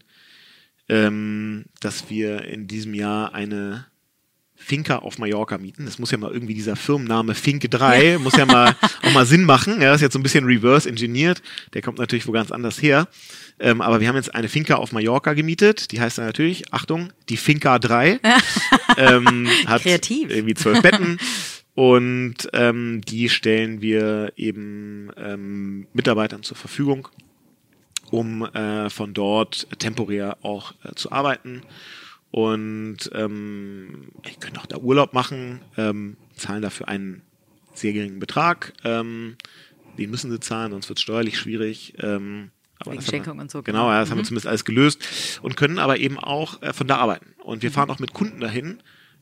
ähm, 0.90 1.66
dass 1.80 2.10
wir 2.10 2.44
in 2.46 2.68
diesem 2.68 2.94
Jahr 2.94 3.34
eine 3.34 3.88
Finca 4.60 4.98
auf 4.98 5.20
Mallorca 5.20 5.60
mieten. 5.60 5.86
Das 5.86 6.00
muss 6.00 6.12
ja 6.12 6.18
mal 6.18 6.32
irgendwie 6.32 6.56
dieser 6.56 6.76
Firmenname 6.76 7.36
Finke 7.36 7.70
3, 7.70 8.06
ja. 8.06 8.20
muss 8.20 8.36
ja 8.36 8.46
mal 8.46 8.76
auch 9.04 9.14
mal 9.14 9.26
Sinn 9.26 9.44
machen. 9.44 9.82
Ja, 9.82 9.94
ist 9.94 10.02
jetzt 10.02 10.14
so 10.14 10.20
ein 10.20 10.24
bisschen 10.24 10.46
reverse 10.46 10.90
engineert. 10.90 11.44
Der 11.74 11.84
kommt 11.84 12.00
natürlich 12.00 12.28
wo 12.28 12.32
ganz 12.32 12.52
anders 12.52 12.82
her. 12.82 13.08
Ähm, 13.60 13.82
aber 13.82 14.02
wir 14.02 14.08
haben 14.08 14.16
jetzt 14.16 14.34
eine 14.34 14.50
Finca 14.50 14.76
auf 14.76 14.92
Mallorca 14.92 15.34
gemietet. 15.34 15.92
Die 15.92 16.02
heißt 16.02 16.18
dann 16.18 16.26
natürlich, 16.26 16.74
Achtung, 16.74 17.14
die 17.30 17.38
Finca 17.38 17.78
3. 17.78 18.20
ähm, 18.98 19.48
hat 19.68 19.84
Kreativ. 19.84 20.32
irgendwie 20.32 20.56
zwölf 20.56 20.82
Betten. 20.82 21.20
Und 21.76 22.50
ähm, 22.54 23.02
die 23.08 23.30
stellen 23.30 23.82
wir 23.82 24.34
eben 24.36 25.12
ähm, 25.16 25.88
Mitarbeitern 25.94 26.42
zur 26.42 26.58
Verfügung 26.58 27.08
um 28.12 28.44
äh, 28.44 28.90
von 28.90 29.14
dort 29.14 29.68
temporär 29.80 30.38
auch 30.42 30.74
äh, 30.84 30.94
zu 30.96 31.12
arbeiten. 31.12 31.62
Und 32.32 33.10
ähm, 33.14 34.10
ich 34.26 34.40
könnte 34.40 34.60
auch 34.60 34.66
da 34.66 34.78
Urlaub 34.78 35.14
machen, 35.14 35.62
ähm, 35.78 36.18
zahlen 36.36 36.62
dafür 36.62 36.88
einen 36.88 37.22
sehr 37.74 37.94
geringen 37.94 38.20
Betrag. 38.20 38.74
Ähm, 38.84 39.38
den 39.98 40.12
müssen 40.12 40.30
sie 40.30 40.40
zahlen, 40.40 40.72
sonst 40.72 40.90
wird 40.90 41.00
es 41.00 41.04
steuerlich 41.04 41.38
schwierig. 41.38 41.94
Ähm, 42.00 42.52
aber 42.80 42.92
Wegen 42.92 43.02
Schenkung 43.02 43.40
und 43.40 43.50
so. 43.50 43.64
Genau, 43.64 43.90
ja, 43.90 44.00
das 44.00 44.10
mhm. 44.10 44.12
haben 44.12 44.18
wir 44.18 44.22
mhm. 44.24 44.28
zumindest 44.28 44.48
alles 44.48 44.66
gelöst 44.66 45.40
und 45.42 45.58
können 45.58 45.80
aber 45.80 45.98
eben 45.98 46.20
auch 46.20 46.62
äh, 46.62 46.74
von 46.74 46.88
da 46.88 46.98
arbeiten. 46.98 47.34
Und 47.44 47.64
wir 47.64 47.70
mhm. 47.70 47.74
fahren 47.74 47.90
auch 47.90 48.00
mit 48.00 48.14
Kunden 48.14 48.40
dahin 48.40 48.80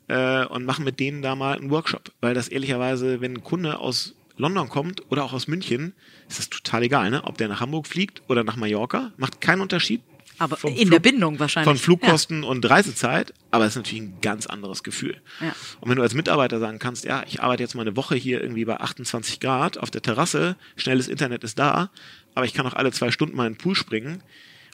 äh, 0.07 0.45
und 0.45 0.65
machen 0.65 0.83
mit 0.83 0.99
denen 0.99 1.21
da 1.21 1.35
mal 1.35 1.57
einen 1.57 1.69
Workshop, 1.69 2.11
weil 2.21 2.33
das 2.33 2.47
ehrlicherweise, 2.47 3.21
wenn 3.21 3.35
ein 3.35 3.43
Kunde 3.43 3.79
aus 3.79 4.15
London 4.37 4.69
kommt 4.69 5.03
oder 5.09 5.23
auch 5.23 5.33
aus 5.33 5.47
München, 5.47 5.93
ist 6.27 6.39
das 6.39 6.49
total 6.49 6.83
egal, 6.83 7.09
ne? 7.09 7.23
Ob 7.23 7.37
der 7.37 7.47
nach 7.47 7.61
Hamburg 7.61 7.87
fliegt 7.87 8.21
oder 8.27 8.43
nach 8.43 8.55
Mallorca, 8.55 9.11
macht 9.17 9.41
keinen 9.41 9.61
Unterschied. 9.61 10.01
Aber 10.37 10.57
in 10.63 10.75
Flug, 10.75 10.91
der 10.91 10.99
Bindung 10.99 11.39
wahrscheinlich. 11.39 11.69
Von 11.69 11.77
Flugkosten 11.77 12.43
ja. 12.43 12.49
und 12.49 12.69
Reisezeit, 12.69 13.33
aber 13.51 13.65
es 13.65 13.71
ist 13.71 13.77
natürlich 13.77 14.03
ein 14.03 14.17
ganz 14.21 14.45
anderes 14.47 14.83
Gefühl. 14.83 15.21
Ja. 15.39 15.55
Und 15.79 15.89
wenn 15.89 15.95
du 15.95 16.03
als 16.03 16.13
Mitarbeiter 16.13 16.59
sagen 16.59 16.79
kannst, 16.79 17.05
ja, 17.05 17.23
ich 17.27 17.41
arbeite 17.41 17.63
jetzt 17.63 17.75
mal 17.75 17.83
eine 17.83 17.95
Woche 17.95 18.15
hier 18.15 18.41
irgendwie 18.41 18.65
bei 18.65 18.77
28 18.77 19.39
Grad 19.39 19.77
auf 19.77 19.91
der 19.91 20.01
Terrasse, 20.01 20.57
schnelles 20.75 21.07
Internet 21.07 21.43
ist 21.45 21.57
da, 21.57 21.89
aber 22.33 22.45
ich 22.45 22.53
kann 22.53 22.67
auch 22.67 22.73
alle 22.73 22.91
zwei 22.91 23.11
Stunden 23.11 23.37
mal 23.37 23.47
in 23.47 23.53
den 23.53 23.59
Pool 23.59 23.75
springen 23.75 24.23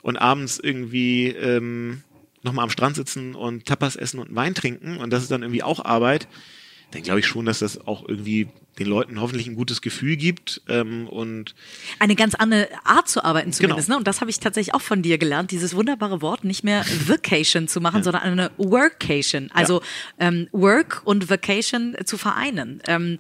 und 0.02 0.18
abends 0.18 0.58
irgendwie 0.58 1.28
ähm, 1.28 2.02
nochmal 2.42 2.64
am 2.64 2.72
Strand 2.72 2.96
sitzen 2.96 3.36
und 3.36 3.68
Tapas 3.68 3.96
essen 3.96 4.20
und 4.20 4.34
Wein 4.34 4.56
trinken 4.56 4.98
und 4.98 5.12
das 5.12 5.22
ist 5.22 5.32
dann 5.32 5.44
irgendwie 5.44 5.64
auch 5.64 5.86
Arbeit, 5.86 6.28
dann 6.92 7.04
glaube 7.04 7.20
ich 7.20 7.28
schon, 7.28 7.46
dass 7.46 7.60
das 7.60 7.86
auch 7.86 8.08
irgendwie 8.08 8.48
den 8.80 8.88
Leuten 8.88 9.20
hoffentlich 9.20 9.48
ein 9.48 9.56
gutes 9.56 9.82
Gefühl 9.82 10.16
gibt 10.16 10.62
ähm, 10.70 11.08
und 11.08 11.54
eine 12.00 12.16
ganz 12.16 12.36
andere 12.36 12.70
Art 12.86 13.10
zu 13.10 13.24
arbeiten 13.24 13.52
zumindest. 13.52 13.88
Genau. 13.88 13.96
Ne? 13.96 14.00
Und 14.00 14.08
das 14.08 14.22
habe 14.22 14.32
ich 14.32 14.40
tatsächlich 14.40 14.74
auch 14.74 14.82
von 14.82 15.02
dir 15.02 15.18
gelernt, 15.18 15.52
dieses 15.52 15.76
wunderbare 15.76 16.22
Wort 16.22 16.44
nicht 16.44 16.64
mehr 16.64 16.86
Vacation 17.08 17.68
zu 17.68 17.82
machen, 17.82 17.98
Ja. 17.98 18.04
sondern 18.04 18.22
eine 18.24 18.52
Workation. 18.58 19.50
Also 19.54 19.82
ähm, 20.20 20.48
Work 20.52 21.02
und 21.06 21.30
Vacation 21.30 21.96
zu 22.06 22.18
vereinen. 22.18 22.82
Ähm, 22.88 23.20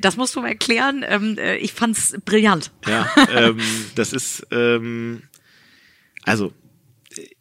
das 0.00 0.16
musst 0.16 0.36
du 0.36 0.40
mal 0.40 0.48
erklären. 0.48 1.04
Ähm, 1.06 1.36
äh, 1.38 1.56
ich 1.56 1.72
fand's 1.72 2.16
brillant. 2.24 2.70
Ja, 2.86 3.08
ähm, 3.34 3.58
das 3.96 4.12
ist, 4.12 4.46
ähm, 4.52 5.22
also 6.24 6.52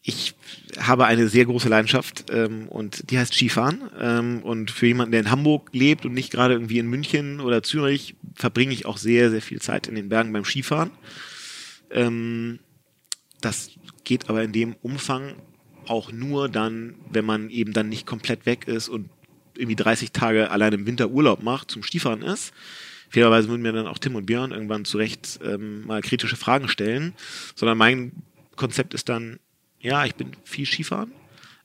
ich 0.07 0.35
habe 0.77 1.05
eine 1.05 1.27
sehr 1.29 1.45
große 1.45 1.67
Leidenschaft 1.67 2.25
ähm, 2.29 2.67
und 2.67 3.09
die 3.09 3.17
heißt 3.17 3.33
Skifahren. 3.33 3.89
Ähm, 3.99 4.43
und 4.43 4.69
für 4.69 4.85
jemanden, 4.85 5.11
der 5.13 5.21
in 5.21 5.31
Hamburg 5.31 5.69
lebt 5.73 6.05
und 6.05 6.13
nicht 6.13 6.31
gerade 6.31 6.53
irgendwie 6.53 6.77
in 6.77 6.85
München 6.85 7.39
oder 7.39 7.63
Zürich, 7.63 8.15
verbringe 8.35 8.71
ich 8.71 8.85
auch 8.85 8.97
sehr, 8.97 9.31
sehr 9.31 9.41
viel 9.41 9.59
Zeit 9.59 9.87
in 9.87 9.95
den 9.95 10.09
Bergen 10.09 10.31
beim 10.31 10.45
Skifahren. 10.45 10.91
Ähm, 11.89 12.59
das 13.41 13.71
geht 14.03 14.29
aber 14.29 14.43
in 14.43 14.51
dem 14.51 14.75
Umfang 14.83 15.37
auch 15.87 16.11
nur 16.11 16.49
dann, 16.49 16.93
wenn 17.09 17.25
man 17.25 17.49
eben 17.49 17.73
dann 17.73 17.89
nicht 17.89 18.05
komplett 18.05 18.45
weg 18.45 18.67
ist 18.67 18.89
und 18.89 19.09
irgendwie 19.57 19.75
30 19.75 20.11
Tage 20.11 20.51
allein 20.51 20.73
im 20.73 20.85
Winter 20.85 21.09
Urlaub 21.09 21.41
macht, 21.41 21.71
zum 21.71 21.81
Skifahren 21.81 22.21
ist. 22.21 22.53
Fairerweise 23.09 23.49
würden 23.49 23.63
mir 23.63 23.71
dann 23.71 23.87
auch 23.87 23.97
Tim 23.97 24.15
und 24.15 24.27
Björn 24.27 24.51
irgendwann 24.51 24.85
zu 24.85 24.97
Recht 24.97 25.39
ähm, 25.43 25.87
mal 25.87 26.01
kritische 26.01 26.35
Fragen 26.35 26.67
stellen, 26.67 27.13
sondern 27.55 27.77
mein 27.77 28.11
Konzept 28.55 28.93
ist 28.93 29.09
dann, 29.09 29.39
ja, 29.85 30.03
ich 30.03 30.15
bin 30.15 30.31
viel 30.43 30.65
Skifahren, 30.65 31.11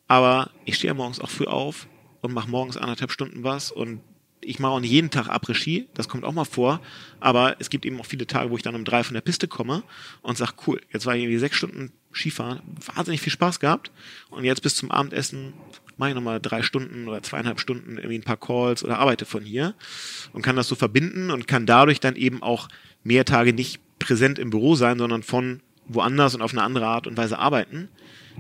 aber 0.06 0.50
ich 0.66 0.76
stehe 0.76 0.90
ja 0.90 0.94
morgens 0.94 1.20
auch 1.20 1.30
früh 1.30 1.46
auf 1.46 1.88
und 2.20 2.34
mache 2.34 2.50
morgens 2.50 2.76
anderthalb 2.76 3.10
Stunden 3.10 3.42
was 3.44 3.72
und 3.72 4.00
ich 4.42 4.58
mache 4.58 4.72
auch 4.72 4.80
nicht 4.80 4.90
jeden 4.90 5.10
Tag 5.10 5.28
Après-Ski, 5.28 5.88
das 5.94 6.08
kommt 6.08 6.24
auch 6.24 6.32
mal 6.32 6.44
vor, 6.44 6.80
aber 7.18 7.56
es 7.58 7.70
gibt 7.70 7.84
eben 7.84 7.98
auch 8.00 8.06
viele 8.06 8.26
Tage, 8.26 8.50
wo 8.50 8.56
ich 8.56 8.62
dann 8.62 8.74
um 8.74 8.84
drei 8.84 9.04
von 9.04 9.14
der 9.14 9.20
Piste 9.20 9.48
komme 9.48 9.82
und 10.22 10.36
sage, 10.36 10.52
cool, 10.66 10.80
jetzt 10.92 11.06
war 11.06 11.14
ich 11.14 11.22
irgendwie 11.22 11.38
sechs 11.38 11.56
Stunden 11.56 11.92
Skifahren, 12.12 12.60
wahnsinnig 12.94 13.20
viel 13.20 13.32
Spaß 13.32 13.58
gehabt 13.58 13.90
und 14.28 14.44
jetzt 14.44 14.62
bis 14.62 14.74
zum 14.76 14.90
Abendessen 14.90 15.54
mache 15.96 16.10
ich 16.10 16.14
nochmal 16.14 16.40
drei 16.40 16.62
Stunden 16.62 17.08
oder 17.08 17.22
zweieinhalb 17.22 17.60
Stunden 17.60 17.96
irgendwie 17.96 18.18
ein 18.18 18.24
paar 18.24 18.38
Calls 18.38 18.84
oder 18.84 18.98
arbeite 18.98 19.24
von 19.24 19.44
hier 19.44 19.74
und 20.32 20.42
kann 20.42 20.56
das 20.56 20.68
so 20.68 20.74
verbinden 20.74 21.30
und 21.30 21.48
kann 21.48 21.66
dadurch 21.66 22.00
dann 22.00 22.16
eben 22.16 22.42
auch 22.42 22.68
mehr 23.02 23.24
Tage 23.24 23.52
nicht 23.52 23.80
präsent 23.98 24.38
im 24.38 24.50
Büro 24.50 24.74
sein, 24.74 24.98
sondern 24.98 25.22
von 25.22 25.60
woanders 25.92 26.34
und 26.34 26.42
auf 26.42 26.52
eine 26.52 26.62
andere 26.62 26.86
Art 26.86 27.06
und 27.06 27.16
Weise 27.16 27.38
arbeiten. 27.38 27.88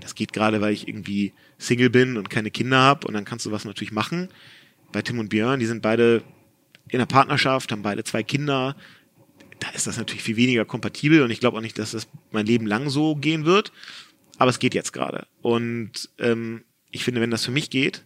Das 0.00 0.14
geht 0.14 0.32
gerade, 0.32 0.60
weil 0.60 0.72
ich 0.72 0.88
irgendwie 0.88 1.32
Single 1.58 1.90
bin 1.90 2.16
und 2.16 2.30
keine 2.30 2.50
Kinder 2.50 2.78
habe 2.78 3.06
und 3.06 3.14
dann 3.14 3.24
kannst 3.24 3.46
du 3.46 3.50
was 3.50 3.64
natürlich 3.64 3.92
machen. 3.92 4.28
Bei 4.92 5.02
Tim 5.02 5.18
und 5.18 5.28
Björn, 5.28 5.60
die 5.60 5.66
sind 5.66 5.82
beide 5.82 6.22
in 6.88 6.98
einer 6.98 7.06
Partnerschaft, 7.06 7.72
haben 7.72 7.82
beide 7.82 8.04
zwei 8.04 8.22
Kinder. 8.22 8.76
Da 9.58 9.68
ist 9.70 9.86
das 9.86 9.98
natürlich 9.98 10.22
viel 10.22 10.36
weniger 10.36 10.64
kompatibel 10.64 11.22
und 11.22 11.30
ich 11.30 11.40
glaube 11.40 11.58
auch 11.58 11.62
nicht, 11.62 11.78
dass 11.78 11.92
das 11.92 12.08
mein 12.30 12.46
Leben 12.46 12.66
lang 12.66 12.88
so 12.88 13.14
gehen 13.14 13.44
wird. 13.44 13.72
Aber 14.38 14.50
es 14.50 14.58
geht 14.58 14.74
jetzt 14.74 14.92
gerade. 14.92 15.26
Und 15.42 16.08
ähm, 16.18 16.62
ich 16.90 17.04
finde, 17.04 17.20
wenn 17.20 17.30
das 17.30 17.44
für 17.44 17.50
mich 17.50 17.68
geht, 17.68 18.04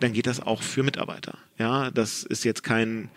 dann 0.00 0.12
geht 0.12 0.26
das 0.26 0.40
auch 0.40 0.62
für 0.62 0.82
Mitarbeiter. 0.82 1.38
Ja, 1.58 1.90
das 1.90 2.22
ist 2.22 2.44
jetzt 2.44 2.62
kein 2.62 3.08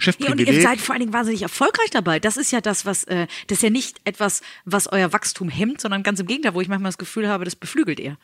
Ja, 0.00 0.30
und 0.30 0.38
Chefprivileg. 0.38 0.48
ihr 0.48 0.62
seid 0.62 0.80
vor 0.80 0.94
allen 0.94 1.00
Dingen 1.00 1.12
wahnsinnig 1.12 1.42
erfolgreich 1.42 1.90
dabei. 1.90 2.20
Das 2.20 2.36
ist 2.36 2.50
ja 2.50 2.60
das, 2.60 2.86
was, 2.86 3.04
äh, 3.04 3.26
das 3.46 3.58
ist 3.58 3.62
ja 3.62 3.70
nicht 3.70 3.98
etwas, 4.04 4.42
was 4.64 4.86
euer 4.86 5.12
Wachstum 5.12 5.48
hemmt, 5.48 5.80
sondern 5.80 6.02
ganz 6.02 6.20
im 6.20 6.26
Gegenteil, 6.26 6.54
wo 6.54 6.60
ich 6.60 6.68
manchmal 6.68 6.90
das 6.90 6.98
Gefühl 6.98 7.28
habe, 7.28 7.44
das 7.44 7.56
beflügelt 7.56 8.00
ihr. 8.00 8.16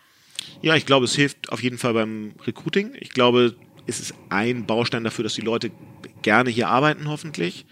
Ja, 0.62 0.74
ich 0.74 0.87
glaube, 0.87 1.04
es 1.04 1.14
hilft 1.14 1.50
auf 1.50 1.62
jeden 1.62 1.78
Fall 1.78 1.94
beim 1.94 2.35
Recruiting. 2.46 2.94
Ich 2.98 3.11
glaube, 3.11 3.54
es 3.87 4.00
ist 4.00 4.14
ein 4.28 4.66
Baustein 4.66 5.04
dafür, 5.04 5.22
dass 5.24 5.35
die 5.35 5.40
Leute 5.40 5.70
gerne 6.22 6.50
hier 6.50 6.68
arbeiten, 6.68 7.09
hoffentlich. 7.09 7.66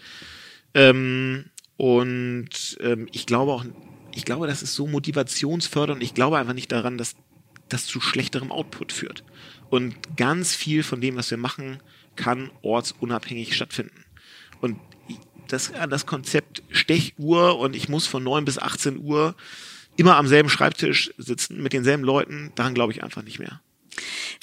Ähm, 0.73 1.45
und 1.77 2.77
ähm, 2.81 3.07
ich 3.11 3.25
glaube 3.25 3.53
auch, 3.53 3.65
ich 4.13 4.25
glaube, 4.25 4.47
das 4.47 4.61
ist 4.61 4.75
so 4.75 4.87
motivationsfördernd. 4.87 6.03
Ich 6.03 6.13
glaube 6.13 6.37
einfach 6.37 6.53
nicht 6.53 6.71
daran, 6.71 6.97
dass 6.97 7.15
das 7.69 7.85
zu 7.85 8.01
schlechterem 8.01 8.51
Output 8.51 8.91
führt. 8.91 9.23
Und 9.69 9.95
ganz 10.17 10.55
viel 10.55 10.83
von 10.83 10.99
dem, 10.99 11.15
was 11.15 11.29
wir 11.29 11.37
machen, 11.37 11.79
kann 12.19 12.51
ortsunabhängig 12.61 13.55
stattfinden. 13.55 14.03
Und 14.59 14.77
das, 15.47 15.71
das 15.89 16.05
Konzept 16.05 16.61
Stechuhr 16.69 17.57
und 17.57 17.75
ich 17.75 17.89
muss 17.89 18.05
von 18.05 18.23
9 18.23 18.45
bis 18.45 18.59
18 18.59 18.99
Uhr 18.99 19.35
immer 19.95 20.17
am 20.17 20.27
selben 20.27 20.49
Schreibtisch 20.49 21.11
sitzen 21.17 21.63
mit 21.63 21.73
denselben 21.73 22.03
Leuten, 22.03 22.51
daran 22.55 22.73
glaube 22.73 22.91
ich 22.91 23.03
einfach 23.03 23.23
nicht 23.23 23.39
mehr. 23.39 23.61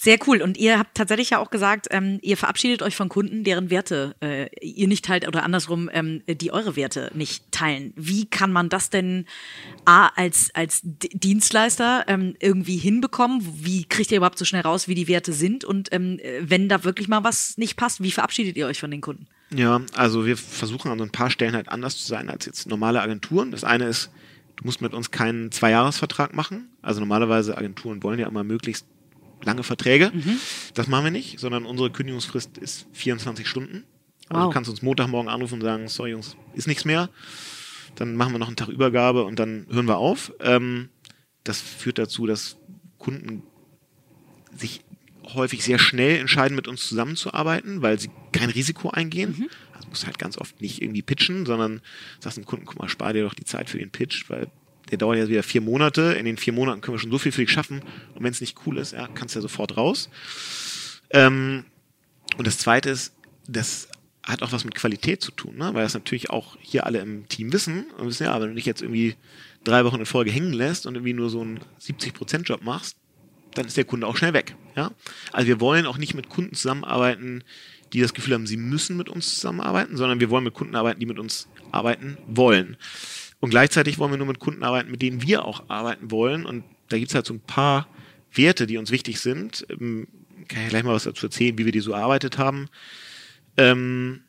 Sehr 0.00 0.18
cool. 0.26 0.42
Und 0.42 0.56
ihr 0.56 0.78
habt 0.78 0.96
tatsächlich 0.96 1.30
ja 1.30 1.38
auch 1.38 1.50
gesagt, 1.50 1.88
ähm, 1.90 2.18
ihr 2.22 2.36
verabschiedet 2.36 2.82
euch 2.82 2.96
von 2.96 3.08
Kunden, 3.08 3.44
deren 3.44 3.70
Werte 3.70 4.14
äh, 4.20 4.48
ihr 4.60 4.88
nicht 4.88 5.04
teilt 5.04 5.26
oder 5.26 5.42
andersrum, 5.42 5.90
ähm, 5.92 6.22
die 6.26 6.52
eure 6.52 6.76
Werte 6.76 7.10
nicht 7.14 7.50
teilen. 7.52 7.92
Wie 7.96 8.26
kann 8.26 8.52
man 8.52 8.68
das 8.68 8.90
denn 8.90 9.26
A, 9.84 10.08
als, 10.08 10.50
als 10.54 10.80
Dienstleister 10.82 12.04
ähm, 12.08 12.34
irgendwie 12.40 12.76
hinbekommen? 12.76 13.40
Wie 13.62 13.84
kriegt 13.84 14.10
ihr 14.10 14.18
überhaupt 14.18 14.38
so 14.38 14.44
schnell 14.44 14.62
raus, 14.62 14.88
wie 14.88 14.94
die 14.94 15.08
Werte 15.08 15.32
sind? 15.32 15.64
Und 15.64 15.92
ähm, 15.92 16.20
wenn 16.40 16.68
da 16.68 16.84
wirklich 16.84 17.08
mal 17.08 17.24
was 17.24 17.56
nicht 17.58 17.76
passt, 17.76 18.02
wie 18.02 18.10
verabschiedet 18.10 18.56
ihr 18.56 18.66
euch 18.66 18.80
von 18.80 18.90
den 18.90 19.00
Kunden? 19.00 19.26
Ja, 19.54 19.80
also 19.94 20.26
wir 20.26 20.36
versuchen 20.36 20.90
an 20.90 20.98
so 20.98 21.04
ein 21.04 21.10
paar 21.10 21.30
Stellen 21.30 21.54
halt 21.54 21.68
anders 21.68 21.96
zu 21.98 22.06
sein 22.06 22.30
als 22.30 22.46
jetzt 22.46 22.66
normale 22.66 23.00
Agenturen. 23.00 23.52
Das 23.52 23.62
eine 23.62 23.86
ist, 23.86 24.10
du 24.56 24.64
musst 24.64 24.80
mit 24.80 24.92
uns 24.92 25.10
keinen 25.10 25.52
Zweijahresvertrag 25.52 26.34
machen. 26.34 26.68
Also 26.82 27.00
normalerweise 27.00 27.56
Agenturen 27.56 28.02
wollen 28.02 28.18
ja 28.18 28.26
immer 28.26 28.42
möglichst 28.42 28.86
lange 29.44 29.62
Verträge. 29.62 30.12
Das 30.74 30.86
machen 30.88 31.04
wir 31.04 31.10
nicht, 31.10 31.38
sondern 31.38 31.66
unsere 31.66 31.90
Kündigungsfrist 31.90 32.58
ist 32.58 32.86
24 32.92 33.46
Stunden. 33.48 33.84
Also 34.28 34.42
Wow. 34.42 34.48
du 34.48 34.54
kannst 34.54 34.70
uns 34.70 34.82
Montagmorgen 34.82 35.30
anrufen 35.30 35.54
und 35.54 35.60
sagen, 35.62 35.86
sorry 35.88 36.10
Jungs, 36.10 36.36
ist 36.54 36.66
nichts 36.66 36.84
mehr. 36.84 37.10
Dann 37.94 38.16
machen 38.16 38.32
wir 38.32 38.38
noch 38.38 38.48
einen 38.48 38.56
Tag 38.56 38.68
Übergabe 38.68 39.24
und 39.24 39.38
dann 39.38 39.66
hören 39.70 39.86
wir 39.86 39.98
auf. 39.98 40.32
Ähm, 40.40 40.88
das 41.44 41.60
führt 41.60 41.98
dazu, 41.98 42.26
dass 42.26 42.56
Kunden 42.98 43.42
sich 44.56 44.82
häufig 45.34 45.62
sehr 45.64 45.78
schnell 45.78 46.18
entscheiden, 46.18 46.54
mit 46.56 46.68
uns 46.68 46.88
zusammenzuarbeiten, 46.88 47.82
weil 47.82 47.98
sie 47.98 48.10
kein 48.32 48.50
Risiko 48.50 48.90
eingehen. 48.90 49.48
Also 49.74 49.88
musst 49.88 50.06
halt 50.06 50.18
ganz 50.18 50.38
oft 50.38 50.60
nicht 50.60 50.82
irgendwie 50.82 51.02
pitchen, 51.02 51.46
sondern 51.46 51.80
sagst 52.20 52.38
dem 52.38 52.44
Kunden, 52.46 52.64
guck 52.66 52.78
mal, 52.78 52.88
spar 52.88 53.12
dir 53.12 53.22
doch 53.24 53.34
die 53.34 53.44
Zeit 53.44 53.70
für 53.70 53.78
den 53.78 53.90
Pitch, 53.90 54.28
weil 54.28 54.48
der 54.90 54.98
dauert 54.98 55.18
ja 55.18 55.28
wieder 55.28 55.42
vier 55.42 55.60
Monate. 55.60 56.14
In 56.14 56.24
den 56.24 56.36
vier 56.36 56.52
Monaten 56.52 56.80
können 56.80 56.94
wir 56.96 57.00
schon 57.00 57.10
so 57.10 57.18
viel 57.18 57.32
für 57.32 57.42
dich 57.42 57.50
schaffen. 57.50 57.80
Und 58.14 58.22
wenn 58.22 58.30
es 58.30 58.40
nicht 58.40 58.58
cool 58.66 58.78
ist, 58.78 58.92
ja, 58.92 59.08
kannst 59.08 59.34
du 59.34 59.38
ja 59.38 59.42
sofort 59.42 59.76
raus. 59.76 60.08
Ähm, 61.10 61.64
und 62.36 62.46
das 62.46 62.58
Zweite 62.58 62.90
ist, 62.90 63.14
das 63.48 63.88
hat 64.22 64.42
auch 64.42 64.52
was 64.52 64.64
mit 64.64 64.74
Qualität 64.74 65.22
zu 65.22 65.30
tun, 65.30 65.56
ne? 65.56 65.72
weil 65.72 65.84
das 65.84 65.94
natürlich 65.94 66.30
auch 66.30 66.56
hier 66.60 66.84
alle 66.84 66.98
im 66.98 67.28
Team 67.28 67.52
wissen 67.52 67.86
und 67.96 68.08
wissen, 68.08 68.24
ja, 68.24 68.40
wenn 68.40 68.48
du 68.48 68.54
dich 68.56 68.66
jetzt 68.66 68.82
irgendwie 68.82 69.14
drei 69.62 69.84
Wochen 69.84 70.00
in 70.00 70.06
Folge 70.06 70.32
hängen 70.32 70.52
lässt 70.52 70.84
und 70.86 70.96
irgendwie 70.96 71.12
nur 71.12 71.30
so 71.30 71.40
einen 71.40 71.60
70%-Job 71.80 72.62
machst, 72.62 72.96
dann 73.54 73.66
ist 73.66 73.76
der 73.76 73.84
Kunde 73.84 74.06
auch 74.06 74.16
schnell 74.16 74.32
weg. 74.32 74.56
Ja? 74.74 74.90
Also 75.32 75.46
wir 75.46 75.60
wollen 75.60 75.86
auch 75.86 75.96
nicht 75.96 76.14
mit 76.14 76.28
Kunden 76.28 76.54
zusammenarbeiten, 76.54 77.44
die 77.92 78.00
das 78.00 78.14
Gefühl 78.14 78.34
haben, 78.34 78.46
sie 78.48 78.56
müssen 78.56 78.96
mit 78.96 79.08
uns 79.08 79.36
zusammenarbeiten, 79.36 79.96
sondern 79.96 80.18
wir 80.18 80.28
wollen 80.28 80.44
mit 80.44 80.54
Kunden 80.54 80.74
arbeiten, 80.74 80.98
die 80.98 81.06
mit 81.06 81.20
uns 81.20 81.48
arbeiten 81.70 82.18
wollen. 82.26 82.76
Und 83.40 83.50
gleichzeitig 83.50 83.98
wollen 83.98 84.12
wir 84.12 84.18
nur 84.18 84.26
mit 84.26 84.38
Kunden 84.38 84.62
arbeiten, 84.62 84.90
mit 84.90 85.02
denen 85.02 85.22
wir 85.22 85.44
auch 85.44 85.68
arbeiten 85.68 86.10
wollen. 86.10 86.46
Und 86.46 86.64
da 86.88 86.98
gibt's 86.98 87.14
halt 87.14 87.26
so 87.26 87.34
ein 87.34 87.40
paar 87.40 87.88
Werte, 88.32 88.66
die 88.66 88.78
uns 88.78 88.90
wichtig 88.90 89.20
sind. 89.20 89.66
Ähm, 89.70 90.08
Kann 90.48 90.62
ich 90.64 90.68
gleich 90.68 90.84
mal 90.84 90.94
was 90.94 91.04
dazu 91.04 91.26
erzählen, 91.26 91.56
wie 91.58 91.64
wir 91.64 91.72
die 91.72 91.80
so 91.80 91.92
erarbeitet 91.92 92.38
haben. 92.38 92.68
Ähm, 93.56 94.22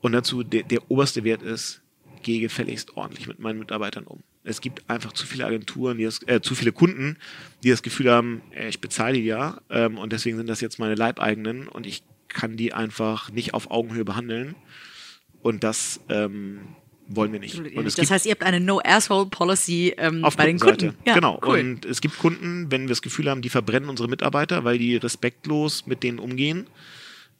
und 0.00 0.12
dazu, 0.12 0.42
der, 0.42 0.62
der 0.62 0.90
oberste 0.90 1.24
Wert 1.24 1.42
ist, 1.42 1.82
gehe 2.22 2.40
gefälligst 2.40 2.96
ordentlich 2.96 3.26
mit 3.26 3.38
meinen 3.38 3.58
Mitarbeitern 3.58 4.04
um. 4.04 4.22
Es 4.44 4.60
gibt 4.60 4.88
einfach 4.88 5.12
zu 5.12 5.26
viele 5.26 5.44
Agenturen, 5.44 5.98
die 5.98 6.04
das, 6.04 6.20
äh, 6.26 6.40
zu 6.40 6.54
viele 6.54 6.72
Kunden, 6.72 7.16
die 7.62 7.70
das 7.70 7.82
Gefühl 7.82 8.10
haben, 8.10 8.40
äh, 8.54 8.68
ich 8.68 8.80
bezahle 8.80 9.14
die 9.14 9.24
ja 9.24 9.60
ähm, 9.70 9.98
und 9.98 10.12
deswegen 10.12 10.36
sind 10.36 10.48
das 10.48 10.60
jetzt 10.60 10.78
meine 10.78 10.94
Leibeigenen 10.94 11.68
und 11.68 11.86
ich 11.86 12.02
kann 12.28 12.56
die 12.56 12.72
einfach 12.72 13.30
nicht 13.30 13.54
auf 13.54 13.70
Augenhöhe 13.70 14.04
behandeln. 14.04 14.54
Und 15.40 15.64
das 15.64 16.00
ähm, 16.08 16.60
wollen 17.08 17.32
wir 17.32 17.40
nicht. 17.40 17.60
Das 17.98 18.10
heißt, 18.10 18.26
ihr 18.26 18.32
habt 18.32 18.42
eine 18.44 18.60
No-Asshole-Policy 18.60 19.94
ähm, 19.98 20.24
auf 20.24 20.36
bei 20.36 20.46
den. 20.46 20.58
Kunden. 20.58 20.94
Ja, 21.06 21.14
genau. 21.14 21.40
Cool. 21.44 21.58
Und 21.60 21.84
es 21.84 22.00
gibt 22.00 22.18
Kunden, 22.18 22.70
wenn 22.70 22.82
wir 22.82 22.88
das 22.90 23.02
Gefühl 23.02 23.28
haben, 23.30 23.42
die 23.42 23.48
verbrennen 23.48 23.88
unsere 23.88 24.08
Mitarbeiter, 24.08 24.64
weil 24.64 24.78
die 24.78 24.96
respektlos 24.96 25.86
mit 25.86 26.02
denen 26.02 26.18
umgehen, 26.18 26.66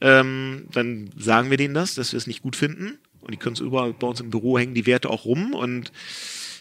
ähm, 0.01 0.67
dann 0.73 1.11
sagen 1.17 1.51
wir 1.51 1.57
denen 1.57 1.75
das, 1.75 1.95
dass 1.95 2.13
wir 2.13 2.17
es 2.19 2.27
nicht 2.27 2.43
gut 2.43 2.57
finden. 2.57 2.99
Und 3.21 3.33
die 3.33 3.37
können 3.37 3.55
es 3.55 3.61
überall 3.61 3.93
bei 3.93 4.07
uns 4.07 4.21
im 4.21 4.31
Büro 4.31 4.59
hängen, 4.59 4.75
die 4.75 4.87
Werte 4.87 5.11
auch 5.11 5.25
rum. 5.25 5.53
Und 5.55 5.93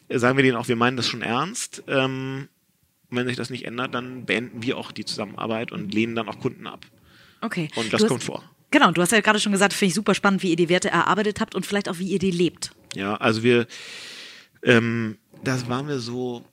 äh, 0.09 0.17
sagen 0.19 0.37
wir 0.37 0.43
denen 0.43 0.57
auch, 0.57 0.67
wir 0.67 0.75
meinen 0.75 0.97
das 0.97 1.07
schon 1.07 1.21
ernst. 1.21 1.83
Ähm, 1.87 2.47
und 3.09 3.17
wenn 3.17 3.27
sich 3.27 3.37
das 3.37 3.49
nicht 3.49 3.65
ändert, 3.65 3.93
dann 3.93 4.25
beenden 4.25 4.63
wir 4.63 4.77
auch 4.77 4.91
die 4.91 5.05
Zusammenarbeit 5.05 5.71
und 5.71 5.93
lehnen 5.93 6.15
dann 6.15 6.27
auch 6.27 6.39
Kunden 6.39 6.67
ab. 6.67 6.85
okay. 7.41 7.69
Und 7.75 7.93
das 7.93 8.01
hast- 8.01 8.07
kommt 8.09 8.23
vor. 8.23 8.43
Genau, 8.69 8.91
du 8.91 9.01
hast 9.01 9.13
ja 9.13 9.21
gerade 9.21 9.39
schon 9.39 9.53
gesagt, 9.53 9.71
finde 9.71 9.89
ich 9.91 9.93
super 9.93 10.13
spannend, 10.13 10.43
wie 10.43 10.49
ihr 10.49 10.57
die 10.57 10.67
Werte 10.67 10.89
erarbeitet 10.89 11.39
habt 11.39 11.55
und 11.55 11.65
vielleicht 11.65 11.87
auch, 11.87 11.99
wie 11.99 12.07
ihr 12.09 12.19
die 12.19 12.31
lebt. 12.31 12.71
Ja, 12.95 13.15
also 13.15 13.43
wir, 13.43 13.67
ähm, 14.63 15.17
das 15.43 15.69
waren 15.69 15.87
wir 15.87 15.99
so 15.99 16.45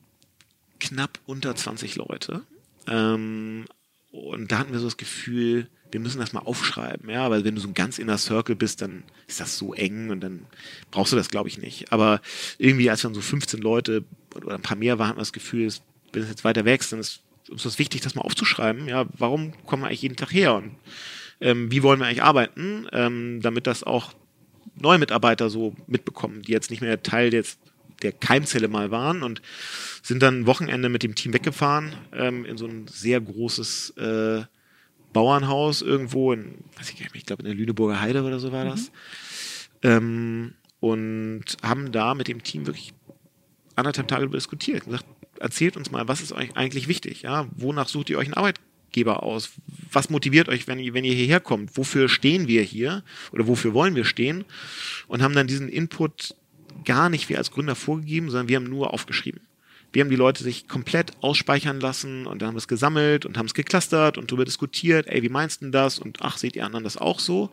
knapp 0.80 1.18
unter 1.26 1.54
20 1.54 1.96
Leute. 1.96 2.42
Ähm, 2.86 3.64
und 4.10 4.52
da 4.52 4.58
hatten 4.58 4.72
wir 4.72 4.78
so 4.78 4.86
das 4.86 4.96
Gefühl, 4.96 5.68
wir 5.90 6.00
müssen 6.00 6.18
das 6.18 6.32
mal 6.32 6.40
aufschreiben, 6.40 7.08
ja, 7.08 7.30
weil 7.30 7.44
wenn 7.44 7.54
du 7.54 7.60
so 7.60 7.68
ein 7.68 7.74
ganz 7.74 7.98
inner 7.98 8.18
Circle 8.18 8.56
bist, 8.56 8.82
dann 8.82 9.04
ist 9.28 9.40
das 9.40 9.56
so 9.56 9.74
eng 9.74 10.10
und 10.10 10.20
dann 10.20 10.46
brauchst 10.90 11.12
du 11.12 11.16
das, 11.16 11.30
glaube 11.30 11.48
ich, 11.48 11.58
nicht. 11.58 11.92
Aber 11.92 12.20
irgendwie, 12.58 12.90
als 12.90 13.02
dann 13.02 13.14
so 13.14 13.20
15 13.20 13.60
Leute 13.60 14.04
oder 14.34 14.56
ein 14.56 14.62
paar 14.62 14.76
mehr 14.76 14.98
waren, 14.98 15.08
hat 15.08 15.16
man 15.16 15.22
das 15.22 15.32
Gefühl, 15.32 15.72
wenn 16.12 16.22
es 16.22 16.28
jetzt 16.28 16.44
weiter 16.44 16.64
wächst, 16.64 16.92
dann 16.92 17.00
ist 17.00 17.22
uns 17.48 17.62
das 17.62 17.78
wichtig, 17.78 18.00
das 18.00 18.14
mal 18.14 18.22
aufzuschreiben. 18.22 18.88
Ja, 18.88 19.06
warum 19.16 19.52
kommen 19.66 19.82
wir 19.82 19.88
eigentlich 19.88 20.02
jeden 20.02 20.16
Tag 20.16 20.32
her 20.32 20.54
und 20.54 20.74
ähm, 21.40 21.70
wie 21.70 21.82
wollen 21.82 22.00
wir 22.00 22.06
eigentlich 22.06 22.22
arbeiten, 22.22 22.86
ähm, 22.92 23.40
damit 23.42 23.66
das 23.66 23.84
auch 23.84 24.14
neue 24.76 24.98
Mitarbeiter 24.98 25.50
so 25.50 25.74
mitbekommen, 25.86 26.42
die 26.42 26.52
jetzt 26.52 26.70
nicht 26.70 26.80
mehr 26.80 27.02
Teil 27.02 27.30
des, 27.30 27.58
der 28.02 28.12
Keimzelle 28.12 28.68
mal 28.68 28.90
waren 28.90 29.22
und 29.22 29.42
sind 30.02 30.22
dann 30.22 30.46
Wochenende 30.46 30.88
mit 30.88 31.02
dem 31.02 31.14
Team 31.14 31.32
weggefahren 31.32 31.94
ähm, 32.12 32.44
in 32.44 32.56
so 32.56 32.66
ein 32.66 32.86
sehr 32.88 33.20
großes 33.20 33.90
äh, 33.96 34.42
Bauernhaus 35.12 35.82
irgendwo 35.82 36.32
in, 36.32 36.64
ich, 36.80 37.08
ich 37.14 37.26
glaube 37.26 37.42
in 37.42 37.46
der 37.46 37.54
Lüneburger 37.54 38.00
Heide 38.00 38.22
oder 38.24 38.38
so 38.38 38.52
war 38.52 38.64
das. 38.64 38.90
Mhm. 39.82 39.88
Ähm, 39.90 40.54
und 40.80 41.44
haben 41.62 41.92
da 41.92 42.14
mit 42.14 42.28
dem 42.28 42.42
Team 42.42 42.66
wirklich 42.66 42.92
anderthalb 43.76 44.08
Tage 44.08 44.28
diskutiert 44.28 44.82
und 44.82 44.92
gesagt, 44.92 45.06
erzählt 45.40 45.76
uns 45.76 45.90
mal, 45.90 46.08
was 46.08 46.20
ist 46.20 46.32
euch 46.32 46.56
eigentlich 46.56 46.88
wichtig? 46.88 47.22
Ja? 47.22 47.48
Wonach 47.56 47.88
sucht 47.88 48.10
ihr 48.10 48.18
euch 48.18 48.26
einen 48.26 48.34
Arbeitgeber 48.34 48.73
aus? 49.02 49.50
Was 49.92 50.10
motiviert 50.10 50.48
euch, 50.48 50.66
wenn 50.66 50.78
ihr, 50.78 50.94
wenn 50.94 51.04
ihr 51.04 51.14
hierher 51.14 51.40
kommt? 51.40 51.76
Wofür 51.76 52.08
stehen 52.08 52.48
wir 52.48 52.62
hier? 52.62 53.02
Oder 53.32 53.46
wofür 53.46 53.74
wollen 53.74 53.94
wir 53.94 54.04
stehen? 54.04 54.44
Und 55.08 55.22
haben 55.22 55.34
dann 55.34 55.46
diesen 55.46 55.68
Input 55.68 56.34
gar 56.84 57.08
nicht 57.08 57.28
wir 57.28 57.38
als 57.38 57.50
Gründer 57.50 57.74
vorgegeben, 57.74 58.30
sondern 58.30 58.48
wir 58.48 58.56
haben 58.56 58.64
nur 58.64 58.92
aufgeschrieben. 58.92 59.40
Wir 59.92 60.02
haben 60.02 60.10
die 60.10 60.16
Leute 60.16 60.42
sich 60.42 60.66
komplett 60.66 61.12
ausspeichern 61.20 61.78
lassen 61.78 62.26
und 62.26 62.42
dann 62.42 62.48
haben 62.48 62.54
wir 62.56 62.58
es 62.58 62.68
gesammelt 62.68 63.26
und 63.26 63.38
haben 63.38 63.46
es 63.46 63.54
geclustert 63.54 64.18
und 64.18 64.30
darüber 64.30 64.44
diskutiert, 64.44 65.06
ey, 65.06 65.22
wie 65.22 65.28
meinst 65.28 65.62
du 65.62 65.70
das? 65.70 66.00
Und 66.00 66.18
ach, 66.20 66.36
seht 66.36 66.56
ihr 66.56 66.66
anderen 66.66 66.82
das 66.82 66.96
auch 66.96 67.20
so? 67.20 67.50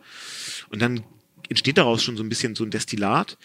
Und 0.68 0.82
dann 0.82 1.04
entsteht 1.48 1.78
daraus 1.78 2.02
schon 2.02 2.16
so 2.16 2.22
ein 2.24 2.28
bisschen 2.28 2.56
so 2.56 2.64
ein 2.64 2.70
Destillat. 2.70 3.38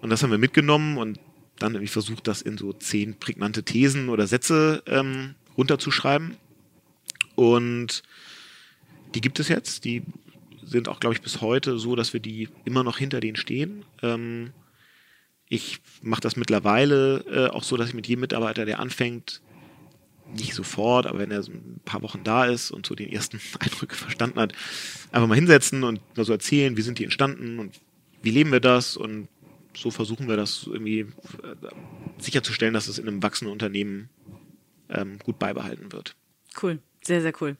Und 0.00 0.10
das 0.10 0.22
haben 0.22 0.30
wir 0.30 0.38
mitgenommen 0.38 0.96
und 0.96 1.18
dann 1.58 1.74
irgendwie 1.74 1.90
versucht, 1.90 2.28
das 2.28 2.42
in 2.42 2.56
so 2.56 2.72
zehn 2.72 3.18
prägnante 3.18 3.64
Thesen 3.64 4.08
oder 4.08 4.26
Sätze 4.26 4.82
ähm, 4.86 5.34
runterzuschreiben. 5.56 6.36
Und 7.36 8.02
die 9.14 9.20
gibt 9.20 9.38
es 9.38 9.48
jetzt. 9.48 9.84
Die 9.84 10.02
sind 10.64 10.88
auch, 10.88 10.98
glaube 10.98 11.14
ich, 11.14 11.22
bis 11.22 11.40
heute 11.40 11.78
so, 11.78 11.94
dass 11.94 12.12
wir 12.12 12.20
die 12.20 12.48
immer 12.64 12.82
noch 12.82 12.98
hinter 12.98 13.20
denen 13.20 13.36
stehen. 13.36 13.84
Ähm, 14.02 14.52
ich 15.48 15.80
mache 16.02 16.20
das 16.20 16.36
mittlerweile 16.36 17.24
äh, 17.30 17.50
auch 17.50 17.62
so, 17.62 17.76
dass 17.76 17.88
ich 17.88 17.94
mit 17.94 18.08
jedem 18.08 18.22
Mitarbeiter, 18.22 18.64
der 18.64 18.80
anfängt, 18.80 19.40
nicht 20.34 20.54
sofort, 20.54 21.06
aber 21.06 21.20
wenn 21.20 21.30
er 21.30 21.44
so 21.44 21.52
ein 21.52 21.80
paar 21.84 22.02
Wochen 22.02 22.24
da 22.24 22.46
ist 22.46 22.72
und 22.72 22.84
so 22.84 22.96
die 22.96 23.12
ersten 23.12 23.40
Eindrücke 23.60 23.94
verstanden 23.94 24.40
hat, 24.40 24.52
einfach 25.12 25.28
mal 25.28 25.36
hinsetzen 25.36 25.84
und 25.84 26.00
mal 26.16 26.24
so 26.24 26.32
erzählen, 26.32 26.76
wie 26.76 26.82
sind 26.82 26.98
die 26.98 27.04
entstanden 27.04 27.60
und 27.60 27.80
wie 28.22 28.30
leben 28.30 28.50
wir 28.50 28.60
das 28.60 28.96
und 28.96 29.28
so 29.76 29.90
versuchen 29.90 30.26
wir 30.26 30.36
das 30.36 30.66
irgendwie 30.66 31.00
äh, 31.00 31.06
sicherzustellen, 32.18 32.74
dass 32.74 32.88
es 32.88 32.98
in 32.98 33.06
einem 33.06 33.22
wachsenden 33.22 33.52
Unternehmen 33.52 34.08
ähm, 34.88 35.18
gut 35.18 35.38
beibehalten 35.38 35.92
wird. 35.92 36.16
Cool, 36.60 36.80
sehr, 37.06 37.22
sehr 37.22 37.32
cool. 37.40 37.56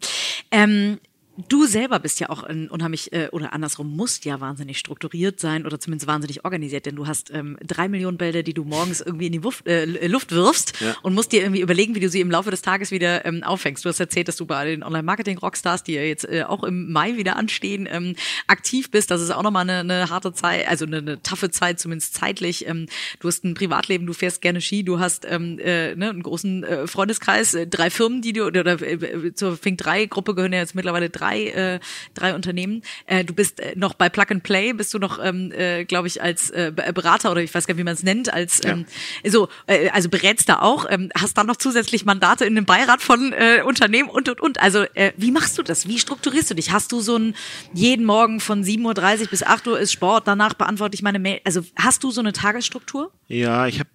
Ähm, 0.50 0.98
Du 1.48 1.66
selber 1.66 1.98
bist 1.98 2.18
ja 2.18 2.30
auch 2.30 2.42
ein 2.42 2.68
unheimlich, 2.68 3.12
äh, 3.12 3.28
oder 3.30 3.52
andersrum, 3.52 3.94
musst 3.94 4.24
ja 4.24 4.40
wahnsinnig 4.40 4.78
strukturiert 4.78 5.38
sein 5.38 5.66
oder 5.66 5.78
zumindest 5.78 6.06
wahnsinnig 6.06 6.46
organisiert, 6.46 6.86
denn 6.86 6.96
du 6.96 7.06
hast 7.06 7.30
ähm, 7.30 7.58
drei 7.62 7.88
Millionen 7.88 8.16
Bälle, 8.16 8.42
die 8.42 8.54
du 8.54 8.64
morgens 8.64 9.02
irgendwie 9.02 9.26
in 9.26 9.32
die 9.32 9.44
Wuft, 9.44 9.66
äh, 9.66 10.06
Luft 10.06 10.32
wirfst 10.32 10.80
ja. 10.80 10.96
und 11.02 11.14
musst 11.14 11.32
dir 11.32 11.42
irgendwie 11.42 11.60
überlegen, 11.60 11.94
wie 11.94 12.00
du 12.00 12.08
sie 12.08 12.22
im 12.22 12.30
Laufe 12.30 12.50
des 12.50 12.62
Tages 12.62 12.90
wieder 12.90 13.26
ähm, 13.26 13.42
auffängst. 13.42 13.84
Du 13.84 13.90
hast 13.90 14.00
erzählt, 14.00 14.28
dass 14.28 14.36
du 14.36 14.46
bei 14.46 14.64
den 14.64 14.82
Online-Marketing-Rockstars, 14.82 15.82
die 15.82 15.92
ja 15.92 16.02
jetzt 16.02 16.26
äh, 16.26 16.44
auch 16.44 16.64
im 16.64 16.90
Mai 16.90 17.16
wieder 17.18 17.36
anstehen, 17.36 17.86
ähm, 17.90 18.16
aktiv 18.46 18.90
bist. 18.90 19.10
Das 19.10 19.20
ist 19.20 19.30
auch 19.30 19.42
nochmal 19.42 19.68
eine, 19.68 19.80
eine 19.80 20.08
harte 20.08 20.32
Zeit, 20.32 20.66
also 20.68 20.86
eine, 20.86 20.98
eine 20.98 21.22
taffe 21.22 21.50
Zeit, 21.50 21.78
zumindest 21.78 22.14
zeitlich. 22.14 22.66
Ähm, 22.66 22.86
du 23.20 23.28
hast 23.28 23.44
ein 23.44 23.52
Privatleben, 23.52 24.06
du 24.06 24.14
fährst 24.14 24.40
gerne 24.40 24.62
Ski, 24.62 24.84
du 24.84 25.00
hast 25.00 25.26
ähm, 25.28 25.58
äh, 25.58 25.94
ne, 25.94 26.08
einen 26.08 26.22
großen 26.22 26.64
äh, 26.64 26.86
Freundeskreis, 26.86 27.52
äh, 27.52 27.66
drei 27.66 27.90
Firmen, 27.90 28.22
die 28.22 28.32
du, 28.32 28.46
oder, 28.46 28.60
oder 28.60 28.80
äh, 28.80 29.34
zur 29.34 29.58
Fink 29.58 29.76
3 29.78 30.06
Gruppe 30.06 30.34
gehören 30.34 30.54
ja 30.54 30.60
jetzt 30.60 30.74
mittlerweile 30.74 31.10
drei 31.10 31.25
drei, 31.26 31.46
äh, 31.46 31.80
drei 32.14 32.34
Unternehmen. 32.34 32.82
Äh, 33.06 33.24
du 33.24 33.34
bist 33.34 33.60
äh, 33.60 33.74
noch 33.76 33.94
bei 33.94 34.08
Plug 34.08 34.26
and 34.30 34.42
Play, 34.42 34.72
bist 34.72 34.92
du 34.94 34.98
noch, 34.98 35.22
ähm, 35.22 35.52
äh, 35.52 35.84
glaube 35.84 36.08
ich, 36.08 36.22
als 36.22 36.50
äh, 36.50 36.72
Berater 36.74 37.30
oder 37.30 37.42
ich 37.42 37.54
weiß 37.54 37.66
gar 37.66 37.74
nicht, 37.74 37.80
wie 37.80 37.84
man 37.84 37.94
es 37.94 38.02
nennt, 38.02 38.32
als 38.32 38.64
ähm, 38.64 38.86
ja. 39.24 39.30
so, 39.30 39.48
äh, 39.66 39.88
also 39.90 40.08
berätst 40.08 40.48
da 40.48 40.60
auch, 40.60 40.86
ähm, 40.88 41.10
hast 41.18 41.36
dann 41.36 41.46
noch 41.46 41.56
zusätzlich 41.56 42.04
Mandate 42.04 42.44
in 42.44 42.54
dem 42.54 42.64
Beirat 42.64 43.02
von 43.02 43.32
äh, 43.32 43.62
Unternehmen 43.64 44.08
und 44.08 44.28
und 44.28 44.40
und. 44.40 44.60
Also 44.60 44.84
äh, 44.94 45.12
wie 45.16 45.30
machst 45.30 45.58
du 45.58 45.62
das? 45.62 45.88
Wie 45.88 45.98
strukturierst 45.98 46.50
du 46.50 46.54
dich? 46.54 46.70
Hast 46.70 46.92
du 46.92 47.00
so 47.00 47.16
ein 47.16 47.34
jeden 47.72 48.04
Morgen 48.04 48.40
von 48.40 48.64
7.30 48.64 49.22
Uhr 49.22 49.26
bis 49.28 49.42
8 49.42 49.66
Uhr 49.68 49.78
ist 49.78 49.92
Sport, 49.92 50.26
danach 50.26 50.54
beantworte 50.54 50.94
ich 50.94 51.02
meine 51.02 51.18
Mail. 51.18 51.40
Also 51.44 51.62
hast 51.76 52.04
du 52.04 52.10
so 52.10 52.20
eine 52.20 52.32
Tagesstruktur? 52.32 53.12
Ja, 53.28 53.66
ich 53.66 53.80
habe 53.80 53.90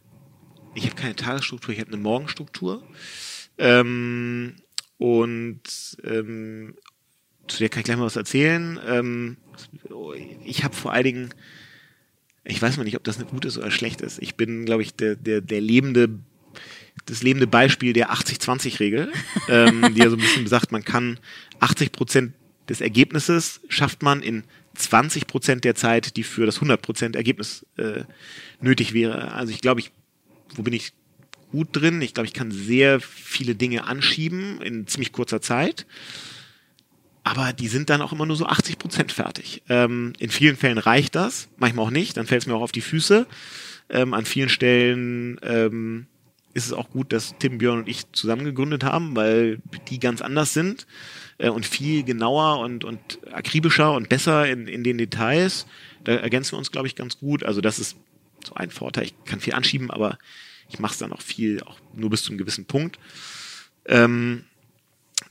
ich 0.73 0.85
hab 0.85 0.95
keine 0.95 1.15
Tagesstruktur, 1.15 1.73
ich 1.73 1.81
habe 1.81 1.91
eine 1.91 2.01
Morgenstruktur. 2.01 2.83
Ähm, 3.57 4.55
und 4.97 5.61
ähm, 6.03 6.75
zu 7.51 7.59
der 7.59 7.69
kann 7.69 7.81
ich 7.81 7.85
gleich 7.85 7.97
mal 7.97 8.05
was 8.05 8.15
erzählen. 8.15 8.79
Ähm, 8.87 9.37
ich 10.43 10.63
habe 10.63 10.75
vor 10.75 10.93
allen 10.93 11.03
Dingen, 11.03 11.33
ich 12.43 12.61
weiß 12.61 12.77
mal 12.77 12.83
nicht, 12.83 12.95
ob 12.95 13.03
das 13.03 13.23
gut 13.27 13.45
ist 13.45 13.57
oder 13.57 13.71
schlecht 13.71 14.01
ist. 14.01 14.19
Ich 14.21 14.35
bin, 14.35 14.65
glaube 14.65 14.81
ich, 14.81 14.95
der, 14.95 15.15
der, 15.15 15.41
der 15.41 15.61
lebende, 15.61 16.09
das 17.05 17.23
lebende 17.23 17.47
Beispiel 17.47 17.93
der 17.93 18.11
80-20-Regel, 18.11 19.11
ähm, 19.49 19.93
die 19.93 19.99
ja 19.99 20.09
so 20.09 20.15
ein 20.15 20.21
bisschen 20.21 20.47
sagt, 20.47 20.71
man 20.71 20.83
kann 20.83 21.19
80 21.59 21.91
Prozent 21.91 22.33
des 22.69 22.81
Ergebnisses 22.81 23.61
schafft 23.67 24.01
man 24.01 24.21
in 24.21 24.43
20 24.75 25.27
Prozent 25.27 25.63
der 25.65 25.75
Zeit, 25.75 26.15
die 26.15 26.23
für 26.23 26.45
das 26.45 26.55
100 26.55 26.81
Prozent 26.81 27.15
Ergebnis 27.15 27.65
äh, 27.77 28.03
nötig 28.61 28.93
wäre. 28.93 29.33
Also 29.33 29.51
ich 29.51 29.61
glaube, 29.61 29.81
ich, 29.81 29.91
wo 30.55 30.61
bin 30.63 30.73
ich 30.73 30.93
gut 31.51 31.69
drin? 31.73 32.01
Ich 32.01 32.13
glaube, 32.13 32.27
ich 32.27 32.33
kann 32.33 32.51
sehr 32.51 33.01
viele 33.01 33.55
Dinge 33.55 33.83
anschieben 33.83 34.61
in 34.61 34.87
ziemlich 34.87 35.11
kurzer 35.11 35.41
Zeit 35.41 35.85
aber 37.31 37.53
die 37.53 37.69
sind 37.69 37.89
dann 37.89 38.01
auch 38.01 38.11
immer 38.11 38.25
nur 38.25 38.35
so 38.35 38.45
80 38.45 38.77
Prozent 38.77 39.13
fertig. 39.13 39.63
Ähm, 39.69 40.11
in 40.19 40.29
vielen 40.29 40.57
Fällen 40.57 40.77
reicht 40.77 41.15
das, 41.15 41.47
manchmal 41.55 41.85
auch 41.85 41.91
nicht, 41.91 42.17
dann 42.17 42.27
fällt 42.27 42.41
es 42.41 42.47
mir 42.47 42.55
auch 42.55 42.61
auf 42.61 42.73
die 42.73 42.81
Füße. 42.81 43.25
Ähm, 43.89 44.13
an 44.13 44.25
vielen 44.25 44.49
Stellen 44.49 45.39
ähm, 45.41 46.07
ist 46.53 46.65
es 46.65 46.73
auch 46.73 46.89
gut, 46.89 47.13
dass 47.13 47.35
Tim, 47.39 47.57
Björn 47.57 47.79
und 47.79 47.87
ich 47.87 48.11
zusammen 48.11 48.43
gegründet 48.43 48.83
haben, 48.83 49.15
weil 49.15 49.59
die 49.87 50.01
ganz 50.01 50.21
anders 50.21 50.53
sind 50.53 50.87
äh, 51.37 51.47
und 51.47 51.65
viel 51.65 52.03
genauer 52.03 52.59
und, 52.59 52.83
und 52.83 52.99
akribischer 53.31 53.93
und 53.93 54.09
besser 54.09 54.49
in, 54.49 54.67
in 54.67 54.83
den 54.83 54.97
Details. 54.97 55.67
Da 56.03 56.11
ergänzen 56.15 56.51
wir 56.51 56.57
uns, 56.57 56.71
glaube 56.71 56.87
ich, 56.87 56.95
ganz 56.97 57.17
gut. 57.17 57.45
Also 57.45 57.61
das 57.61 57.79
ist 57.79 57.95
so 58.45 58.55
ein 58.55 58.71
Vorteil. 58.71 59.05
Ich 59.05 59.15
kann 59.23 59.39
viel 59.39 59.53
anschieben, 59.53 59.89
aber 59.89 60.17
ich 60.67 60.79
mache 60.79 60.91
es 60.91 60.99
dann 60.99 61.13
auch 61.13 61.21
viel, 61.21 61.63
auch 61.63 61.77
nur 61.93 62.09
bis 62.09 62.23
zu 62.23 62.31
einem 62.31 62.39
gewissen 62.39 62.65
Punkt. 62.65 62.99
Ähm, 63.85 64.43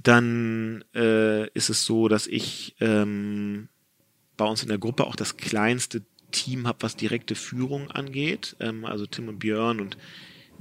dann 0.03 0.85
äh, 0.95 1.49
ist 1.51 1.71
es 1.71 1.85
so, 1.85 2.09
dass 2.09 2.27
ich 2.27 2.75
ähm, 2.81 3.69
bei 4.37 4.45
uns 4.45 4.63
in 4.63 4.69
der 4.69 4.79
Gruppe 4.79 5.07
auch 5.07 5.17
das 5.17 5.37
kleinste 5.37 6.03
Team 6.31 6.67
habe, 6.67 6.83
was 6.83 6.97
direkte 6.97 7.35
Führung 7.35 7.91
angeht. 7.91 8.57
Ähm, 8.61 8.85
also 8.85 9.07
Tim 9.07 9.29
und 9.29 9.39
Björn 9.39 9.81
und 9.81 9.99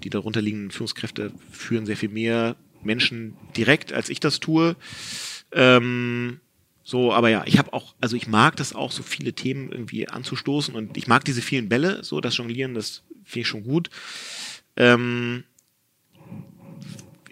die 0.03 0.09
darunter 0.09 0.41
liegenden 0.41 0.71
Führungskräfte 0.71 1.31
führen 1.51 1.85
sehr 1.85 1.97
viel 1.97 2.09
mehr 2.09 2.55
Menschen 2.81 3.35
direkt, 3.55 3.93
als 3.93 4.09
ich 4.09 4.19
das 4.19 4.39
tue. 4.39 4.75
Ähm, 5.51 6.39
so, 6.83 7.13
aber 7.13 7.29
ja, 7.29 7.43
ich 7.45 7.57
habe 7.57 7.73
auch, 7.73 7.95
also 8.01 8.15
ich 8.15 8.27
mag 8.27 8.55
das 8.55 8.73
auch, 8.73 8.91
so 8.91 9.03
viele 9.03 9.33
Themen 9.33 9.71
irgendwie 9.71 10.07
anzustoßen 10.07 10.73
und 10.75 10.97
ich 10.97 11.07
mag 11.07 11.23
diese 11.23 11.41
vielen 11.41 11.69
Bälle, 11.69 12.03
so 12.03 12.19
das 12.19 12.37
Jonglieren, 12.37 12.73
das 12.73 13.03
finde 13.23 13.41
ich 13.41 13.47
schon 13.47 13.63
gut. 13.63 13.89
Ähm, 14.75 15.43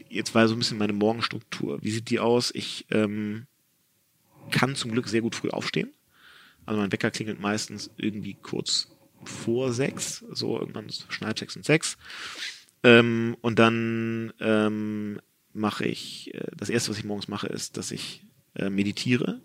jetzt 0.10 0.36
war 0.36 0.48
so 0.48 0.56
ein 0.56 0.60
bisschen 0.60 0.78
meine 0.78 0.94
Morgenstruktur. 0.94 1.82
Wie 1.82 1.92
sieht 1.92 2.10
die 2.10 2.20
aus? 2.20 2.52
Ich 2.54 2.86
ähm, 2.90 3.48
kann 4.52 4.76
zum 4.76 4.92
Glück 4.92 5.08
sehr 5.08 5.22
gut 5.22 5.36
früh 5.36 5.50
aufstehen. 5.50 5.94
Also 6.66 6.82
mein 6.82 6.92
Wecker 6.92 7.12
klingelt 7.12 7.40
meistens 7.40 7.90
irgendwie 7.98 8.36
kurz 8.36 8.90
vor 9.24 9.74
sechs, 9.74 10.24
so 10.32 10.60
irgendwann 10.60 10.90
schneit 11.10 11.40
sechs 11.40 11.56
und 11.56 11.66
sechs. 11.66 11.98
Ähm, 12.84 13.38
und 13.42 13.60
dann 13.60 14.34
ähm, 14.40 15.20
mache 15.54 15.86
ich, 15.86 16.34
äh, 16.34 16.48
das 16.56 16.70
erste, 16.70 16.92
was 16.92 17.00
ich 17.00 17.06
morgens 17.06 17.28
mache, 17.28 17.48
ist, 17.48 17.78
dass 17.78 17.92
ich 17.92 18.24
äh, 18.56 18.70
meditiere. 18.70 19.42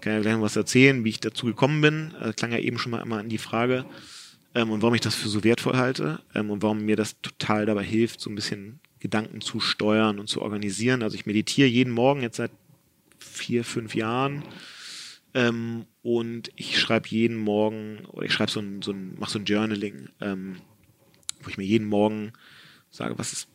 Kann 0.00 0.12
ja 0.12 0.20
gleich 0.20 0.34
noch 0.34 0.42
was 0.42 0.56
erzählen, 0.56 1.04
wie 1.04 1.10
ich 1.10 1.20
dazu 1.20 1.46
gekommen 1.46 1.80
bin. 1.80 2.14
Äh, 2.20 2.32
klang 2.32 2.52
ja 2.52 2.58
eben 2.58 2.78
schon 2.78 2.92
mal 2.92 3.02
immer 3.02 3.18
an 3.18 3.28
die 3.28 3.38
Frage. 3.38 3.86
Ähm, 4.54 4.70
und 4.70 4.82
warum 4.82 4.94
ich 4.94 5.00
das 5.00 5.14
für 5.14 5.28
so 5.28 5.44
wertvoll 5.44 5.76
halte 5.76 6.20
ähm, 6.34 6.50
und 6.50 6.62
warum 6.62 6.80
mir 6.80 6.96
das 6.96 7.20
total 7.20 7.66
dabei 7.66 7.84
hilft, 7.84 8.20
so 8.20 8.30
ein 8.30 8.34
bisschen 8.34 8.80
Gedanken 9.00 9.40
zu 9.40 9.60
steuern 9.60 10.18
und 10.18 10.28
zu 10.28 10.42
organisieren. 10.42 11.02
Also 11.02 11.16
ich 11.16 11.26
meditiere 11.26 11.68
jeden 11.68 11.92
Morgen 11.92 12.22
jetzt 12.22 12.36
seit 12.36 12.50
vier, 13.18 13.64
fünf 13.64 13.94
Jahren. 13.94 14.42
Ähm, 15.34 15.84
und 16.02 16.50
ich 16.56 16.80
schreibe 16.80 17.08
jeden 17.08 17.36
Morgen, 17.36 18.06
oder 18.06 18.24
ich 18.24 18.32
schreibe 18.32 18.50
so 18.50 18.60
ein, 18.60 18.80
so 18.80 18.92
ein, 18.92 19.16
mache 19.18 19.32
so 19.32 19.38
ein 19.38 19.44
Journaling, 19.44 20.08
ähm, 20.20 20.56
wo 21.42 21.50
ich 21.50 21.58
mir 21.58 21.64
jeden 21.64 21.86
Morgen 21.86 22.32
sage, 22.90 23.18
was 23.18 23.32
ist, 23.32 23.48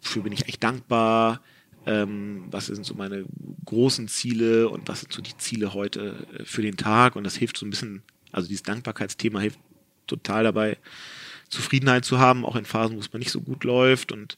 für 0.00 0.20
bin 0.20 0.32
ich 0.32 0.46
echt 0.48 0.62
dankbar, 0.62 1.40
ähm, 1.86 2.44
was 2.50 2.66
sind 2.66 2.84
so 2.84 2.94
meine 2.94 3.24
großen 3.64 4.06
Ziele 4.08 4.68
und 4.68 4.86
was 4.88 5.00
sind 5.00 5.12
so 5.12 5.22
die 5.22 5.36
Ziele 5.38 5.72
heute 5.72 6.26
äh, 6.38 6.44
für 6.44 6.62
den 6.62 6.76
Tag 6.76 7.16
und 7.16 7.24
das 7.24 7.36
hilft 7.36 7.56
so 7.56 7.64
ein 7.64 7.70
bisschen, 7.70 8.02
also 8.30 8.46
dieses 8.46 8.62
Dankbarkeitsthema 8.62 9.40
hilft 9.40 9.58
total 10.06 10.44
dabei, 10.44 10.76
Zufriedenheit 11.52 12.04
zu 12.04 12.18
haben, 12.18 12.44
auch 12.44 12.56
in 12.56 12.64
Phasen, 12.64 12.96
wo 12.96 13.00
es 13.00 13.12
mal 13.12 13.18
nicht 13.18 13.30
so 13.30 13.40
gut 13.40 13.62
läuft 13.64 14.10
und 14.10 14.36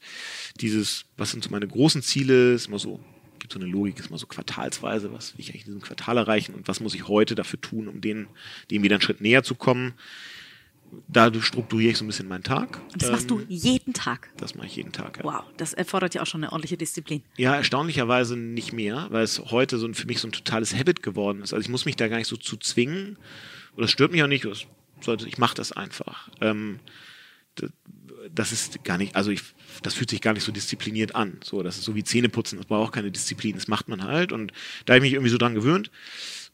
dieses, 0.59 1.05
was 1.17 1.31
sind 1.31 1.43
so 1.43 1.49
meine 1.49 1.67
großen 1.67 2.01
Ziele, 2.01 2.53
ist 2.53 2.67
immer 2.67 2.77
so, 2.77 2.99
gibt 3.39 3.53
so 3.53 3.59
eine 3.59 3.69
Logik, 3.69 3.97
ist 3.97 4.09
immer 4.09 4.17
so 4.17 4.27
quartalsweise, 4.27 5.11
was 5.13 5.33
will 5.33 5.39
ich 5.39 5.49
eigentlich 5.49 5.61
in 5.61 5.73
diesem 5.73 5.81
Quartal 5.81 6.17
erreichen 6.17 6.53
und 6.53 6.67
was 6.67 6.81
muss 6.81 6.93
ich 6.93 7.07
heute 7.07 7.33
dafür 7.33 7.61
tun, 7.61 7.87
um 7.87 8.01
den, 8.01 8.27
dem 8.69 8.83
wieder 8.83 8.95
einen 8.95 9.01
Schritt 9.01 9.21
näher 9.21 9.43
zu 9.43 9.55
kommen. 9.55 9.93
Dadurch 11.07 11.45
strukturiere 11.45 11.91
ich 11.91 11.97
so 11.97 12.03
ein 12.05 12.07
bisschen 12.07 12.27
meinen 12.27 12.43
Tag. 12.43 12.79
Und 12.93 13.01
das 13.01 13.11
machst 13.11 13.29
du 13.29 13.39
Ähm, 13.39 13.45
jeden 13.49 13.93
Tag. 13.93 14.29
Das 14.37 14.55
mache 14.55 14.67
ich 14.67 14.75
jeden 14.75 14.91
Tag. 14.91 15.17
Ja. 15.17 15.23
Wow, 15.23 15.43
das 15.57 15.73
erfordert 15.73 16.13
ja 16.15 16.21
auch 16.21 16.27
schon 16.27 16.43
eine 16.43 16.51
ordentliche 16.51 16.77
Disziplin. 16.77 17.23
Ja, 17.37 17.55
erstaunlicherweise 17.55 18.37
nicht 18.37 18.71
mehr, 18.71 19.07
weil 19.09 19.23
es 19.23 19.39
heute 19.39 19.77
so 19.77 19.87
ein, 19.87 19.93
für 19.93 20.05
mich 20.05 20.19
so 20.19 20.27
ein 20.27 20.31
totales 20.31 20.75
Habit 20.75 21.01
geworden 21.01 21.41
ist. 21.41 21.53
Also 21.53 21.61
ich 21.61 21.69
muss 21.69 21.85
mich 21.85 21.95
da 21.95 22.07
gar 22.07 22.17
nicht 22.17 22.27
so 22.27 22.37
zu 22.37 22.55
zwingen. 22.57 23.17
Oder 23.75 23.85
es 23.85 23.91
stört 23.91 24.11
mich 24.11 24.23
auch 24.23 24.27
nicht. 24.27 24.45
Das 24.45 24.67
sollte, 25.05 25.27
ich 25.27 25.37
mache 25.37 25.55
das 25.55 25.71
einfach. 25.71 26.29
Ähm, 26.41 26.79
das 28.33 28.51
ist 28.51 28.83
gar 28.83 28.97
nicht, 28.97 29.15
also 29.15 29.31
ich, 29.31 29.41
das 29.83 29.93
fühlt 29.93 30.09
sich 30.09 30.21
gar 30.21 30.33
nicht 30.33 30.43
so 30.43 30.51
diszipliniert 30.51 31.15
an. 31.15 31.39
So, 31.43 31.63
das 31.63 31.77
ist 31.77 31.85
so 31.85 31.95
wie 31.95 32.03
Zähneputzen, 32.03 32.57
das 32.57 32.67
braucht 32.67 32.89
auch 32.89 32.91
keine 32.91 33.11
Disziplin, 33.11 33.55
das 33.55 33.67
macht 33.67 33.87
man 33.87 34.03
halt. 34.03 34.31
Und 34.31 34.51
da 34.85 34.93
habe 34.93 34.97
ich 35.05 35.11
mich 35.11 35.13
irgendwie 35.13 35.31
so 35.31 35.37
dran 35.37 35.55
gewöhnt. 35.55 35.91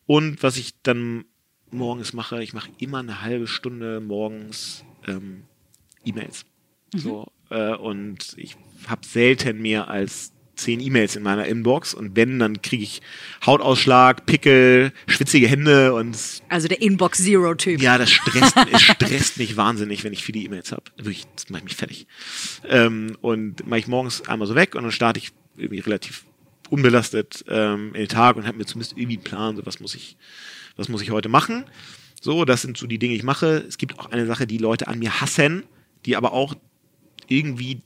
Und 0.05 0.43
was 0.43 0.57
ich 0.57 0.73
dann 0.83 1.25
morgens 1.71 2.13
mache, 2.13 2.43
ich 2.43 2.53
mache 2.53 2.69
immer 2.77 2.99
eine 2.99 3.21
halbe 3.21 3.47
Stunde 3.47 3.99
morgens 4.01 4.83
ähm, 5.07 5.43
E-Mails. 6.03 6.45
So, 6.93 7.31
äh, 7.49 7.73
und 7.73 8.33
ich 8.37 8.57
habe 8.87 9.05
selten 9.05 9.61
mehr 9.61 9.87
als 9.87 10.33
zehn 10.61 10.79
E-Mails 10.79 11.15
in 11.15 11.23
meiner 11.23 11.45
Inbox 11.45 11.93
und 11.93 12.15
wenn, 12.15 12.39
dann 12.39 12.61
kriege 12.61 12.83
ich 12.83 13.01
Hautausschlag, 13.45 14.25
Pickel, 14.25 14.93
schwitzige 15.07 15.47
Hände 15.47 15.93
und 15.93 16.17
Also 16.49 16.67
der 16.67 16.81
Inbox 16.81 17.23
Zero 17.23 17.53
Typ. 17.55 17.81
ja, 17.81 17.97
das 17.97 18.11
stresst, 18.11 18.55
es 18.71 18.81
stresst 18.81 19.37
mich 19.37 19.57
wahnsinnig, 19.57 20.03
wenn 20.03 20.13
ich 20.13 20.23
viele 20.23 20.39
E-Mails 20.39 20.71
habe. 20.71 20.83
Wirklich, 20.97 21.25
das 21.35 21.49
macht 21.49 21.63
mich 21.63 21.75
fertig. 21.75 22.07
Ähm, 22.67 23.17
und 23.21 23.67
mache 23.67 23.79
ich 23.79 23.87
morgens 23.87 24.27
einmal 24.27 24.47
so 24.47 24.55
weg 24.55 24.75
und 24.75 24.83
dann 24.83 24.91
starte 24.91 25.19
ich 25.19 25.31
irgendwie 25.57 25.79
relativ 25.79 26.25
unbelastet 26.69 27.43
ähm, 27.49 27.87
in 27.93 28.01
den 28.01 28.07
Tag 28.07 28.37
und 28.37 28.47
habe 28.47 28.57
mir 28.57 28.65
zumindest 28.65 28.97
irgendwie 28.97 29.17
einen 29.17 29.23
Plan, 29.23 29.55
so 29.57 29.65
was 29.65 29.79
muss 29.79 29.93
ich, 29.95 30.15
was 30.77 30.87
muss 30.87 31.01
ich 31.01 31.11
heute 31.11 31.27
machen. 31.29 31.65
So, 32.21 32.45
das 32.45 32.61
sind 32.61 32.77
so 32.77 32.87
die 32.87 32.99
Dinge, 32.99 33.13
die 33.13 33.17
ich 33.17 33.23
mache. 33.23 33.65
Es 33.67 33.77
gibt 33.77 33.99
auch 33.99 34.11
eine 34.11 34.25
Sache, 34.27 34.47
die 34.47 34.57
Leute 34.57 34.87
an 34.87 34.99
mir 34.99 35.19
hassen, 35.21 35.63
die 36.05 36.15
aber 36.15 36.33
auch 36.33 36.55
irgendwie 37.27 37.81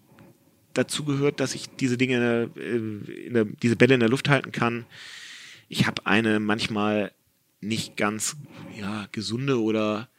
dazu 0.78 1.03
gehört, 1.03 1.39
dass 1.39 1.55
ich 1.55 1.69
diese 1.69 1.97
Dinge, 1.97 2.49
in 2.55 3.34
der, 3.34 3.45
diese 3.45 3.76
Bälle 3.76 3.95
in 3.95 3.99
der 3.99 4.09
Luft 4.09 4.30
halten 4.30 4.51
kann. 4.51 4.86
Ich 5.67 5.88
habe 5.88 6.05
eine 6.05 6.39
manchmal 6.39 7.11
nicht 7.61 7.97
ganz 7.97 8.36
ja, 8.80 9.07
gesunde 9.11 9.61
oder 9.61 10.09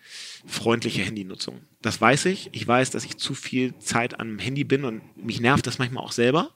freundliche 0.46 1.02
Handynutzung. 1.02 1.61
Das 1.82 2.00
weiß 2.00 2.26
ich. 2.26 2.50
Ich 2.52 2.66
weiß, 2.66 2.90
dass 2.90 3.04
ich 3.04 3.16
zu 3.16 3.34
viel 3.34 3.78
Zeit 3.78 4.18
am 4.18 4.38
Handy 4.38 4.64
bin 4.64 4.84
und 4.84 5.02
mich 5.16 5.40
nervt 5.40 5.66
das 5.66 5.78
manchmal 5.78 6.04
auch 6.04 6.12
selber. 6.12 6.50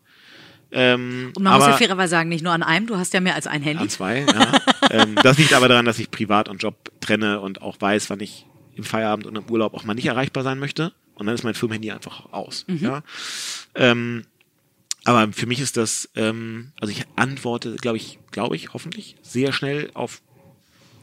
Ähm, 0.73 1.33
Und 1.35 1.43
man 1.43 1.55
aber 1.55 1.65
muss 1.65 1.73
ja 1.73 1.79
fairerweise 1.79 2.11
sagen, 2.11 2.29
nicht 2.29 2.43
nur 2.43 2.53
an 2.53 2.63
einem, 2.63 2.87
du 2.87 2.97
hast 2.97 3.13
ja 3.13 3.21
mehr 3.21 3.35
als 3.35 3.47
ein 3.47 3.63
Handy. 3.63 3.83
an 3.83 3.89
zwei, 3.89 4.21
ja. 4.21 4.61
ähm, 4.91 5.17
das 5.23 5.39
liegt 5.39 5.53
aber 5.53 5.69
daran, 5.69 5.85
dass 5.85 5.99
ich 5.99 6.11
Privat 6.11 6.49
und 6.49 6.63
Job 6.63 6.93
trenne 7.01 7.41
und 7.41 7.63
auch 7.63 7.81
weiß, 7.81 8.09
wann 8.11 8.21
ich 8.21 8.47
im 8.77 8.85
Feierabend 8.85 9.27
und 9.27 9.37
im 9.37 9.51
Urlaub 9.51 9.75
auch 9.75 9.85
mal 9.85 9.95
nicht 9.95 10.07
erreichbar 10.07 10.45
sein 10.45 10.59
möchte. 10.59 10.93
Und 11.21 11.27
dann 11.27 11.35
ist 11.35 11.45
mein 11.45 11.53
Firmenhandy 11.53 11.91
einfach 11.91 12.33
aus. 12.33 12.65
Ja. 12.67 13.03
Ähm, 13.75 14.25
aber 15.05 15.31
für 15.35 15.45
mich 15.45 15.61
ist 15.61 15.77
das, 15.77 16.09
ähm, 16.17 16.73
also 16.81 16.91
ich 16.93 17.05
antworte, 17.17 17.77
glaube 17.77 17.99
ich, 17.99 18.19
glaube 18.31 18.57
ich, 18.57 18.73
hoffentlich 18.73 19.17
sehr 19.21 19.53
schnell 19.53 19.91
auf 19.93 20.23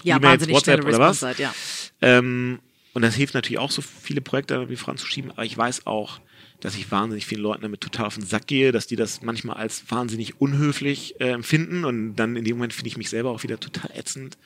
ja, 0.02 0.18
E-Mails, 0.18 0.32
wahnsinnig 0.32 0.56
WhatsApp 0.56 0.86
oder 0.86 0.98
was? 0.98 1.22
Response-Zeit, 1.22 1.40
ja. 1.40 1.54
Ähm, 2.02 2.60
und 2.94 3.04
das 3.04 3.14
hilft 3.14 3.36
natürlich 3.36 3.60
auch, 3.60 3.70
so 3.70 3.84
viele 3.84 4.22
Projekte 4.22 4.56
irgendwie 4.56 4.76
voranzuschieben. 4.76 5.30
Aber 5.30 5.46
ich 5.46 5.56
weiß 5.56 5.86
auch, 5.86 6.20
dass 6.62 6.74
ich 6.74 6.90
wahnsinnig 6.90 7.28
vielen 7.28 7.42
Leuten 7.42 7.62
damit 7.62 7.82
total 7.82 8.08
auf 8.08 8.16
den 8.16 8.26
Sack 8.26 8.48
gehe, 8.48 8.72
dass 8.72 8.88
die 8.88 8.96
das 8.96 9.22
manchmal 9.22 9.58
als 9.58 9.84
wahnsinnig 9.92 10.42
unhöflich 10.42 11.22
äh, 11.22 11.30
empfinden. 11.30 11.86
Und 11.86 12.16
dann 12.16 12.36
in 12.36 12.44
dem 12.44 12.58
Moment 12.58 12.74
finde 12.74 12.88
ich 12.88 12.98
mich 12.98 13.12
selber 13.12 13.30
auch 13.30 13.44
wieder 13.44 13.60
total 13.60 13.92
ätzend. 13.94 14.40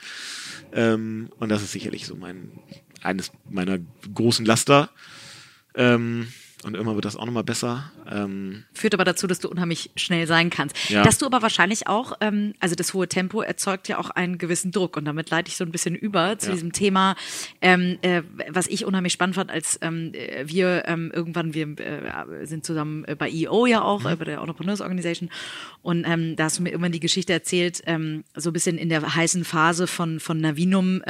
Ähm, 0.74 1.30
und 1.40 1.48
das 1.48 1.62
ist 1.62 1.72
sicherlich 1.72 2.06
so 2.06 2.18
mein, 2.18 2.52
eines 3.02 3.32
meiner 3.50 3.80
großen 4.14 4.46
Laster. 4.46 4.90
Ähm, 5.76 6.28
und 6.64 6.74
irgendwann 6.76 6.96
wird 6.96 7.06
das 7.06 7.16
auch 7.16 7.26
nochmal 7.26 7.44
besser. 7.44 7.92
Ähm, 8.10 8.64
Führt 8.74 8.94
aber 8.94 9.04
dazu, 9.06 9.28
dass 9.28 9.40
du 9.40 9.50
unheimlich 9.50 9.92
schnell 9.96 10.28
sein 10.28 10.50
kannst. 10.50 10.90
Ja. 10.90 11.04
Dass 11.04 11.18
du 11.18 11.26
aber 11.26 11.42
wahrscheinlich 11.42 11.88
auch, 11.88 12.14
ähm, 12.22 12.54
also 12.60 12.76
das 12.76 12.94
hohe 12.94 13.08
Tempo 13.08 13.42
erzeugt 13.42 13.88
ja 13.88 13.98
auch 13.98 14.10
einen 14.10 14.38
gewissen 14.38 14.72
Druck 14.72 14.98
und 14.98 15.06
damit 15.06 15.30
leite 15.30 15.50
ich 15.50 15.58
so 15.58 15.64
ein 15.64 15.72
bisschen 15.72 15.96
über 15.96 16.38
zu 16.38 16.48
Ja. 16.48 16.54
diesem 16.54 16.72
Thema, 16.72 17.16
ähm, 17.62 17.98
äh, 18.02 18.22
was 18.50 18.68
ich 18.68 18.86
unheimlich 18.86 19.14
spannend 19.14 19.36
fand, 19.36 19.52
als 19.52 19.80
ähm, 19.82 20.12
äh, 20.14 20.44
wir 20.48 20.84
ähm, 20.88 21.12
irgendwann, 21.14 21.54
wir 21.54 21.68
äh, 21.80 22.46
sind 22.46 22.66
zusammen 22.66 23.06
äh, 23.06 23.16
bei 23.16 23.30
EO 23.32 23.66
ja 23.66 23.82
auch, 23.82 24.06
äh, 24.06 24.16
bei 24.16 24.26
der 24.26 24.40
Entrepreneurs 24.40 24.82
Organization 24.82 25.30
und 25.82 26.06
ähm, 26.08 26.36
da 26.36 26.44
hast 26.46 26.60
du 26.60 26.64
mir 26.64 26.70
irgendwann 26.70 26.92
die 26.92 27.00
Geschichte 27.00 27.34
erzählt, 27.34 27.78
so 28.36 28.50
ein 28.50 28.54
bisschen 28.54 28.78
in 28.78 28.90
der 28.90 29.16
heißen 29.16 29.44
Phase 29.44 29.88
von, 29.88 30.20
von 30.20 30.40
Navinum, 30.40 31.02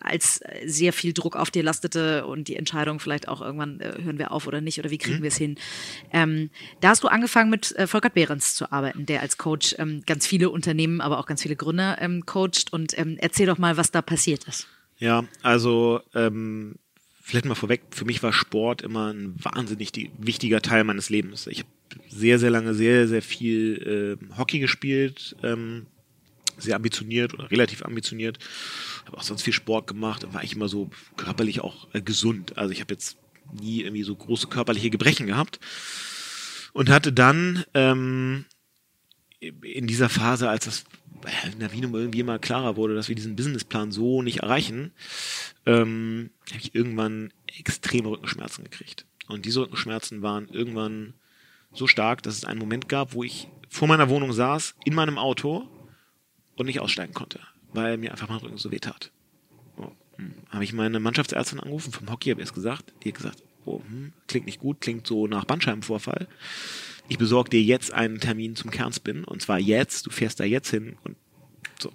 als 0.00 0.40
sehr 0.64 0.92
viel 0.92 1.12
Druck 1.12 1.36
auf 1.36 1.50
dir 1.50 1.62
lastete 1.62 2.26
und 2.26 2.48
die 2.48 2.56
Entscheidung 2.56 2.98
vielleicht 2.98 3.28
auch 3.28 3.40
irgendwann, 3.40 3.80
äh, 3.80 4.02
hören 4.02 4.18
wir 4.18 4.32
auf 4.32 4.46
oder 4.46 4.60
nicht 4.60 4.78
oder 4.78 4.90
wie 4.90 4.95
kriegen 4.98 5.22
wir 5.22 5.28
es 5.28 5.36
hin. 5.36 5.56
Ähm, 6.12 6.50
da 6.80 6.90
hast 6.90 7.02
du 7.04 7.08
angefangen 7.08 7.50
mit 7.50 7.74
äh, 7.76 7.86
Volkert 7.86 8.14
Behrens 8.14 8.54
zu 8.54 8.70
arbeiten, 8.72 9.06
der 9.06 9.22
als 9.22 9.38
Coach 9.38 9.74
ähm, 9.78 10.02
ganz 10.06 10.26
viele 10.26 10.50
Unternehmen, 10.50 11.00
aber 11.00 11.18
auch 11.18 11.26
ganz 11.26 11.42
viele 11.42 11.56
Gründer 11.56 11.98
ähm, 12.00 12.26
coacht 12.26 12.72
und 12.72 12.98
ähm, 12.98 13.16
erzähl 13.18 13.46
doch 13.46 13.58
mal, 13.58 13.76
was 13.76 13.90
da 13.90 14.02
passiert 14.02 14.44
ist. 14.44 14.66
Ja, 14.98 15.24
also 15.42 16.00
ähm, 16.14 16.76
vielleicht 17.26 17.44
mal 17.44 17.54
vorweg, 17.54 17.82
für 17.90 18.04
mich 18.04 18.22
war 18.22 18.32
Sport 18.32 18.82
immer 18.82 19.12
ein 19.12 19.34
wahnsinnig 19.42 19.92
wichtiger 20.18 20.62
Teil 20.62 20.84
meines 20.84 21.10
Lebens. 21.10 21.46
Ich 21.48 21.58
habe 21.58 21.68
sehr, 22.08 22.38
sehr 22.38 22.50
lange 22.50 22.72
sehr, 22.72 23.08
sehr 23.08 23.22
viel 23.22 24.18
ähm, 24.22 24.38
Hockey 24.38 24.58
gespielt, 24.58 25.36
ähm, 25.42 25.86
sehr 26.56 26.76
ambitioniert 26.76 27.34
oder 27.34 27.50
relativ 27.50 27.84
ambitioniert. 27.84 28.38
Habe 29.06 29.18
auch 29.18 29.22
sonst 29.22 29.42
viel 29.42 29.52
Sport 29.52 29.86
gemacht, 29.86 30.32
war 30.32 30.44
ich 30.44 30.54
immer 30.54 30.68
so 30.68 30.88
körperlich 31.16 31.60
auch 31.60 31.88
äh, 31.92 32.00
gesund. 32.00 32.56
Also 32.56 32.72
ich 32.72 32.80
habe 32.80 32.94
jetzt 32.94 33.16
nie 33.52 33.82
irgendwie 33.82 34.02
so 34.02 34.14
große 34.14 34.48
körperliche 34.48 34.90
Gebrechen 34.90 35.26
gehabt 35.26 35.60
und 36.72 36.90
hatte 36.90 37.12
dann 37.12 37.64
ähm, 37.74 38.44
in 39.40 39.86
dieser 39.86 40.08
Phase, 40.08 40.48
als 40.48 40.64
das 40.64 40.84
in 41.52 41.58
der 41.58 41.72
Wien 41.72 41.92
irgendwie 41.94 42.20
immer 42.20 42.38
klarer 42.38 42.76
wurde, 42.76 42.94
dass 42.94 43.08
wir 43.08 43.16
diesen 43.16 43.36
Businessplan 43.36 43.90
so 43.92 44.22
nicht 44.22 44.40
erreichen, 44.40 44.92
ähm, 45.64 46.30
habe 46.50 46.60
ich 46.60 46.74
irgendwann 46.74 47.32
extreme 47.58 48.10
Rückenschmerzen 48.10 48.64
gekriegt. 48.64 49.06
Und 49.28 49.44
diese 49.46 49.60
Rückenschmerzen 49.60 50.22
waren 50.22 50.48
irgendwann 50.48 51.14
so 51.72 51.86
stark, 51.86 52.22
dass 52.22 52.36
es 52.36 52.44
einen 52.44 52.60
Moment 52.60 52.88
gab, 52.88 53.14
wo 53.14 53.24
ich 53.24 53.48
vor 53.68 53.88
meiner 53.88 54.08
Wohnung 54.08 54.32
saß, 54.32 54.74
in 54.84 54.94
meinem 54.94 55.18
Auto 55.18 55.68
und 56.56 56.66
nicht 56.66 56.80
aussteigen 56.80 57.14
konnte, 57.14 57.40
weil 57.72 57.96
mir 57.96 58.12
einfach 58.12 58.28
mein 58.28 58.38
Rücken 58.38 58.58
so 58.58 58.70
weh 58.70 58.78
tat. 58.78 59.10
Habe 60.50 60.64
ich 60.64 60.72
meine 60.72 61.00
Mannschaftsärztin 61.00 61.60
angerufen, 61.60 61.92
vom 61.92 62.10
Hockey 62.10 62.30
habe 62.30 62.40
ich 62.40 62.48
es 62.48 62.54
gesagt. 62.54 62.92
Die 63.02 63.08
hat 63.08 63.16
gesagt, 63.16 63.42
oh, 63.64 63.80
hm, 63.80 64.12
klingt 64.26 64.46
nicht 64.46 64.60
gut, 64.60 64.80
klingt 64.80 65.06
so 65.06 65.26
nach 65.26 65.44
Bandscheibenvorfall. 65.44 66.28
Ich 67.08 67.18
besorge 67.18 67.50
dir 67.50 67.62
jetzt 67.62 67.92
einen 67.92 68.20
Termin 68.20 68.56
zum 68.56 68.70
Kernspin 68.70 69.24
und 69.24 69.42
zwar 69.42 69.58
jetzt, 69.58 70.06
du 70.06 70.10
fährst 70.10 70.40
da 70.40 70.44
jetzt 70.44 70.70
hin 70.70 70.96
und 71.04 71.16
so. 71.80 71.92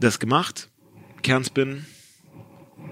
Das 0.00 0.18
gemacht, 0.18 0.68
Kernspin 1.22 1.86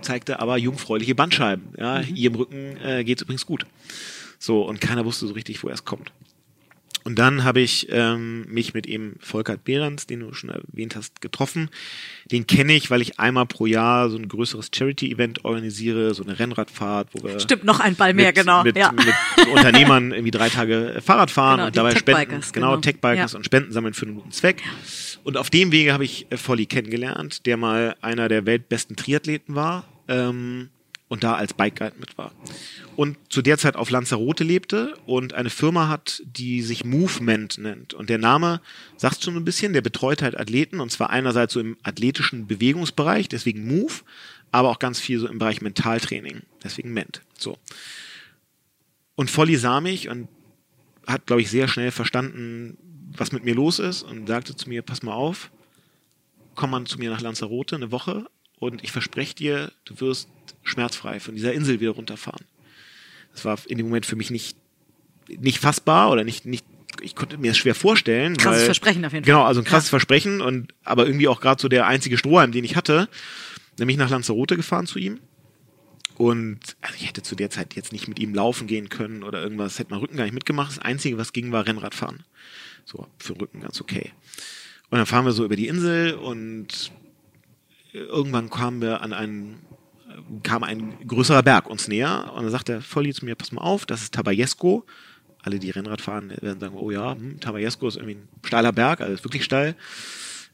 zeigte 0.01 0.41
aber 0.41 0.57
jungfräuliche 0.57 1.15
Bandscheiben. 1.15 1.75
Ja, 1.77 2.01
ihrem 2.01 2.37
Rücken 2.37 2.77
äh, 2.79 3.05
geht 3.05 3.19
es 3.19 3.23
übrigens 3.23 3.47
gut. 3.47 3.67
So, 4.39 4.63
und 4.63 4.81
keiner 4.81 5.05
wusste 5.05 5.27
so 5.27 5.35
richtig, 5.35 5.63
woher 5.63 5.75
es 5.75 5.85
kommt. 5.85 6.13
Und 7.05 7.19
dann 7.19 7.45
habe 7.45 7.61
ich 7.61 7.89
ähm, 7.91 8.45
mich 8.49 8.75
mit 8.75 8.87
eben 8.87 9.17
Volkert 9.21 9.65
Behrens, 9.65 10.07
den 10.07 10.21
du 10.21 10.33
schon 10.33 10.51
erwähnt 10.51 10.97
hast, 10.97 11.21
getroffen. 11.21 11.69
Den 12.31 12.47
kenne 12.47 12.75
ich, 12.75 12.91
weil 12.91 13.03
ich 13.03 13.19
einmal 13.19 13.47
pro 13.47 13.67
Jahr 13.67 14.09
so 14.11 14.17
ein 14.17 14.29
größeres 14.29 14.71
Charity-Event 14.75 15.45
organisiere, 15.45 16.15
so 16.15 16.23
eine 16.23 16.39
Rennradfahrt, 16.39 17.09
wo 17.13 17.27
wir 17.27 17.41
Stimmt, 17.41 17.65
noch 17.65 17.81
ein 17.81 17.97
Ball 17.97 18.15
mehr, 18.15 18.27
mit, 18.27 18.37
genau. 18.37 18.63
mit, 18.63 18.77
ja. 18.77 18.93
mit 18.93 19.49
Unternehmern 19.53 20.13
irgendwie 20.13 20.31
drei 20.31 20.49
Tage 20.49 21.01
Fahrrad 21.05 21.31
fahren 21.31 21.57
Genau, 21.57 21.67
und 21.67 21.77
dabei 21.77 21.97
spenden, 21.97 22.41
genau, 22.53 22.71
genau. 22.71 22.77
Tech-Bikers 22.79 23.33
Ja. 23.33 23.37
und 23.39 23.45
Spenden 23.45 23.73
sammeln 23.73 23.95
für 23.95 24.07
einen 24.07 24.15
guten 24.15 24.31
Zweck. 24.31 24.63
Und 25.25 25.37
auf 25.37 25.51
dem 25.51 25.73
Wege 25.73 25.93
habe 25.93 26.05
ich 26.05 26.27
äh, 26.31 26.37
Volli 26.37 26.67
kennengelernt, 26.67 27.47
der 27.47 27.57
mal 27.57 27.97
einer 28.01 28.29
der 28.29 28.47
weltbesten 28.47 28.97
Triathleten 28.97 29.55
war 29.55 29.85
ähm, 30.09 30.69
und 31.13 31.25
da 31.25 31.35
als 31.35 31.53
Bike 31.53 31.77
Guide 31.77 31.97
mit 31.99 32.17
war. 32.17 32.33
Und 32.97 33.19
zu 33.29 33.43
der 33.43 33.59
Zeit 33.59 33.77
auf 33.77 33.91
Lanzarote 33.91 34.45
lebte 34.45 34.95
und 35.05 35.35
eine 35.35 35.51
Firma 35.51 35.89
hat, 35.89 36.23
die 36.25 36.63
sich 36.63 36.87
Movement 36.87 37.59
nennt. 37.59 37.93
Und 37.93 38.09
der 38.09 38.17
Name 38.17 38.63
sagt 38.97 39.23
schon 39.23 39.37
ein 39.37 39.45
bisschen, 39.45 39.75
der 39.75 39.83
betreut 39.83 40.23
halt 40.23 40.41
Athleten 40.41 40.81
und 40.81 40.91
zwar 40.91 41.11
einerseits 41.11 41.53
so 41.53 41.61
im 41.61 41.77
athletischen 41.83 42.47
Bewegungsbereich, 42.47 43.29
deswegen 43.29 43.67
Move, 43.67 43.93
aber 44.53 44.71
auch 44.71 44.79
ganz 44.79 45.01
viel 45.01 45.19
so 45.19 45.29
im 45.29 45.39
Bereich 45.39 45.61
Mentaltraining, 45.61 46.45
deswegen 46.65 46.95
Ment. 46.95 47.21
So. 47.37 47.59
Und 49.15 49.31
Volli 49.31 49.57
sah 49.57 49.83
mich 49.83 50.09
und 50.09 50.29
hat, 51.07 51.27
glaube 51.27 51.43
ich, 51.43 51.51
sehr 51.51 51.69
schnell 51.69 51.91
verstanden, 51.91 52.79
was 53.19 53.33
mit 53.33 53.45
mir 53.45 53.55
los 53.55 53.81
ist 53.81 54.03
und 54.03 54.29
sagte 54.29 54.57
zu 54.57 54.67
mir, 54.67 54.81
pass 54.81 55.03
mal 55.03 55.13
auf, 55.13 55.51
komm 56.55 56.71
mal 56.71 56.85
zu 56.85 56.97
mir 56.97 57.11
nach 57.11 57.21
Lanzarote 57.21 57.77
eine 57.77 57.93
Woche 57.93 58.25
und 58.63 58.85
ich 58.85 58.93
verspreche 58.93 59.35
dir, 59.35 59.73
du 59.85 59.99
wirst 60.01 60.29
schmerzfrei 60.63 61.19
von 61.19 61.35
dieser 61.35 61.53
Insel 61.53 61.81
wieder 61.81 61.91
runterfahren. 61.91 62.47
Das 63.33 63.45
war 63.45 63.59
in 63.67 63.77
dem 63.77 63.89
Moment 63.89 64.07
für 64.07 64.15
mich 64.15 64.31
nicht, 64.31 64.57
nicht 65.27 65.59
fassbar 65.59 66.13
oder 66.13 66.23
nicht, 66.23 66.47
nicht 66.47 66.65
ich 67.01 67.17
konnte 67.17 67.39
mir 67.39 67.51
das 67.51 67.59
schwer 67.59 67.75
vorstellen. 67.75 68.37
Krasses 68.37 68.61
weil, 68.61 68.67
Versprechen 68.67 69.05
auf 69.05 69.13
jeden 69.15 69.25
Fall. 69.25 69.35
Genau, 69.35 69.45
also 69.45 69.61
ein 69.61 69.65
krasses 69.65 69.89
ja. 69.89 69.91
Versprechen 69.91 70.41
und 70.41 70.73
aber 70.85 71.07
irgendwie 71.07 71.27
auch 71.27 71.41
gerade 71.41 71.61
so 71.61 71.69
der 71.69 71.89
einzige 71.89 72.17
Strohhalm, 72.17 72.53
den 72.53 72.63
ich 72.63 72.77
hatte, 72.77 73.09
nämlich 73.81 73.97
nach 73.97 74.11
Lanzarote 74.11 74.55
gefahren 74.55 74.87
zu 74.87 75.01
ihm. 75.01 75.19
Und 76.17 76.61
also 76.83 76.95
ich 76.97 77.09
hätte 77.09 77.23
zu 77.23 77.35
der 77.35 77.51
Zeit 77.51 77.75
jetzt 77.75 77.91
nicht 77.91 78.07
mit 78.07 78.21
ihm 78.21 78.33
laufen 78.33 78.69
gehen 78.69 78.89
können 78.89 79.25
oder 79.25 79.43
irgendwas, 79.43 79.81
hätte 79.81 79.91
mein 79.91 79.99
Rücken 79.99 80.17
gar 80.17 80.25
nicht 80.25 80.35
mitgemacht. 80.35 80.71
Das 80.71 80.79
Einzige, 80.79 81.19
was 81.19 81.33
ging, 81.33 81.51
war 81.51 81.67
Rennradfahren. 81.67 82.23
So, 82.85 83.09
für 83.19 83.33
den 83.33 83.41
Rücken 83.41 83.61
ganz 83.61 83.81
okay. 83.81 84.13
Und 84.91 84.99
dann 84.99 85.07
fahren 85.07 85.25
wir 85.25 85.33
so 85.33 85.45
über 85.45 85.57
die 85.57 85.67
Insel 85.67 86.15
und 86.15 86.93
irgendwann 87.93 88.51
kamen 88.51 88.81
wir 88.81 89.03
an 89.03 89.13
einen, 89.13 89.61
kam 90.43 90.63
ein 90.63 90.95
größerer 91.07 91.43
Berg 91.43 91.69
uns 91.69 91.89
näher 91.89 92.33
und 92.35 92.43
dann 92.43 92.51
sagt 92.51 92.69
der 92.69 92.81
Volli 92.81 93.13
zu 93.13 93.25
mir, 93.25 93.35
pass 93.35 93.53
mal 93.53 93.63
auf, 93.63 93.87
das 93.87 94.03
ist 94.03 94.15
Tabayesco 94.15 94.85
alle, 95.43 95.59
die 95.59 95.71
Rennrad 95.71 96.01
fahren, 96.01 96.33
werden 96.41 96.61
sagen, 96.61 96.77
oh 96.77 96.91
ja, 96.91 97.15
hm, 97.15 97.41
Tabayesco 97.41 97.89
ist 97.89 97.97
irgendwie 97.97 98.15
ein 98.15 98.29
steiler 98.45 98.73
Berg, 98.73 99.01
also 99.01 99.13
ist 99.13 99.25
wirklich 99.25 99.45
steil. 99.45 99.75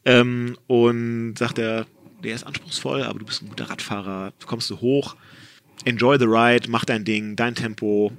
Ähm, 0.04 0.56
und 0.66 1.36
sagt 1.38 1.58
er, 1.58 1.86
der 2.24 2.34
ist 2.34 2.44
anspruchsvoll, 2.44 3.02
aber 3.02 3.18
du 3.18 3.26
bist 3.26 3.42
ein 3.42 3.48
guter 3.48 3.68
Radfahrer, 3.68 4.32
du 4.38 4.46
kommst 4.46 4.70
du 4.70 4.80
hoch, 4.80 5.16
enjoy 5.84 6.18
the 6.18 6.24
ride, 6.24 6.70
mach 6.70 6.84
dein 6.84 7.04
Ding, 7.04 7.36
dein 7.36 7.54
Tempo, 7.54 8.12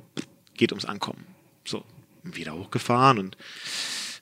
geht 0.55 0.71
ums 0.71 0.85
Ankommen. 0.85 1.25
So, 1.65 1.83
wieder 2.23 2.53
hochgefahren 2.53 3.17
und 3.17 3.35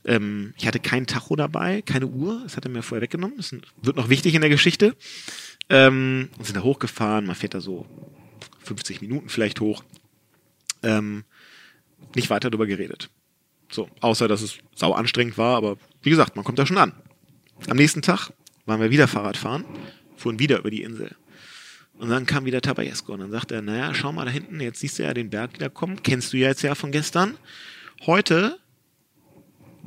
ähm, 0.07 0.53
ich 0.57 0.65
hatte 0.65 0.79
keinen 0.79 1.05
Tacho 1.05 1.35
dabei, 1.35 1.81
keine 1.81 2.07
Uhr, 2.07 2.39
das 2.43 2.57
hat 2.57 2.65
er 2.65 2.71
mir 2.71 2.81
vorher 2.81 3.03
weggenommen, 3.03 3.37
das 3.37 3.51
wird 3.51 3.97
noch 3.97 4.09
wichtig 4.09 4.33
in 4.33 4.41
der 4.41 4.49
Geschichte. 4.49 4.95
Ähm, 5.69 6.29
und 6.37 6.45
sind 6.45 6.55
da 6.55 6.63
hochgefahren, 6.63 7.25
man 7.25 7.35
fährt 7.35 7.53
da 7.53 7.59
so 7.59 7.85
50 8.63 9.01
Minuten 9.01 9.27
vielleicht 9.27 9.59
hoch. 9.59 9.83
Ähm, 10.81 11.25
nicht 12.15 12.29
weiter 12.29 12.49
darüber 12.49 12.67
geredet. 12.67 13.09
So, 13.69 13.89
außer 13.99 14.29
dass 14.29 14.41
es 14.41 14.59
sau 14.73 14.93
anstrengend 14.93 15.37
war, 15.37 15.57
aber 15.57 15.77
wie 16.01 16.09
gesagt, 16.09 16.37
man 16.37 16.45
kommt 16.45 16.57
da 16.57 16.65
schon 16.65 16.77
an. 16.77 16.93
Am 17.67 17.75
nächsten 17.75 18.01
Tag 18.01 18.31
waren 18.65 18.79
wir 18.79 18.91
wieder 18.91 19.09
Fahrradfahren, 19.09 19.65
fuhren 20.15 20.39
wieder 20.39 20.59
über 20.59 20.71
die 20.71 20.83
Insel. 20.83 21.15
Und 21.97 22.09
dann 22.09 22.25
kam 22.25 22.45
wieder 22.45 22.61
Tabayesco 22.61 23.11
und 23.13 23.19
dann 23.19 23.31
sagt 23.31 23.51
er, 23.51 23.61
naja, 23.61 23.93
schau 23.93 24.13
mal 24.13 24.25
da 24.25 24.31
hinten, 24.31 24.61
jetzt 24.61 24.79
siehst 24.79 24.99
du 24.99 25.03
ja 25.03 25.13
den 25.13 25.29
Berg 25.29 25.53
wieder 25.55 25.69
kommen, 25.69 26.01
kennst 26.01 26.31
du 26.31 26.37
ja 26.37 26.47
jetzt 26.49 26.61
ja 26.61 26.75
von 26.75 26.91
gestern. 26.91 27.37
Heute 28.05 28.59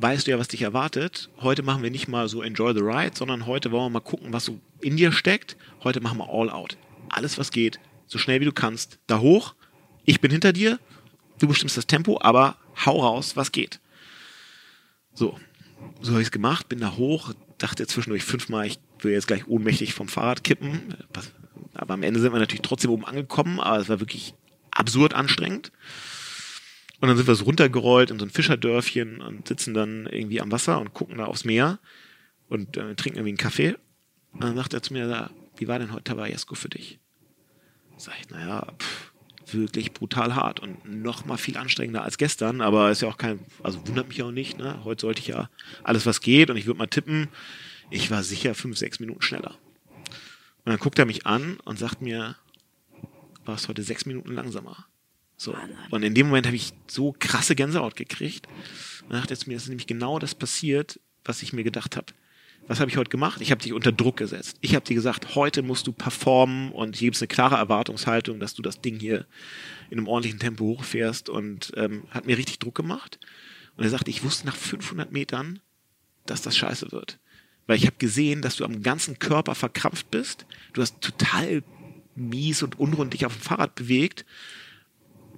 weißt 0.01 0.27
du 0.27 0.31
ja, 0.31 0.39
was 0.39 0.47
dich 0.47 0.61
erwartet. 0.61 1.29
Heute 1.41 1.63
machen 1.63 1.83
wir 1.83 1.91
nicht 1.91 2.07
mal 2.07 2.27
so 2.27 2.41
Enjoy 2.41 2.73
the 2.73 2.81
Ride, 2.81 3.11
sondern 3.15 3.45
heute 3.45 3.71
wollen 3.71 3.85
wir 3.85 3.89
mal 3.89 3.99
gucken, 3.99 4.33
was 4.33 4.45
so 4.45 4.59
in 4.81 4.97
dir 4.97 5.11
steckt. 5.11 5.57
Heute 5.83 6.01
machen 6.01 6.17
wir 6.17 6.29
All 6.29 6.49
Out. 6.49 6.77
Alles, 7.09 7.37
was 7.37 7.51
geht, 7.51 7.79
so 8.07 8.17
schnell 8.17 8.39
wie 8.39 8.45
du 8.45 8.53
kannst, 8.53 8.99
da 9.07 9.19
hoch. 9.19 9.53
Ich 10.05 10.21
bin 10.21 10.31
hinter 10.31 10.53
dir 10.53 10.79
du 11.41 11.47
bestimmst 11.47 11.77
das 11.77 11.87
Tempo, 11.87 12.19
aber 12.21 12.57
hau 12.85 13.01
raus, 13.01 13.35
was 13.35 13.51
geht. 13.51 13.79
So, 15.13 15.37
so 16.01 16.11
habe 16.11 16.21
ich 16.21 16.27
es 16.27 16.31
gemacht, 16.31 16.69
bin 16.69 16.79
da 16.79 16.95
hoch, 16.95 17.33
dachte 17.57 17.87
zwischendurch 17.87 18.23
fünfmal, 18.23 18.67
ich 18.67 18.79
will 18.99 19.11
jetzt 19.11 19.27
gleich 19.27 19.47
ohnmächtig 19.47 19.93
vom 19.93 20.07
Fahrrad 20.07 20.43
kippen. 20.43 20.95
Aber 21.73 21.93
am 21.93 22.03
Ende 22.03 22.19
sind 22.19 22.33
wir 22.33 22.39
natürlich 22.39 22.61
trotzdem 22.61 22.91
oben 22.91 23.05
angekommen, 23.05 23.59
aber 23.59 23.77
es 23.77 23.89
war 23.89 23.99
wirklich 23.99 24.33
absurd 24.71 25.13
anstrengend. 25.13 25.71
Und 27.01 27.07
dann 27.07 27.17
sind 27.17 27.27
wir 27.27 27.35
so 27.35 27.45
runtergerollt 27.45 28.11
in 28.11 28.19
so 28.19 28.25
ein 28.25 28.29
Fischerdörfchen 28.29 29.21
und 29.21 29.47
sitzen 29.47 29.73
dann 29.73 30.05
irgendwie 30.05 30.39
am 30.39 30.51
Wasser 30.51 30.79
und 30.79 30.93
gucken 30.93 31.17
da 31.17 31.25
aufs 31.25 31.45
Meer 31.45 31.79
und 32.47 32.77
äh, 32.77 32.95
trinken 32.95 33.17
irgendwie 33.17 33.31
einen 33.31 33.37
Kaffee. 33.37 33.75
Und 34.33 34.43
dann 34.43 34.55
sagt 34.55 34.73
er 34.73 34.83
zu 34.83 34.93
mir, 34.93 35.31
wie 35.57 35.67
war 35.67 35.79
denn 35.79 35.91
heute 35.91 36.03
Tabayesco 36.03 36.53
für 36.53 36.69
dich? 36.69 36.99
Sag 37.97 38.13
ich, 38.21 38.29
naja, 38.29 38.67
pff, 38.77 39.11
wirklich 39.53 39.93
brutal 39.93 40.35
hart 40.35 40.59
und 40.59 40.85
noch 40.85 41.25
mal 41.25 41.37
viel 41.37 41.57
anstrengender 41.57 42.03
als 42.03 42.17
gestern, 42.17 42.61
aber 42.61 42.91
ist 42.91 43.01
ja 43.01 43.07
auch 43.09 43.17
kein, 43.17 43.39
also 43.63 43.85
wundert 43.87 44.07
mich 44.07 44.21
auch 44.21 44.31
nicht, 44.31 44.59
ne? 44.59 44.83
Heute 44.83 45.01
sollte 45.01 45.21
ich 45.21 45.27
ja 45.27 45.49
alles, 45.83 46.05
was 46.05 46.21
geht 46.21 46.49
und 46.51 46.57
ich 46.57 46.67
würde 46.67 46.77
mal 46.77 46.87
tippen, 46.87 47.29
ich 47.89 48.11
war 48.11 48.23
sicher 48.23 48.53
fünf, 48.53 48.77
sechs 48.77 48.99
Minuten 48.99 49.21
schneller. 49.21 49.57
Und 50.63 50.71
dann 50.71 50.77
guckt 50.77 50.99
er 50.99 51.05
mich 51.05 51.25
an 51.25 51.57
und 51.65 51.79
sagt 51.79 52.01
mir, 52.01 52.35
war 53.43 53.55
es 53.55 53.67
heute 53.67 53.81
sechs 53.81 54.05
Minuten 54.05 54.33
langsamer. 54.33 54.85
So. 55.41 55.55
Und 55.89 56.03
in 56.03 56.13
dem 56.13 56.27
Moment 56.27 56.45
habe 56.45 56.55
ich 56.55 56.73
so 56.87 57.15
krasse 57.17 57.55
Gänsehaut 57.55 57.95
gekriegt. 57.95 58.47
Und 59.03 59.13
dachte 59.13 59.33
jetzt 59.33 59.47
mir, 59.47 59.55
das 59.55 59.63
ist 59.63 59.69
nämlich 59.69 59.87
genau 59.87 60.19
das 60.19 60.35
passiert, 60.35 60.99
was 61.25 61.41
ich 61.41 61.53
mir 61.53 61.63
gedacht 61.63 61.95
habe 61.97 62.13
was 62.67 62.79
habe 62.79 62.89
ich 62.89 62.97
heute 62.97 63.09
gemacht? 63.09 63.41
Ich 63.41 63.51
habe 63.51 63.61
dich 63.61 63.73
unter 63.73 63.91
Druck 63.91 64.17
gesetzt. 64.17 64.57
Ich 64.61 64.75
habe 64.75 64.85
dir 64.85 64.93
gesagt, 64.93 65.35
heute 65.35 65.61
musst 65.61 65.87
du 65.87 65.91
performen 65.91 66.71
und 66.71 66.95
hier 66.95 67.07
gibt 67.07 67.15
es 67.15 67.21
eine 67.21 67.27
klare 67.27 67.55
Erwartungshaltung, 67.55 68.39
dass 68.39 68.53
du 68.53 68.61
das 68.61 68.81
Ding 68.81 68.99
hier 68.99 69.25
in 69.89 69.97
einem 69.97 70.07
ordentlichen 70.07 70.39
Tempo 70.39 70.65
hochfährst 70.65 71.29
und 71.29 71.73
ähm, 71.75 72.03
hat 72.11 72.25
mir 72.25 72.37
richtig 72.37 72.59
Druck 72.59 72.75
gemacht. 72.75 73.19
Und 73.75 73.83
er 73.83 73.89
sagte, 73.89 74.09
ich 74.09 74.23
wusste 74.23 74.45
nach 74.45 74.55
500 74.55 75.11
Metern, 75.11 75.59
dass 76.25 76.41
das 76.41 76.55
scheiße 76.55 76.91
wird. 76.91 77.19
Weil 77.67 77.77
ich 77.77 77.85
habe 77.85 77.97
gesehen, 77.97 78.41
dass 78.41 78.57
du 78.57 78.65
am 78.65 78.83
ganzen 78.83 79.19
Körper 79.19 79.55
verkrampft 79.55 80.11
bist. 80.11 80.45
Du 80.73 80.81
hast 80.81 81.01
total 81.01 81.63
mies 82.15 82.63
und 82.63 82.79
unrund 82.79 83.13
dich 83.13 83.25
auf 83.25 83.33
dem 83.33 83.41
Fahrrad 83.41 83.75
bewegt. 83.75 84.25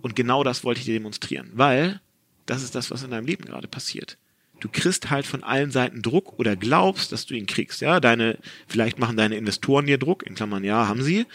Und 0.04 0.16
genau 0.16 0.44
das 0.44 0.64
wollte 0.64 0.80
ich 0.80 0.86
dir 0.86 0.94
demonstrieren. 0.94 1.50
Weil 1.54 2.00
das 2.46 2.62
ist 2.62 2.76
das, 2.76 2.92
was 2.92 3.02
in 3.02 3.10
deinem 3.10 3.26
Leben 3.26 3.46
gerade 3.46 3.68
passiert 3.68 4.20
du 4.64 4.70
kriegst 4.70 5.10
halt 5.10 5.26
von 5.26 5.44
allen 5.44 5.72
Seiten 5.72 6.02
Druck 6.02 6.40
oder 6.40 6.56
glaubst, 6.56 7.12
dass 7.12 7.26
du 7.26 7.36
ihn 7.36 7.48
kriegst. 7.48 7.82
Ja, 7.82 8.00
deine, 8.00 8.38
vielleicht 8.66 8.98
machen 8.98 9.18
deine 9.18 9.36
Investoren 9.36 9.86
dir 9.86 9.98
Druck, 9.98 10.24
in 10.26 10.36
Klammern 10.36 10.64
ja, 10.64 10.88
haben 10.88 11.04
sie. 11.04 11.26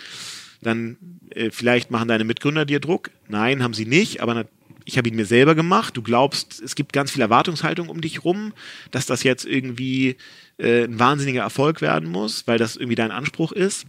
Dann 0.62 0.96
äh, 1.30 1.50
vielleicht 1.50 1.90
machen 1.90 2.08
deine 2.08 2.24
Mitgründer 2.24 2.64
dir 2.64 2.80
Druck. 2.80 3.10
Nein, 3.28 3.62
haben 3.62 3.74
sie 3.74 3.84
nicht, 3.84 4.22
aber 4.22 4.46
ich 4.86 4.96
habe 4.96 5.08
ihn 5.10 5.16
mir 5.16 5.26
selber 5.26 5.54
gemacht. 5.54 5.94
Du 5.94 6.02
glaubst, 6.02 6.60
es 6.62 6.74
gibt 6.74 6.94
ganz 6.94 7.10
viel 7.10 7.20
Erwartungshaltung 7.20 7.90
um 7.90 8.00
dich 8.00 8.24
rum, 8.24 8.54
dass 8.92 9.04
das 9.04 9.22
jetzt 9.24 9.44
irgendwie 9.44 10.16
äh, 10.56 10.84
ein 10.84 10.98
wahnsinniger 10.98 11.42
Erfolg 11.42 11.82
werden 11.82 12.08
muss, 12.08 12.46
weil 12.46 12.58
das 12.58 12.76
irgendwie 12.76 12.96
dein 12.96 13.10
Anspruch 13.10 13.52
ist. 13.52 13.84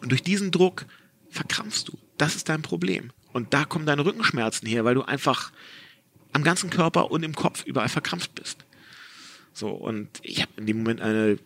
Und 0.00 0.12
durch 0.12 0.22
diesen 0.22 0.50
Druck 0.50 0.86
verkrampfst 1.28 1.84
du. 1.88 1.98
Das 2.16 2.36
ist 2.36 2.48
dein 2.48 2.62
Problem. 2.62 3.10
Und 3.36 3.52
da 3.52 3.66
kommen 3.66 3.84
deine 3.84 4.02
Rückenschmerzen 4.02 4.66
her, 4.66 4.86
weil 4.86 4.94
du 4.94 5.02
einfach 5.02 5.52
am 6.32 6.42
ganzen 6.42 6.70
Körper 6.70 7.10
und 7.10 7.22
im 7.22 7.34
Kopf 7.34 7.66
überall 7.66 7.90
verkrampft 7.90 8.34
bist. 8.34 8.64
So, 9.52 9.68
und 9.68 10.08
ich 10.22 10.40
habe 10.40 10.52
in 10.56 10.64
dem 10.64 10.78
Moment 10.78 11.02
eine 11.02 11.38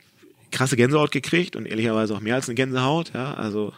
krasse 0.52 0.76
Gänsehaut 0.76 1.10
gekriegt 1.10 1.56
und 1.56 1.66
ehrlicherweise 1.66 2.14
auch 2.14 2.20
mehr 2.20 2.36
als 2.36 2.48
eine 2.48 2.54
Gänsehaut. 2.54 3.10
Ja, 3.12 3.34
also 3.34 3.72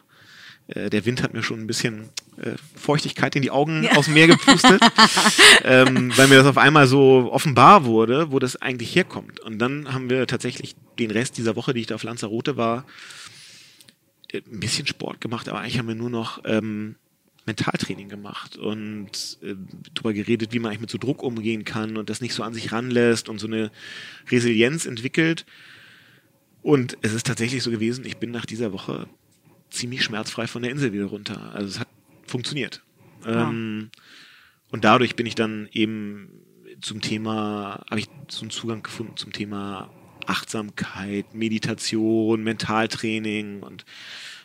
äh, 0.67 0.91
der 0.91 1.07
Wind 1.07 1.23
hat 1.23 1.33
mir 1.33 1.43
schon 1.43 1.61
ein 1.61 1.67
bisschen 1.67 2.11
äh, 2.37 2.51
Feuchtigkeit 2.77 3.35
in 3.35 3.41
die 3.41 3.51
Augen 3.51 3.85
ja. 3.85 3.93
aus 3.93 4.05
dem 4.05 4.13
Meer 4.13 4.27
gepustet, 4.27 4.83
ähm, 5.65 6.13
weil 6.15 6.29
mir 6.29 6.37
das 6.37 6.47
auf 6.47 6.59
einmal 6.59 6.87
so 6.87 7.31
offenbar 7.33 7.87
wurde, 7.87 8.31
wo 8.31 8.39
das 8.39 8.61
eigentlich 8.61 8.95
herkommt. 8.95 9.41
Und 9.41 9.59
dann 9.59 9.91
haben 9.91 10.11
wir 10.11 10.27
tatsächlich 10.27 10.77
den 10.99 11.11
Rest 11.13 11.39
dieser 11.39 11.57
Woche, 11.57 11.73
die 11.73 11.81
ich 11.81 11.87
da 11.87 11.95
auf 11.95 12.03
Lanzarote 12.03 12.59
war, 12.59 12.85
äh, 14.31 14.43
ein 14.53 14.61
bisschen 14.61 14.87
Sport 14.87 15.23
gemacht, 15.23 15.49
aber 15.49 15.61
eigentlich 15.61 15.79
haben 15.79 15.89
wir 15.89 15.95
nur 15.95 16.11
noch 16.11 16.43
ähm, 16.45 16.97
Mentaltraining 17.47 18.09
gemacht 18.09 18.57
und 18.57 19.39
äh, 19.43 19.55
darüber 19.95 20.13
geredet, 20.13 20.53
wie 20.53 20.59
man 20.59 20.71
eigentlich 20.71 20.83
mit 20.83 20.91
so 20.91 20.99
Druck 20.99 21.23
umgehen 21.23 21.65
kann 21.65 21.97
und 21.97 22.09
das 22.09 22.21
nicht 22.21 22.35
so 22.35 22.43
an 22.43 22.55
sich 22.55 22.73
ranlässt 22.73 23.29
und 23.29 23.39
so 23.39 23.47
eine 23.47 23.71
Resilienz 24.31 24.87
entwickelt. 24.87 25.45
Und 26.63 26.97
es 27.03 27.13
ist 27.13 27.27
tatsächlich 27.27 27.63
so 27.63 27.71
gewesen, 27.71 28.05
ich 28.05 28.19
bin 28.19 28.31
nach 28.31 28.47
dieser 28.47 28.73
Woche 28.73 29.09
ziemlich 29.71 30.05
schmerzfrei 30.05 30.47
von 30.47 30.63
der 30.63 30.71
Insel 30.71 30.93
wieder 30.93 31.07
runter. 31.07 31.53
Also 31.55 31.69
es 31.69 31.81
hat 31.81 31.89
funktioniert. 32.27 32.83
Ja. 33.25 33.49
Ähm, 33.49 33.91
und 34.71 34.85
dadurch 34.85 35.17
bin 35.17 35.27
ich 35.27 35.35
dann 35.35 35.69
eben 35.73 36.31
zum 36.81 37.01
Thema, 37.01 37.85
habe 37.91 38.01
ich 38.01 38.09
so 38.29 38.43
einen 38.43 38.51
Zugang 38.51 38.83
gefunden 38.83 39.17
zum 39.17 39.33
Thema 39.33 39.91
Achtsamkeit, 40.27 41.35
Meditation, 41.35 42.43
Mentaltraining 42.43 43.63
und 43.63 43.85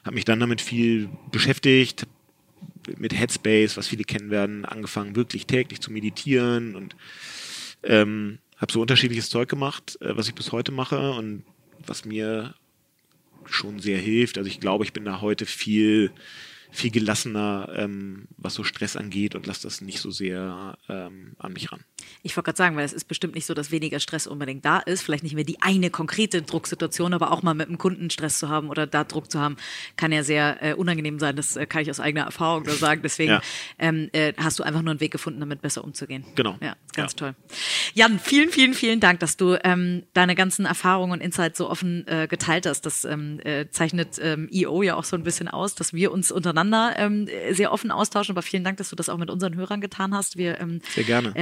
habe 0.03 0.15
mich 0.15 0.25
dann 0.25 0.39
damit 0.39 0.61
viel 0.61 1.09
beschäftigt, 1.31 2.07
mit 2.97 3.13
Headspace, 3.13 3.77
was 3.77 3.87
viele 3.87 4.03
kennen 4.03 4.29
werden, 4.29 4.65
angefangen 4.65 5.15
wirklich 5.15 5.45
täglich 5.47 5.81
zu 5.81 5.91
meditieren 5.91 6.75
und 6.75 6.95
ähm, 7.83 8.39
habe 8.57 8.71
so 8.71 8.81
unterschiedliches 8.81 9.29
Zeug 9.29 9.49
gemacht, 9.49 9.97
äh, 10.01 10.15
was 10.15 10.27
ich 10.27 10.35
bis 10.35 10.51
heute 10.51 10.71
mache 10.71 11.11
und 11.11 11.43
was 11.85 12.05
mir 12.05 12.55
schon 13.45 13.79
sehr 13.79 13.97
hilft. 13.97 14.37
Also 14.37 14.49
ich 14.49 14.59
glaube, 14.59 14.83
ich 14.83 14.93
bin 14.93 15.05
da 15.05 15.21
heute 15.21 15.45
viel 15.45 16.11
viel 16.69 16.91
gelassener, 16.91 17.69
ähm, 17.75 18.27
was 18.37 18.53
so 18.53 18.63
Stress 18.63 18.95
angeht 18.95 19.35
und 19.35 19.47
lasse 19.47 19.63
das 19.63 19.81
nicht 19.81 19.99
so 19.99 20.11
sehr 20.11 20.77
ähm, 20.89 21.33
an 21.39 21.53
mich 21.53 21.71
ran. 21.71 21.83
Ich 22.23 22.35
wollte 22.35 22.45
gerade 22.45 22.57
sagen, 22.57 22.75
weil 22.75 22.85
es 22.85 22.93
ist 22.93 23.05
bestimmt 23.07 23.35
nicht 23.35 23.45
so, 23.45 23.53
dass 23.53 23.71
weniger 23.71 23.99
Stress 23.99 24.27
unbedingt 24.27 24.63
da 24.65 24.79
ist. 24.79 25.01
Vielleicht 25.01 25.23
nicht 25.23 25.35
mehr 25.35 25.43
die 25.43 25.61
eine 25.61 25.89
konkrete 25.89 26.41
Drucksituation, 26.41 27.13
aber 27.13 27.31
auch 27.31 27.41
mal 27.43 27.53
mit 27.53 27.67
einem 27.67 27.77
Kunden 27.77 28.09
Stress 28.09 28.39
zu 28.39 28.49
haben 28.49 28.69
oder 28.69 28.85
da 28.87 29.03
Druck 29.03 29.31
zu 29.31 29.39
haben, 29.39 29.57
kann 29.95 30.11
ja 30.11 30.23
sehr 30.23 30.57
äh, 30.61 30.73
unangenehm 30.73 31.19
sein. 31.19 31.35
Das 31.35 31.55
äh, 31.55 31.65
kann 31.65 31.81
ich 31.81 31.89
aus 31.89 31.99
eigener 31.99 32.23
Erfahrung 32.25 32.63
nur 32.63 32.75
sagen. 32.75 33.01
Deswegen 33.03 33.31
Ja. 33.33 33.41
ähm, 33.79 34.09
äh, 34.13 34.33
hast 34.37 34.59
du 34.59 34.63
einfach 34.63 34.81
nur 34.81 34.91
einen 34.91 34.99
Weg 34.99 35.11
gefunden, 35.11 35.39
damit 35.39 35.61
besser 35.61 35.83
umzugehen. 35.83 36.25
Genau. 36.35 36.57
Ja, 36.61 36.75
ganz 36.93 37.13
Ja. 37.13 37.17
toll. 37.17 37.35
Jan, 37.93 38.19
vielen, 38.19 38.49
vielen, 38.49 38.73
vielen 38.73 38.99
Dank, 38.99 39.19
dass 39.19 39.37
du 39.37 39.57
ähm, 39.63 40.03
deine 40.13 40.35
ganzen 40.35 40.65
Erfahrungen 40.65 41.13
und 41.13 41.21
Insights 41.21 41.57
so 41.57 41.69
offen 41.69 42.05
äh, 42.07 42.27
geteilt 42.27 42.65
hast. 42.65 42.81
Das 42.85 43.05
ähm, 43.05 43.39
äh, 43.43 43.69
zeichnet 43.69 44.19
ähm, 44.21 44.49
EO 44.51 44.83
ja 44.83 44.95
auch 44.95 45.03
so 45.03 45.15
ein 45.15 45.23
bisschen 45.23 45.47
aus, 45.47 45.75
dass 45.75 45.93
wir 45.93 46.11
uns 46.11 46.31
untereinander 46.31 46.93
ähm, 46.97 47.27
äh, 47.27 47.53
sehr 47.53 47.71
offen 47.71 47.91
austauschen. 47.91 48.33
Aber 48.33 48.41
vielen 48.41 48.63
Dank, 48.63 48.77
dass 48.77 48.89
du 48.89 48.95
das 48.95 49.09
auch 49.09 49.17
mit 49.17 49.29
unseren 49.29 49.55
Hörern 49.55 49.81
getan 49.81 50.13
hast. 50.13 50.37
Wir, 50.37 50.59
ähm, 50.59 50.81
Sehr 50.93 51.03
gerne. 51.03 51.33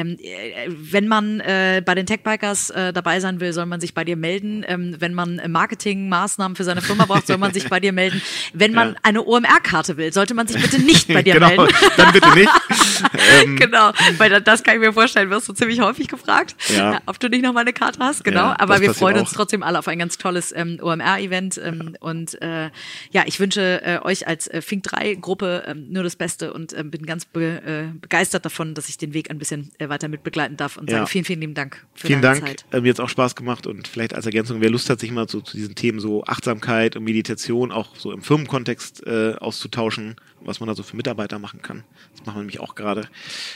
Wenn 0.67 1.07
man 1.07 1.39
äh, 1.39 1.81
bei 1.85 1.95
den 1.95 2.05
Techbikers 2.05 2.69
äh, 2.69 2.93
dabei 2.93 3.19
sein 3.19 3.39
will, 3.39 3.53
soll 3.53 3.65
man 3.65 3.79
sich 3.81 3.93
bei 3.93 4.03
dir 4.03 4.15
melden. 4.15 4.63
Ähm, 4.67 4.95
wenn 4.99 5.13
man 5.13 5.39
äh, 5.39 5.47
Marketingmaßnahmen 5.47 6.55
für 6.55 6.63
seine 6.63 6.81
Firma 6.81 7.05
braucht, 7.05 7.27
soll 7.27 7.37
man 7.37 7.53
sich 7.53 7.69
bei 7.69 7.79
dir 7.79 7.91
melden. 7.93 8.21
Wenn 8.53 8.73
man 8.73 8.89
Ja. 8.93 8.95
eine 9.03 9.23
OMR-Karte 9.25 9.97
will, 9.97 10.11
sollte 10.13 10.33
man 10.33 10.47
sich 10.47 10.61
bitte 10.61 10.79
nicht 10.79 11.07
bei 11.07 11.23
dir 11.23 11.33
genau, 11.39 11.47
melden. 11.47 11.67
dann 11.97 12.11
bitte 12.13 12.33
nicht. 12.35 12.49
ähm, 13.43 13.55
genau, 13.57 13.91
weil 14.17 14.29
da- 14.29 14.39
das 14.39 14.63
kann 14.63 14.75
ich 14.75 14.81
mir 14.81 14.93
vorstellen, 14.93 15.29
wirst 15.29 15.47
du 15.49 15.53
ziemlich 15.53 15.79
häufig 15.81 16.07
gefragt, 16.07 16.55
Ja. 16.75 16.95
äh, 16.95 16.99
ob 17.05 17.19
du 17.19 17.29
nicht 17.29 17.43
noch 17.43 17.53
mal 17.53 17.61
eine 17.61 17.73
Karte 17.73 17.99
hast. 17.99 18.23
Genau, 18.23 18.39
Ja, 18.49 18.55
aber 18.59 18.81
wir 18.81 18.93
freuen 18.93 19.17
uns 19.19 19.31
auch. 19.31 19.37
trotzdem 19.37 19.63
alle 19.63 19.79
auf 19.79 19.87
ein 19.87 19.99
ganz 19.99 20.17
tolles 20.17 20.53
ähm, 20.55 20.79
OMR-Event 20.81 21.59
ähm, 21.63 21.95
und 21.99 22.41
äh, 22.41 22.69
ja, 23.11 23.23
ich 23.25 23.39
wünsche 23.39 23.81
äh, 23.83 23.99
euch 24.03 24.27
als 24.27 24.47
äh, 24.47 24.61
Fink 24.61 24.85
3-Gruppe 24.85 25.63
ähm, 25.67 25.87
nur 25.89 26.03
das 26.03 26.15
Beste 26.15 26.53
und 26.53 26.73
ähm, 26.77 26.91
bin 26.91 27.05
ganz 27.05 27.25
be 27.25 27.61
äh, 27.65 27.97
begeistert 27.99 28.45
davon, 28.45 28.73
dass 28.73 28.89
ich 28.89 28.97
den 28.97 29.13
Weg 29.13 29.29
ein 29.29 29.37
bisschen 29.39 29.71
äh, 29.79 29.89
weiter 29.89 30.07
mitbegleiten 30.35 30.57
darf 30.57 30.77
und 30.77 30.89
Ja. 30.89 30.97
sage 30.99 31.09
vielen, 31.09 31.25
vielen 31.25 31.41
lieben 31.41 31.53
Dank 31.53 31.85
für 31.95 32.07
Vielen 32.07 32.21
deine 32.21 32.39
Dank. 32.41 32.47
Zeit. 32.59 32.65
Äh, 32.71 32.81
Mir 32.81 32.89
hat 32.89 32.99
auch 32.99 33.09
Spaß 33.09 33.35
gemacht 33.35 33.67
und 33.67 33.87
vielleicht 33.87 34.13
als 34.13 34.25
Ergänzung, 34.25 34.61
wer 34.61 34.69
Lust 34.69 34.89
hat, 34.89 34.99
sich 34.99 35.11
mal 35.11 35.27
so 35.27 35.41
zu 35.41 35.55
diesen 35.57 35.75
Themen 35.75 35.99
so 35.99 36.23
Achtsamkeit 36.25 36.95
und 36.95 37.03
Meditation 37.03 37.71
auch 37.71 37.95
so 37.95 38.11
im 38.11 38.21
Firmenkontext 38.21 39.05
äh, 39.07 39.35
auszutauschen, 39.39 40.15
was 40.41 40.59
man 40.59 40.67
da 40.67 40.75
so 40.75 40.83
für 40.83 40.95
Mitarbeiter 40.95 41.39
machen 41.39 41.61
kann. 41.61 41.83
Das 42.11 42.25
machen 42.25 42.35
wir 42.37 42.41
nämlich 42.41 42.59
auch 42.59 42.75
gerade, 42.75 43.07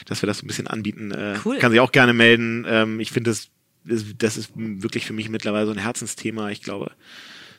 dass 0.06 0.22
wir 0.22 0.26
das 0.26 0.38
so 0.38 0.44
ein 0.44 0.48
bisschen 0.48 0.66
anbieten. 0.66 1.10
Äh, 1.12 1.36
Cool. 1.44 1.58
Kann 1.58 1.70
sich 1.70 1.80
auch 1.80 1.92
gerne 1.92 2.12
melden. 2.12 2.64
Ähm, 2.68 3.00
ich 3.00 3.12
finde, 3.12 3.30
das, 3.30 3.50
ist- 3.84 4.14
das 4.18 4.36
ist 4.36 4.50
wirklich 4.56 5.06
für 5.06 5.12
mich 5.12 5.28
mittlerweile 5.28 5.66
so 5.66 5.72
ein 5.72 5.78
Herzensthema. 5.78 6.50
Ich 6.50 6.62
glaube, 6.62 6.92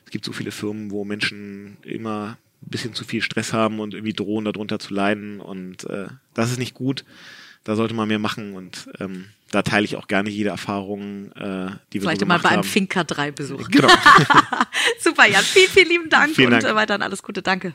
es 0.05 0.11
gibt 0.11 0.25
so 0.25 0.31
viele 0.33 0.51
Firmen, 0.51 0.91
wo 0.91 1.05
Menschen 1.05 1.77
immer 1.83 2.37
ein 2.63 2.69
bisschen 2.69 2.93
zu 2.93 3.03
viel 3.05 3.21
Stress 3.23 3.53
haben 3.53 3.79
und 3.79 3.93
irgendwie 3.95 4.13
drohen, 4.13 4.45
darunter 4.45 4.77
zu 4.77 4.93
leiden. 4.93 5.39
Und 5.39 5.85
äh, 5.89 6.07
das 6.35 6.51
ist 6.51 6.59
nicht 6.59 6.75
gut. 6.75 7.05
Da 7.63 7.75
sollte 7.75 7.93
man 7.93 8.07
mehr 8.07 8.19
machen 8.19 8.55
und 8.55 8.89
ähm, 8.99 9.25
da 9.51 9.61
teile 9.61 9.85
ich 9.85 9.95
auch 9.95 10.07
gerne 10.07 10.29
jede 10.29 10.49
Erfahrung, 10.49 11.31
äh, 11.33 11.69
die 11.93 11.95
wir 11.95 12.01
Vielleicht 12.01 12.21
so 12.21 12.25
mal 12.25 12.37
gemacht 12.37 12.43
bei 12.43 12.49
einem. 12.49 12.63
Finca 12.63 13.03
3 13.03 13.31
Besuch. 13.31 13.69
Genau. 13.69 13.87
Super, 14.99 15.27
Jan. 15.27 15.43
Vielen, 15.43 15.69
vielen 15.69 15.89
lieben 15.89 16.09
Dank 16.09 16.33
Vielen 16.35 16.53
und 16.53 16.63
Dank. 16.63 16.73
äh, 16.73 16.75
weiterhin 16.75 17.01
alles 17.03 17.21
Gute. 17.21 17.41
Danke. 17.41 17.73